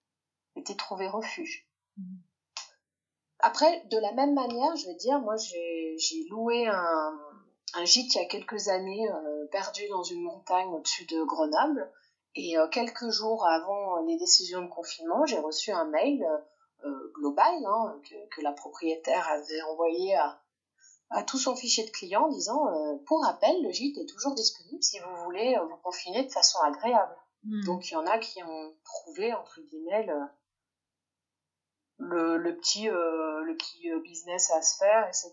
été 0.56 0.76
trouvés 0.76 1.08
refuge. 1.08 1.66
Après, 3.40 3.82
de 3.90 3.98
la 3.98 4.12
même 4.12 4.34
manière, 4.34 4.74
je 4.76 4.86
vais 4.86 4.94
dire, 4.94 5.20
moi 5.20 5.36
j'ai 5.36 6.26
loué 6.30 6.66
un, 6.66 7.18
un 7.74 7.84
gîte 7.84 8.14
il 8.14 8.18
y 8.18 8.24
a 8.24 8.26
quelques 8.26 8.68
années, 8.68 9.08
euh, 9.10 9.46
perdu 9.50 9.86
dans 9.88 10.02
une 10.02 10.22
montagne 10.22 10.68
au-dessus 10.68 11.04
de 11.06 11.22
Grenoble. 11.24 11.90
Et 12.34 12.58
euh, 12.58 12.66
quelques 12.68 13.08
jours 13.10 13.46
avant 13.46 14.04
les 14.06 14.16
décisions 14.18 14.62
de 14.62 14.68
confinement, 14.68 15.24
j'ai 15.26 15.38
reçu 15.38 15.72
un 15.72 15.86
mail 15.86 16.22
euh, 16.22 16.38
euh, 16.84 17.12
global 17.14 17.54
hein, 17.66 18.00
que, 18.08 18.14
que 18.34 18.42
la 18.42 18.52
propriétaire 18.52 19.26
avait 19.28 19.62
envoyé 19.62 20.14
à, 20.16 20.38
à 21.10 21.22
tout 21.22 21.38
son 21.38 21.56
fichier 21.56 21.84
de 21.84 21.90
clients 21.90 22.28
disant 22.28 22.68
euh, 22.68 22.96
Pour 23.06 23.24
rappel, 23.24 23.62
le 23.62 23.70
gîte 23.70 23.96
est 23.98 24.06
toujours 24.06 24.34
disponible 24.34 24.82
si 24.82 24.98
vous 24.98 25.24
voulez 25.24 25.56
euh, 25.56 25.64
vous 25.64 25.76
confiner 25.82 26.24
de 26.24 26.30
façon 26.30 26.58
agréable. 26.60 27.16
Donc 27.64 27.88
il 27.88 27.94
y 27.94 27.96
en 27.96 28.06
a 28.06 28.18
qui 28.18 28.42
ont 28.42 28.74
trouvé, 28.84 29.32
entre 29.32 29.60
guillemets, 29.60 30.04
le, 30.04 30.14
le, 31.98 32.36
le 32.36 32.56
petit, 32.56 32.88
euh, 32.88 33.42
le 33.44 33.56
petit 33.56 33.90
euh, 33.90 34.00
business 34.02 34.50
à 34.50 34.62
se 34.62 34.76
faire, 34.78 35.06
etc. 35.08 35.30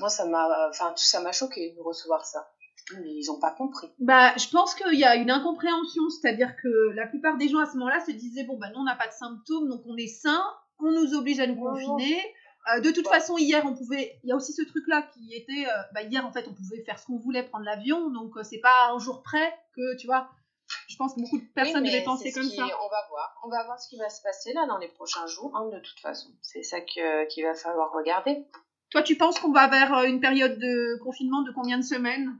Moi, 0.00 0.08
ça 0.08 0.26
m'a, 0.26 0.68
enfin, 0.68 0.92
ça 0.96 1.20
m'a 1.20 1.32
choqué 1.32 1.72
de 1.76 1.80
recevoir 1.80 2.24
ça. 2.26 2.50
Mais 3.00 3.14
ils 3.14 3.30
ont 3.30 3.38
pas 3.40 3.50
compris. 3.52 3.90
Bah, 3.98 4.36
je 4.36 4.46
pense 4.50 4.74
qu'il 4.74 4.98
y 4.98 5.04
a 5.04 5.16
une 5.16 5.30
incompréhension, 5.30 6.02
c'est-à-dire 6.10 6.54
que 6.62 6.90
la 6.94 7.06
plupart 7.06 7.38
des 7.38 7.48
gens 7.48 7.60
à 7.60 7.66
ce 7.66 7.78
moment-là 7.78 8.04
se 8.04 8.10
disaient 8.10 8.44
bon 8.44 8.58
bah 8.58 8.66
nous 8.74 8.80
on 8.80 8.84
n'a 8.84 8.94
pas 8.94 9.06
de 9.06 9.12
symptômes 9.14 9.70
donc 9.70 9.80
on 9.86 9.96
est 9.96 10.06
sain, 10.06 10.42
on 10.80 10.90
nous 10.92 11.14
oblige 11.14 11.40
à 11.40 11.46
nous 11.46 11.56
confiner. 11.56 12.20
Euh, 12.76 12.80
de 12.80 12.90
toute 12.90 13.06
Ouais. 13.06 13.12
façon 13.14 13.38
hier 13.38 13.62
on 13.64 13.74
pouvait, 13.74 14.18
il 14.22 14.28
y 14.28 14.32
a 14.32 14.36
aussi 14.36 14.52
ce 14.52 14.62
truc 14.62 14.84
là 14.86 15.02
qui 15.14 15.34
était, 15.34 15.66
euh, 15.66 15.82
bah 15.94 16.02
hier 16.02 16.26
en 16.26 16.32
fait 16.32 16.46
on 16.46 16.52
pouvait 16.52 16.82
faire 16.84 16.98
ce 16.98 17.06
qu'on 17.06 17.16
voulait, 17.18 17.42
prendre 17.44 17.64
l'avion 17.64 18.10
donc 18.10 18.32
c'est 18.42 18.60
pas 18.60 18.90
un 18.92 18.98
jour 18.98 19.22
près 19.22 19.54
que 19.74 19.96
tu 19.96 20.06
vois. 20.06 20.28
Je 20.88 20.96
pense 20.96 21.14
que 21.14 21.20
beaucoup 21.20 21.38
de 21.38 21.52
personnes 21.54 21.82
Oui, 21.82 21.90
devaient 21.90 22.04
penser 22.04 22.32
comme 22.32 22.48
ça. 22.48 22.62
On 22.62 22.88
va 22.88 23.06
voir. 23.08 23.40
On 23.44 23.48
va 23.48 23.64
voir 23.64 23.80
ce 23.80 23.88
qui 23.88 23.96
va 23.96 24.08
se 24.08 24.22
passer 24.22 24.52
là 24.52 24.66
dans 24.66 24.78
les 24.78 24.88
prochains 24.88 25.26
jours, 25.26 25.56
hein, 25.56 25.68
de 25.68 25.78
toute 25.80 26.00
façon. 26.00 26.30
C'est 26.42 26.62
ça 26.62 26.80
qu'il 26.80 27.44
va 27.44 27.54
falloir 27.54 27.92
regarder. 27.92 28.44
Toi 28.90 29.02
tu 29.02 29.16
penses 29.16 29.40
qu'on 29.40 29.52
va 29.52 29.66
vers 29.66 29.92
euh, 29.94 30.04
une 30.04 30.20
période 30.20 30.58
de 30.58 30.98
confinement 31.02 31.42
de 31.42 31.50
combien 31.52 31.78
de 31.78 31.82
semaines? 31.82 32.38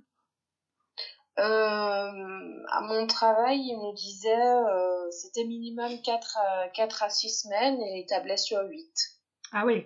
Euh, 1.38 2.64
à 2.68 2.80
mon 2.82 3.08
travail, 3.08 3.58
il 3.58 3.76
me 3.76 3.92
disait 3.96 4.30
euh, 4.36 5.10
c'était 5.10 5.44
minimum 5.44 6.00
4 6.02 6.38
à, 6.38 6.68
4 6.68 7.02
à 7.02 7.10
6 7.10 7.28
semaines 7.42 7.80
et 7.80 8.00
il 8.02 8.06
tablait 8.06 8.36
sur 8.36 8.60
8. 8.62 8.86
Ah 9.52 9.64
oui, 9.66 9.84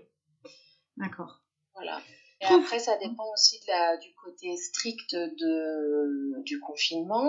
d'accord. 0.98 1.40
Voilà. 1.74 2.00
Et 2.40 2.46
après, 2.46 2.78
ça 2.78 2.96
dépend 2.96 3.24
aussi 3.32 3.58
de 3.60 3.64
la, 3.66 3.96
du 3.96 4.14
côté 4.14 4.56
strict 4.56 5.12
de, 5.14 6.40
du 6.42 6.60
confinement. 6.60 7.28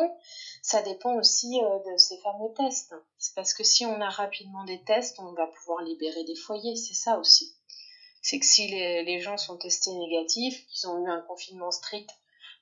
Ça 0.62 0.82
dépend 0.84 1.16
aussi 1.16 1.60
euh, 1.64 1.80
de 1.92 1.98
ces 1.98 2.18
fameux 2.20 2.54
tests. 2.56 2.94
C'est 3.18 3.34
parce 3.34 3.54
que 3.54 3.64
si 3.64 3.86
on 3.86 4.02
a 4.02 4.10
rapidement 4.10 4.64
des 4.66 4.84
tests, 4.84 5.20
on 5.20 5.34
va 5.34 5.48
pouvoir 5.48 5.82
libérer 5.82 6.24
des 6.26 6.36
foyers. 6.36 6.76
C'est 6.76 6.94
ça 6.94 7.18
aussi. 7.18 7.56
C'est 8.22 8.38
que 8.40 8.46
si 8.46 8.68
les, 8.68 9.04
les 9.04 9.20
gens 9.20 9.38
sont 9.38 9.58
testés 9.58 9.94
négatifs, 9.94 10.64
qu'ils 10.68 10.90
ont 10.90 11.04
eu 11.04 11.10
un 11.10 11.22
confinement 11.22 11.72
strict 11.72 12.10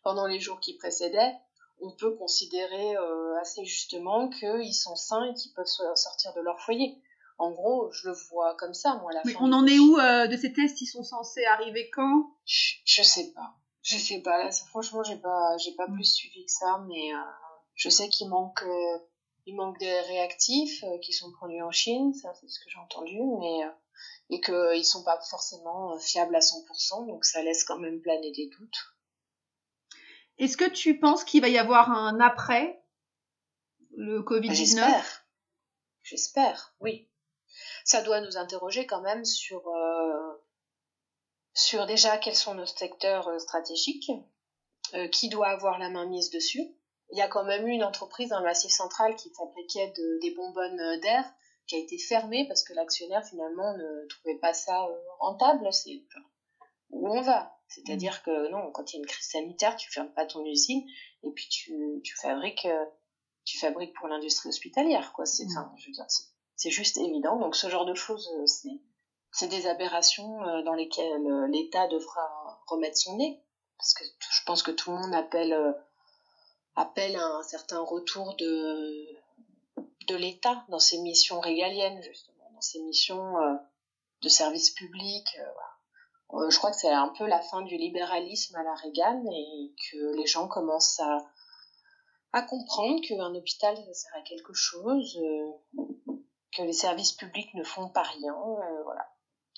pendant 0.03 0.25
les 0.27 0.39
jours 0.39 0.61
qui 0.61 0.75
précédaient, 0.77 1.35
on 1.81 1.91
peut 1.91 2.15
considérer 2.15 2.95
euh, 2.95 3.35
assez 3.41 3.65
justement 3.65 4.29
qu'ils 4.29 4.73
sont 4.73 4.95
sains 4.95 5.25
et 5.25 5.33
qu'ils 5.33 5.51
peuvent 5.53 5.65
so- 5.65 5.95
sortir 5.95 6.33
de 6.33 6.41
leur 6.41 6.59
foyer. 6.61 6.97
En 7.39 7.51
gros, 7.51 7.91
je 7.91 8.07
le 8.07 8.15
vois 8.31 8.55
comme 8.55 8.73
ça, 8.73 8.95
moi, 9.01 9.11
à 9.11 9.15
la 9.15 9.21
Mais 9.25 9.33
fin 9.33 9.39
on 9.41 9.51
en 9.51 9.67
est 9.67 9.79
où 9.79 9.97
euh, 9.99 10.27
de 10.27 10.37
ces 10.37 10.53
tests? 10.53 10.81
Ils 10.81 10.87
sont 10.87 11.03
censés 11.03 11.43
arriver 11.45 11.89
quand? 11.89 12.31
Je, 12.47 12.75
je 12.85 13.03
sais 13.03 13.31
pas. 13.33 13.53
Je 13.83 13.97
sais 13.97 14.21
pas. 14.21 14.43
Là, 14.43 14.51
franchement, 14.69 15.03
j'ai 15.03 15.17
pas, 15.17 15.57
j'ai 15.57 15.75
pas 15.75 15.87
plus 15.87 16.03
suivi 16.05 16.45
que 16.45 16.51
ça, 16.51 16.83
mais 16.87 17.13
euh, 17.13 17.19
je 17.75 17.89
sais 17.89 18.09
qu'il 18.09 18.29
manque, 18.29 18.63
euh, 18.63 18.99
il 19.45 19.55
manque 19.55 19.77
des 19.77 19.99
réactifs 20.01 20.83
euh, 20.83 20.97
qui 20.99 21.13
sont 21.13 21.31
produits 21.31 21.61
en 21.61 21.71
Chine, 21.71 22.13
ça 22.13 22.33
c'est 22.33 22.49
ce 22.49 22.59
que 22.59 22.69
j'ai 22.69 22.79
entendu, 22.79 23.19
mais 23.39 23.63
euh, 23.65 23.71
et 24.29 24.41
que 24.41 24.75
ils 24.75 24.83
sont 24.83 25.03
pas 25.03 25.19
forcément 25.29 25.93
euh, 25.93 25.99
fiables 25.99 26.35
à 26.35 26.39
100%, 26.39 27.07
donc 27.07 27.23
ça 27.23 27.41
laisse 27.43 27.63
quand 27.63 27.79
même 27.79 28.01
planer 28.01 28.31
des 28.31 28.49
doutes. 28.49 28.95
Est-ce 30.37 30.57
que 30.57 30.69
tu 30.69 30.99
penses 30.99 31.23
qu'il 31.23 31.41
va 31.41 31.49
y 31.49 31.57
avoir 31.57 31.91
un 31.91 32.19
après 32.19 32.83
le 33.95 34.19
Bah, 34.19 34.35
Covid-19 34.35 34.53
J'espère. 34.53 35.25
J'espère, 36.03 36.75
oui. 36.79 37.09
Ça 37.85 38.01
doit 38.01 38.21
nous 38.21 38.37
interroger 38.37 38.85
quand 38.85 39.01
même 39.01 39.25
sur, 39.25 39.67
euh, 39.67 40.33
sur 41.57 41.85
déjà 41.85 42.17
quels 42.17 42.35
sont 42.35 42.53
nos 42.53 42.65
secteurs 42.65 43.27
euh, 43.27 43.39
stratégiques, 43.39 44.11
euh, 44.93 45.07
qui 45.09 45.27
doit 45.27 45.47
avoir 45.47 45.79
la 45.79 45.89
main 45.89 46.05
mise 46.05 46.29
dessus. 46.29 46.63
Il 47.11 47.17
y 47.17 47.21
a 47.21 47.27
quand 47.27 47.43
même 47.43 47.67
eu 47.67 47.71
une 47.71 47.83
entreprise 47.83 48.29
dans 48.29 48.39
le 48.39 48.45
Massif 48.45 48.71
Central 48.71 49.15
qui 49.15 49.31
fabriquait 49.33 49.91
de- 49.97 50.19
des 50.21 50.31
bonbonnes 50.35 50.79
euh, 50.79 50.99
d'air 50.99 51.25
qui 51.65 51.75
a 51.75 51.79
été 51.79 51.97
fermée 51.97 52.47
parce 52.47 52.63
que 52.63 52.73
l'actionnaire 52.73 53.25
finalement 53.25 53.75
ne 53.75 54.07
trouvait 54.07 54.37
pas 54.39 54.53
ça 54.53 54.87
rentable. 55.19 55.67
C'est 55.73 56.01
où 56.91 57.09
on 57.09 57.21
va. 57.21 57.57
C'est-à-dire 57.67 58.23
que 58.23 58.49
non, 58.49 58.71
quand 58.71 58.93
il 58.93 58.95
y 58.95 58.99
a 58.99 59.01
une 59.01 59.05
crise 59.05 59.27
sanitaire, 59.27 59.75
tu 59.75 59.91
fermes 59.91 60.13
pas 60.13 60.25
ton 60.25 60.45
usine 60.45 60.87
et 61.23 61.31
puis 61.31 61.49
tu, 61.49 61.99
tu 62.05 62.15
fabriques 62.15 62.65
tu 63.43 63.57
fabriques 63.57 63.93
pour 63.95 64.07
l'industrie 64.07 64.49
hospitalière, 64.49 65.13
quoi. 65.13 65.25
C'est, 65.25 65.45
enfin, 65.45 65.73
je 65.77 65.87
veux 65.87 65.93
dire, 65.93 66.05
c'est, 66.09 66.23
c'est 66.55 66.69
juste 66.69 66.97
évident. 66.97 67.37
Donc, 67.39 67.55
ce 67.55 67.69
genre 67.69 67.85
de 67.85 67.93
choses, 67.93 68.29
c'est, 68.45 68.69
c'est 69.37 69.47
des 69.49 69.67
aberrations 69.67 70.41
euh, 70.47 70.63
dans 70.63 70.73
lesquelles 70.73 71.27
euh, 71.27 71.47
l'État 71.47 71.87
devra 71.87 72.59
remettre 72.65 72.97
son 72.97 73.17
nez. 73.17 73.39
Parce 73.77 73.93
que 73.93 74.03
je 74.03 74.43
pense 74.47 74.63
que 74.63 74.71
tout 74.71 74.89
le 74.89 74.97
monde 74.97 75.13
appelle, 75.13 75.53
euh, 75.53 75.73
à 76.75 76.91
un 76.95 77.43
certain 77.43 77.79
retour 77.81 78.35
de, 78.35 79.05
l'État 80.09 80.65
dans 80.69 80.79
ses 80.79 80.97
missions 81.01 81.39
régaliennes, 81.39 82.01
justement, 82.01 82.49
dans 82.51 82.61
ses 82.61 82.81
missions 82.81 83.35
de 84.21 84.29
service 84.29 84.71
public. 84.71 85.27
je 86.49 86.57
crois 86.57 86.71
que 86.71 86.77
c'est 86.77 86.89
un 86.91 87.09
peu 87.09 87.27
la 87.27 87.41
fin 87.41 87.61
du 87.61 87.77
libéralisme 87.77 88.55
à 88.55 88.63
la 88.63 88.73
Reagan 88.73 89.23
et 89.31 89.75
que 89.91 90.15
les 90.15 90.25
gens 90.25 90.47
commencent 90.47 90.99
à, 91.01 91.17
à 92.33 92.41
comprendre 92.41 93.01
qu'un 93.01 93.35
hôpital 93.35 93.75
ça 93.75 93.93
sert 93.93 94.15
à 94.15 94.21
quelque 94.21 94.53
chose, 94.53 95.19
que 96.55 96.63
les 96.63 96.73
services 96.73 97.11
publics 97.11 97.53
ne 97.53 97.63
font 97.63 97.89
pas 97.89 98.03
rien, 98.03 98.35
voilà. 98.85 99.07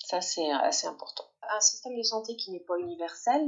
Ça 0.04 0.20
c'est 0.20 0.50
assez 0.50 0.86
important. 0.86 1.24
Un 1.42 1.60
système 1.60 1.96
de 1.96 2.02
santé 2.02 2.36
qui 2.36 2.50
n'est 2.50 2.60
pas 2.60 2.78
universel, 2.78 3.46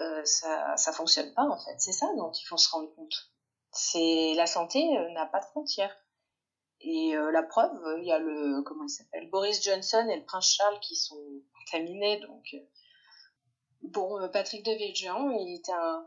euh, 0.00 0.24
ça 0.24 0.76
ça 0.76 0.92
fonctionne 0.92 1.32
pas 1.34 1.44
en 1.44 1.58
fait. 1.58 1.76
C'est 1.78 1.92
ça 1.92 2.06
dont 2.16 2.32
il 2.32 2.44
faut 2.44 2.56
se 2.56 2.70
rendre 2.70 2.94
compte. 2.94 3.32
C'est 3.72 4.34
la 4.36 4.46
santé 4.46 4.96
euh, 4.98 5.10
n'a 5.12 5.26
pas 5.26 5.40
de 5.40 5.46
frontières. 5.46 5.96
Et 6.80 7.16
euh, 7.16 7.30
la 7.30 7.42
preuve, 7.42 7.74
euh, 7.86 7.98
il 8.00 8.06
y 8.06 8.12
a 8.12 8.18
le 8.18 8.62
comment 8.62 8.84
il 8.84 8.90
s'appelle 8.90 9.30
Boris 9.30 9.62
Johnson 9.64 10.06
et 10.10 10.16
le 10.16 10.24
prince 10.24 10.52
Charles 10.52 10.78
qui 10.80 10.96
sont 10.96 11.22
contaminés. 11.58 12.20
Donc 12.20 12.44
euh, 12.54 12.58
bon, 13.82 14.20
euh, 14.20 14.28
Patrick 14.28 14.64
de 14.64 14.72
Villegéant, 14.72 15.30
il 15.30 15.56
était 15.56 15.72
un, 15.72 16.06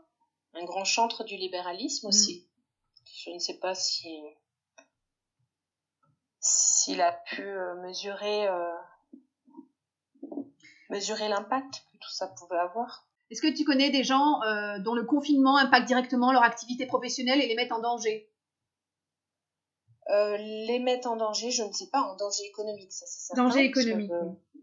un 0.54 0.64
grand 0.64 0.84
chantre 0.84 1.24
du 1.24 1.36
libéralisme 1.36 2.06
aussi. 2.06 2.48
Je 3.24 3.30
ne 3.30 3.38
sais 3.38 3.58
pas 3.58 3.74
si 3.74 4.22
s'il 6.40 7.00
a 7.02 7.12
pu 7.12 7.42
euh, 7.42 7.74
mesurer 7.82 8.46
euh, 8.46 8.74
mesurer 10.88 11.28
l'impact 11.28 11.74
que 11.92 11.98
tout 11.98 12.10
ça 12.10 12.28
pouvait 12.28 12.58
avoir. 12.58 13.06
Est-ce 13.30 13.42
que 13.42 13.54
tu 13.54 13.64
connais 13.64 13.90
des 13.90 14.04
gens 14.04 14.42
euh, 14.42 14.78
dont 14.80 14.94
le 14.94 15.04
confinement 15.04 15.56
impacte 15.58 15.86
directement 15.86 16.32
leur 16.32 16.42
activité 16.42 16.86
professionnelle 16.86 17.40
et 17.40 17.46
les 17.46 17.54
met 17.54 17.70
en 17.72 17.80
danger? 17.80 18.30
Les 20.10 20.78
mettre 20.78 21.10
en 21.10 21.16
danger, 21.16 21.50
je 21.50 21.62
ne 21.62 21.72
sais 21.72 21.88
pas, 21.90 22.00
en 22.00 22.16
danger 22.16 22.42
économique, 22.44 22.92
ça 22.92 23.04
c'est 23.06 23.26
certain. 23.26 23.44
Danger 23.44 23.64
économique. 23.64 24.10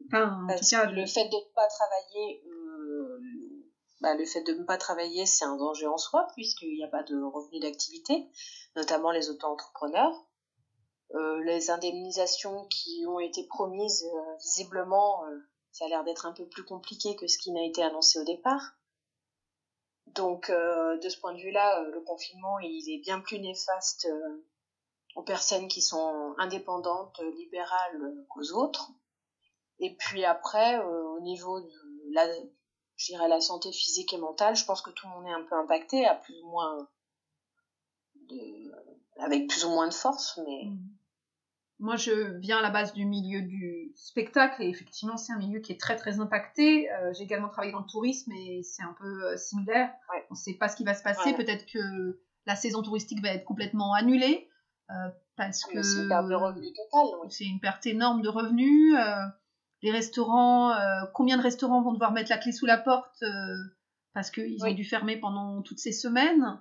Enfin, 0.07 0.43
en 0.49 0.55
tout 0.55 0.65
cas, 0.71 0.86
le 0.89 1.05
fait 1.05 1.26
de 1.26 1.36
ne 1.36 1.53
pas 1.53 1.67
travailler, 1.67 2.41
bah, 4.01 4.15
le 4.15 4.26
fait 4.26 4.41
de 4.41 4.53
ne 4.53 4.63
pas 4.63 4.78
travailler, 4.78 5.28
c'est 5.28 5.45
un 5.45 5.55
danger 5.55 5.86
en 5.86 5.97
soi, 5.97 6.28
puisqu'il 6.34 6.76
n'y 6.76 6.84
a 6.84 6.88
pas 6.88 7.03
de 7.03 7.21
revenus 7.21 7.61
d'activité, 7.61 8.28
notamment 8.76 9.11
les 9.11 9.30
auto-entrepreneurs. 9.30 10.26
Euh, 11.13 11.43
les 11.43 11.69
indemnisations 11.69 12.65
qui 12.67 13.05
ont 13.07 13.19
été 13.19 13.45
promises, 13.45 14.03
euh, 14.03 14.36
visiblement, 14.41 15.23
euh, 15.26 15.39
ça 15.76 15.84
a 15.84 15.88
l'air 15.89 16.05
d'être 16.05 16.26
un 16.26 16.32
peu 16.32 16.45
plus 16.47 16.63
compliqué 16.63 17.17
que 17.17 17.28
ce 17.28 17.38
qui 17.38 17.51
n'a 17.51 17.61
été 17.61 17.84
annoncé 17.84 18.17
au 18.17 18.23
départ. 18.23 18.78
Donc, 20.07 20.49
de 20.49 21.09
ce 21.09 21.19
point 21.19 21.34
de 21.34 21.41
vue-là, 21.41 21.82
le 21.82 21.99
confinement, 21.99 22.59
il 22.59 22.89
est 22.89 22.99
bien 22.99 23.19
plus 23.19 23.39
néfaste 23.39 24.07
aux 25.15 25.23
personnes 25.23 25.67
qui 25.67 25.82
sont 25.82 26.34
indépendantes, 26.38 27.19
libérales 27.38 28.26
qu'aux 28.30 28.53
autres. 28.53 28.91
Et 29.80 29.93
puis 29.97 30.23
après, 30.23 30.82
au 30.82 31.19
niveau 31.19 31.59
de 31.59 31.69
la, 32.13 33.28
la 33.28 33.41
santé 33.41 33.73
physique 33.73 34.13
et 34.13 34.17
mentale, 34.17 34.55
je 34.55 34.63
pense 34.63 34.82
que 34.82 34.91
tout 34.91 35.07
le 35.07 35.13
monde 35.13 35.28
est 35.28 35.34
un 35.34 35.43
peu 35.43 35.55
impacté, 35.55 36.05
à 36.05 36.15
plus 36.15 36.41
ou 36.41 36.47
moins 36.47 36.88
de, 38.30 38.71
avec 39.17 39.49
plus 39.49 39.65
ou 39.65 39.71
moins 39.71 39.89
de 39.89 39.93
force, 39.93 40.39
mais. 40.45 40.67
Mm. 40.67 40.97
Moi, 41.80 41.97
je 41.97 42.38
viens 42.39 42.59
à 42.59 42.61
la 42.61 42.69
base 42.69 42.93
du 42.93 43.05
milieu 43.05 43.41
du 43.41 43.91
spectacle 43.95 44.63
et 44.63 44.69
effectivement, 44.69 45.17
c'est 45.17 45.34
un 45.34 45.38
milieu 45.38 45.59
qui 45.59 45.73
est 45.73 45.80
très 45.80 45.97
très 45.97 46.21
impacté. 46.21 46.89
Euh, 46.89 47.11
j'ai 47.13 47.23
également 47.23 47.49
travaillé 47.49 47.73
dans 47.73 47.80
le 47.80 47.86
tourisme 47.86 48.32
et 48.32 48.63
c'est 48.63 48.84
un 48.84 48.95
peu 48.97 49.26
euh, 49.26 49.38
similaire. 49.38 49.91
On 50.30 50.36
ne 50.36 50.38
sait 50.38 50.53
pas 50.53 50.69
ce 50.69 50.78
qui 50.78 50.86
va 50.86 50.93
se 50.93 51.03
passer. 51.03 51.34
Peut-être 51.34 51.65
que 51.65 52.21
la 52.45 52.55
saison 52.55 52.82
touristique 52.82 53.21
va 53.21 53.30
être 53.30 53.43
complètement 53.43 53.93
annulée 53.93 54.49
euh, 54.89 55.09
parce 55.36 55.65
que 55.65 55.82
c'est 55.82 56.03
une 56.03 56.07
perte 56.07 56.30
de 56.30 56.36
revenus 56.36 56.71
totale. 56.73 57.30
C'est 57.30 57.45
une 57.45 57.59
perte 57.59 57.86
énorme 57.86 58.21
de 58.21 58.30
revenus. 58.30 58.95
les 59.82 59.91
restaurants, 59.91 60.73
combien 61.13 61.36
de 61.36 61.43
restaurants 61.43 61.82
vont 61.82 61.91
devoir 61.91 62.13
mettre 62.13 62.30
la 62.30 62.38
clé 62.38 62.53
sous 62.53 62.65
la 62.65 62.78
porte 62.78 63.21
parce 64.13 64.32
qu'ils 64.32 64.63
ont 64.63 64.73
dû 64.73 64.86
fermer 64.86 65.17
pendant 65.17 65.61
toutes 65.61 65.80
ces 65.80 65.91
semaines. 65.91 66.57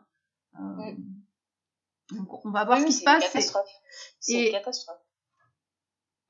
Donc 2.10 2.44
on 2.44 2.50
va 2.50 2.64
voir 2.64 2.80
ce 2.80 2.86
qui 2.86 2.92
se 2.92 3.04
passe. 3.04 3.30
C'est 4.18 4.46
une 4.46 4.52
catastrophe. 4.52 5.03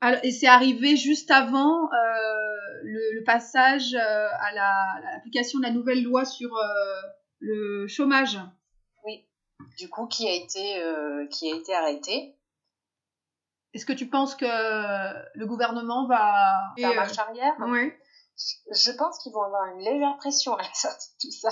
Alors, 0.05 0.21
et 0.23 0.33
c'est 0.33 0.47
arrivé 0.47 0.99
juste 0.99 1.31
avant 1.31 1.85
euh, 1.85 2.81
le, 2.83 3.25
passage 3.25 3.95
euh, 3.95 4.29
à 4.39 4.53
l'application 5.01 5.61
de 5.61 5.65
la 5.65 5.71
nouvelle 5.71 6.03
loi 6.03 6.27
sur 6.27 6.55
euh, 6.55 7.03
le 7.39 7.89
chômage. 7.89 8.39
Oui. 9.07 9.27
Du 9.79 9.89
coup, 9.89 10.07
qui 10.07 10.29
a 10.29 10.35
été, 10.35 10.79
qui 11.31 11.51
a 11.51 11.57
été 11.57 11.75
arrêté. 11.75 12.37
Est-ce 13.73 13.87
que 13.87 13.95
tu 13.95 14.11
penses 14.11 14.35
que 14.35 14.45
le 14.45 15.47
gouvernement 15.47 16.07
va 16.07 16.53
faire 16.77 16.95
marche 16.95 17.19
arrière? 17.19 17.55
Oui. 17.61 17.91
Je 18.73 18.91
pense 18.99 19.19
qu'ils 19.21 19.33
vont 19.33 19.43
avoir 19.43 19.75
une 19.75 19.85
légère 19.85 20.19
pression 20.19 20.55
à 20.55 20.63
la 20.63 20.75
sortie 20.75 21.13
de 21.13 21.29
tout 21.29 21.33
ça. 21.35 21.49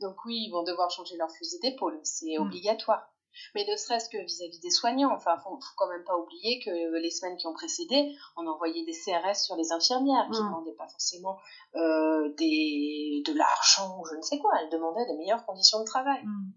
Donc 0.00 0.24
oui, 0.24 0.44
ils 0.46 0.52
vont 0.52 0.62
devoir 0.62 0.88
changer 0.92 1.16
leur 1.16 1.32
fusil 1.32 1.58
d'épaule. 1.62 1.98
C'est 2.04 2.38
hmm. 2.38 2.42
obligatoire 2.42 3.10
mais 3.54 3.64
ne 3.68 3.76
serait-ce 3.76 4.08
que 4.08 4.18
vis-à-vis 4.18 4.60
des 4.60 4.70
soignants. 4.70 5.12
Enfin, 5.12 5.36
faut, 5.38 5.50
faut 5.50 5.74
quand 5.76 5.88
même 5.88 6.04
pas 6.04 6.16
oublier 6.16 6.60
que 6.64 6.70
les 6.98 7.10
semaines 7.10 7.36
qui 7.36 7.46
ont 7.46 7.52
précédé, 7.52 8.14
on 8.36 8.46
envoyait 8.46 8.84
des 8.84 8.92
CRS 8.92 9.36
sur 9.36 9.56
les 9.56 9.72
infirmières 9.72 10.26
qui 10.32 10.38
ne 10.38 10.44
mm. 10.44 10.48
demandaient 10.48 10.76
pas 10.76 10.88
forcément 10.88 11.38
euh, 11.74 12.32
des, 12.36 13.22
de 13.26 13.32
l'argent 13.32 13.98
ou 14.00 14.06
je 14.06 14.16
ne 14.16 14.22
sais 14.22 14.38
quoi. 14.38 14.52
Elles 14.60 14.70
demandaient 14.70 15.06
des 15.06 15.16
meilleures 15.16 15.44
conditions 15.44 15.80
de 15.80 15.84
travail. 15.84 16.22
Mm. 16.24 16.52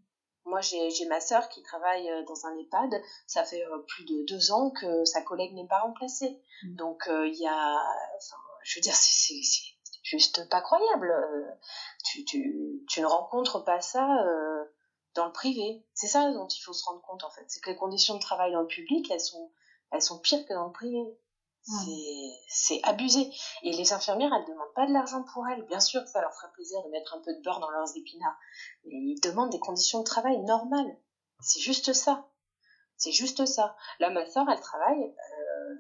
Moi, 0.46 0.60
j'ai 0.62 1.06
ma 1.08 1.20
sœur 1.20 1.50
qui 1.50 1.62
travaille 1.62 2.10
euh, 2.10 2.24
dans 2.26 2.46
un 2.46 2.58
EHPAD. 2.58 3.02
Ça 3.28 3.44
fait 3.44 3.64
euh, 3.64 3.78
plus 3.88 4.06
de 4.06 4.26
deux 4.28 4.52
ans 4.52 4.72
que 4.72 5.06
sa 5.06 5.22
collègue 5.22 5.54
n'est 5.54 5.68
pas 5.68 5.80
remplacée. 5.80 6.42
Mm. 6.64 6.76
Donc, 6.76 7.04
il 7.08 7.40
y 7.40 7.48
a, 7.48 7.76
enfin, 8.18 8.42
je 8.64 8.80
veux 8.80 8.82
dire, 8.82 8.96
c'est 8.96 9.42
juste 10.04 10.50
pas 10.50 10.62
croyable. 10.62 11.14
Tu, 12.04 12.26
tu, 12.26 12.84
tu 12.90 13.02
ne 13.02 13.06
rencontres 13.06 13.64
pas 13.64 13.80
ça 13.80 14.08
dans 15.16 15.26
le 15.26 15.32
privé. 15.32 15.84
C'est 15.94 16.08
ça 16.08 16.32
dont 16.32 16.48
il 16.48 16.62
faut 16.62 16.74
se 16.74 16.84
rendre 16.86 17.02
compte 17.02 17.24
en 17.24 17.30
fait. 17.30 17.46
C'est 17.48 17.60
que 17.62 17.70
les 17.70 17.76
conditions 17.76 18.16
de 18.16 18.20
travail 18.20 18.52
dans 18.52 18.62
le 18.62 18.68
public, 18.68 19.10
elles 19.12 19.20
sont, 19.20 19.52
elles 19.92 20.02
sont 20.02 20.20
pires 20.20 20.46
que 20.46 20.54
dans 20.54 20.66
le 20.66 20.72
privé. 20.72 21.18
C'est 22.48 22.80
abusé. 22.84 23.32
Et 23.62 23.72
les 23.72 23.94
infirmières, 23.94 24.34
elles 24.34 24.52
demandent 24.52 24.74
pas 24.74 24.88
de 24.88 24.94
l'argent 24.94 25.24
pour 25.24 25.48
elles. 25.48 25.64
Bien 25.68 25.80
sûr 25.80 26.04
que 26.04 26.10
ça 26.10 26.22
leur 26.22 26.34
ferait 26.34 26.52
plaisir 26.54 26.82
de 26.84 26.90
mettre 26.90 27.14
un 27.14 27.20
peu 27.20 27.34
de 27.36 27.42
beurre 27.42 27.60
dans 27.60 27.70
leurs 27.70 27.96
épinards. 27.96 28.38
Mais 28.86 28.96
ils 28.96 29.20
demandent 29.22 29.52
des 29.52 29.60
conditions 29.60 30.00
de 30.00 30.04
travail 30.04 30.40
normales. 30.40 30.98
C'est 31.40 31.60
juste 31.60 31.94
ça. 31.94 32.28
C'est 32.98 33.12
juste 33.12 33.46
ça. 33.46 33.76
Là, 34.00 34.10
ma 34.10 34.26
soeur, 34.26 34.46
elle 34.50 34.60
travaille. 34.60 35.04
Euh, 35.04 35.76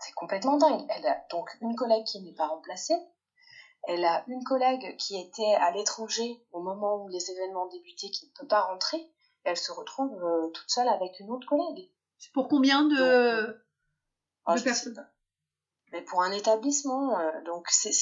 c'est 0.00 0.12
complètement 0.12 0.56
dingue. 0.56 0.84
Elle 0.90 1.06
a 1.06 1.24
donc 1.30 1.56
une 1.60 1.74
collègue 1.74 2.04
qui 2.04 2.20
n'est 2.20 2.34
pas 2.34 2.48
remplacée. 2.48 2.96
Elle 3.86 4.04
a 4.04 4.24
une 4.26 4.42
collègue 4.42 4.96
qui 4.96 5.18
était 5.18 5.54
à 5.60 5.70
l'étranger 5.70 6.42
au 6.52 6.60
moment 6.60 7.04
où 7.04 7.08
les 7.08 7.30
événements 7.30 7.66
débutaient, 7.68 8.10
qui 8.10 8.26
ne 8.26 8.32
peut 8.32 8.46
pas 8.46 8.62
rentrer. 8.62 8.98
Et 8.98 9.50
elle 9.50 9.56
se 9.56 9.70
retrouve 9.70 10.12
euh, 10.24 10.48
toute 10.48 10.68
seule 10.68 10.88
avec 10.88 11.20
une 11.20 11.30
autre 11.30 11.46
collègue. 11.46 11.88
C'est 12.18 12.32
pour 12.32 12.48
combien 12.48 12.84
de, 12.84 12.96
euh, 12.98 13.52
ah, 14.44 14.56
personnes? 14.62 15.08
Mais 15.92 16.02
pour 16.02 16.20
un 16.22 16.32
établissement, 16.32 17.16
euh, 17.16 17.44
donc 17.44 17.68
c'est 17.70 17.92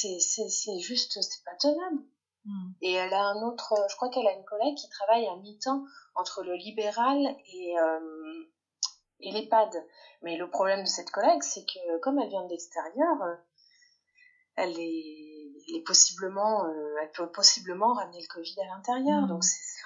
juste, 0.79 1.21
c'est 1.21 1.45
pas 1.45 1.55
tenable. 1.57 2.03
Hmm. 2.47 2.71
Et 2.81 2.93
elle 2.93 3.13
a 3.13 3.23
un 3.23 3.43
autre, 3.43 3.75
je 3.91 3.97
crois 3.97 4.09
qu'elle 4.09 4.27
a 4.27 4.33
une 4.33 4.45
collègue 4.45 4.77
qui 4.77 4.89
travaille 4.89 5.27
à 5.27 5.37
mi-temps 5.37 5.85
entre 6.15 6.43
le 6.43 6.55
libéral 6.55 7.19
et, 7.53 7.75
et 9.21 9.33
l'EHPAD. 9.33 9.85
Mais 10.23 10.39
le 10.39 10.49
problème 10.49 10.83
de 10.83 10.89
cette 10.89 11.11
collègue, 11.11 11.43
c'est 11.43 11.65
que 11.67 11.99
comme 12.01 12.19
elle 12.19 12.29
vient 12.29 12.45
de 12.45 12.51
l'extérieur, 12.51 13.17
elle 14.57 14.79
est 14.79 15.24
elle 15.73 15.83
possiblement, 15.83 16.67
euh, 16.67 16.97
elle 17.03 17.11
peut 17.13 17.31
possiblement 17.31 17.95
ramener 17.95 18.21
le 18.21 18.27
Covid 18.33 18.61
à 18.61 18.77
l'intérieur. 18.77 19.23
Mm. 19.23 19.29
Donc 19.29 19.45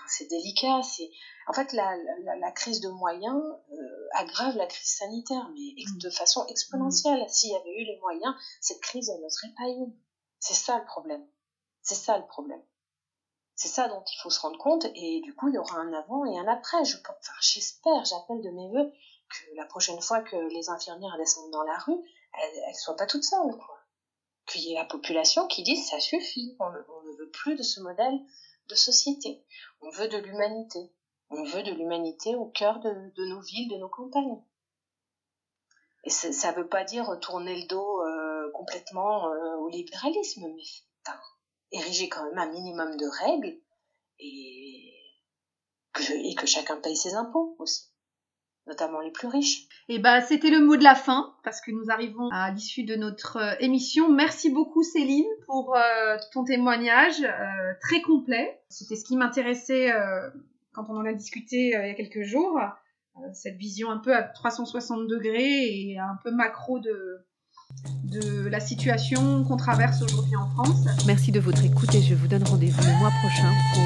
c'est 0.08 0.26
délicat. 0.28 0.82
C'est 0.82 1.10
en 1.46 1.52
fait 1.52 1.72
la, 1.72 1.96
la, 2.38 2.52
crise 2.52 2.80
de 2.80 2.88
moyens 2.88 3.40
euh, 3.72 4.08
aggrave 4.14 4.56
la 4.56 4.66
crise 4.66 4.88
sanitaire, 4.88 5.48
mais 5.54 5.84
mm. 5.84 5.98
de 5.98 6.10
façon 6.10 6.46
exponentielle. 6.46 7.22
Mm. 7.22 7.28
S'il 7.28 7.50
y 7.50 7.56
avait 7.56 7.74
eu 7.74 7.84
les 7.84 7.98
moyens, 8.00 8.34
cette 8.60 8.80
crise 8.80 9.10
elle 9.10 9.22
ne 9.22 9.28
serait 9.28 9.52
pas 9.56 9.68
eu. 9.68 9.92
C'est 10.40 10.54
ça 10.54 10.78
le 10.78 10.84
problème. 10.84 11.26
C'est 11.82 11.94
ça 11.94 12.18
le 12.18 12.26
problème. 12.26 12.62
C'est 13.54 13.68
ça 13.68 13.88
dont 13.88 14.04
il 14.04 14.20
faut 14.22 14.30
se 14.30 14.40
rendre 14.40 14.58
compte 14.58 14.84
et 14.94 15.20
du 15.22 15.34
coup 15.34 15.48
il 15.48 15.54
y 15.54 15.58
aura 15.58 15.78
un 15.78 15.92
avant 15.92 16.24
et 16.24 16.38
un 16.38 16.46
après. 16.46 16.84
Je, 16.84 16.96
enfin, 16.98 17.32
j'espère, 17.40 18.04
j'appelle 18.04 18.40
de 18.40 18.50
mes 18.50 18.68
voeux 18.68 18.92
que 19.28 19.56
la 19.56 19.66
prochaine 19.66 20.00
fois 20.00 20.20
que 20.22 20.36
les 20.36 20.70
infirmières 20.70 21.16
descendent 21.18 21.50
dans 21.50 21.64
la 21.64 21.76
rue, 21.78 21.98
elles, 22.40 22.62
elles 22.68 22.74
soient 22.76 22.96
pas 22.96 23.06
toutes 23.06 23.24
seules 23.24 23.56
quoi 23.56 23.77
qu'il 24.48 24.62
y 24.62 24.72
ait 24.72 24.78
la 24.78 24.84
population 24.84 25.46
qui 25.46 25.62
dise 25.62 25.88
ça 25.88 26.00
suffit, 26.00 26.56
on, 26.58 26.70
ne 26.70 27.16
veut 27.18 27.30
plus 27.30 27.54
de 27.56 27.62
ce 27.62 27.80
modèle 27.80 28.18
de 28.68 28.74
société, 28.74 29.42
on 29.80 29.90
veut 29.90 30.08
de 30.08 30.18
l'humanité, 30.18 30.78
on 31.30 31.44
veut 31.44 31.62
de 31.62 31.72
l'humanité 31.72 32.34
au 32.34 32.46
cœur 32.46 32.80
de, 32.80 33.24
nos 33.24 33.40
villes, 33.40 33.68
de 33.68 33.76
nos 33.76 33.88
campagnes. 33.88 34.42
Et 36.04 36.10
ça 36.10 36.52
ne 36.52 36.56
veut 36.56 36.68
pas 36.68 36.84
dire 36.84 37.18
tourner 37.20 37.60
le 37.60 37.66
dos 37.66 38.02
euh, 38.02 38.50
complètement 38.52 39.28
euh, 39.28 39.56
au 39.56 39.68
libéralisme, 39.68 40.46
mais 40.54 40.62
ériger 41.70 42.08
quand 42.08 42.24
même 42.24 42.38
un 42.38 42.50
minimum 42.50 42.96
de 42.96 43.06
règles 43.06 43.60
et 44.18 44.94
et 46.10 46.34
que 46.34 46.46
chacun 46.46 46.76
paye 46.76 46.96
ses 46.96 47.14
impôts 47.14 47.56
aussi 47.58 47.90
notamment 48.68 49.00
les 49.00 49.10
plus 49.10 49.26
riches. 49.26 49.62
Et 49.88 49.94
eh 49.94 49.98
bah, 49.98 50.20
ben, 50.20 50.26
c'était 50.26 50.50
le 50.50 50.60
mot 50.60 50.76
de 50.76 50.84
la 50.84 50.94
fin, 50.94 51.34
parce 51.42 51.60
que 51.60 51.70
nous 51.70 51.90
arrivons 51.90 52.28
à 52.30 52.50
l'issue 52.50 52.84
de 52.84 52.94
notre 52.94 53.38
euh, 53.38 53.54
émission. 53.58 54.12
Merci 54.12 54.50
beaucoup 54.50 54.82
Céline 54.82 55.26
pour 55.46 55.74
euh, 55.74 56.16
ton 56.32 56.44
témoignage 56.44 57.22
euh, 57.22 57.72
très 57.80 58.02
complet. 58.02 58.60
C'était 58.68 58.96
ce 58.96 59.04
qui 59.04 59.16
m'intéressait 59.16 59.90
quand 60.72 60.84
on 60.90 60.96
en 60.96 61.06
a 61.06 61.12
discuté 61.12 61.68
il 61.68 61.86
y 61.86 61.90
a 61.90 61.94
quelques 61.94 62.22
jours, 62.22 62.60
cette 63.32 63.56
vision 63.56 63.90
un 63.90 63.96
peu 63.96 64.14
à 64.14 64.22
360 64.22 65.08
degrés 65.08 65.64
et 65.64 65.98
un 65.98 66.18
peu 66.22 66.30
macro 66.30 66.78
de, 66.78 67.26
de 68.04 68.48
la 68.48 68.60
situation 68.60 69.44
qu'on 69.44 69.56
traverse 69.56 70.02
aujourd'hui 70.02 70.36
en 70.36 70.48
France. 70.50 70.84
Merci 71.06 71.32
de 71.32 71.40
votre 71.40 71.64
écoute 71.64 71.94
et 71.94 72.02
je 72.02 72.14
vous 72.14 72.28
donne 72.28 72.44
rendez-vous 72.44 72.82
le 72.82 72.98
mois 72.98 73.10
prochain 73.22 73.50
pour 73.72 73.82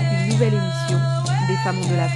une 0.00 0.32
nouvelle 0.32 0.54
émission 0.54 0.98
des 1.46 1.56
Femmes 1.62 1.80
de 1.80 1.96
la 1.96 2.08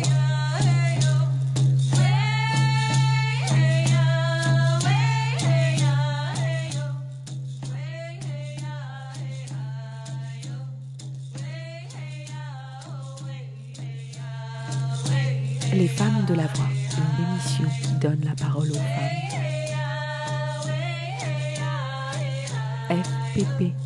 Les 15.86 15.92
femmes 15.92 16.24
de 16.26 16.34
la 16.34 16.48
voix, 16.48 16.66
une 16.98 17.24
émission 17.24 17.64
qui 17.80 17.92
donne 18.00 18.20
la 18.24 18.34
parole 18.34 18.68
aux 18.68 18.74
femmes. 18.74 19.22
FPP 22.90 23.85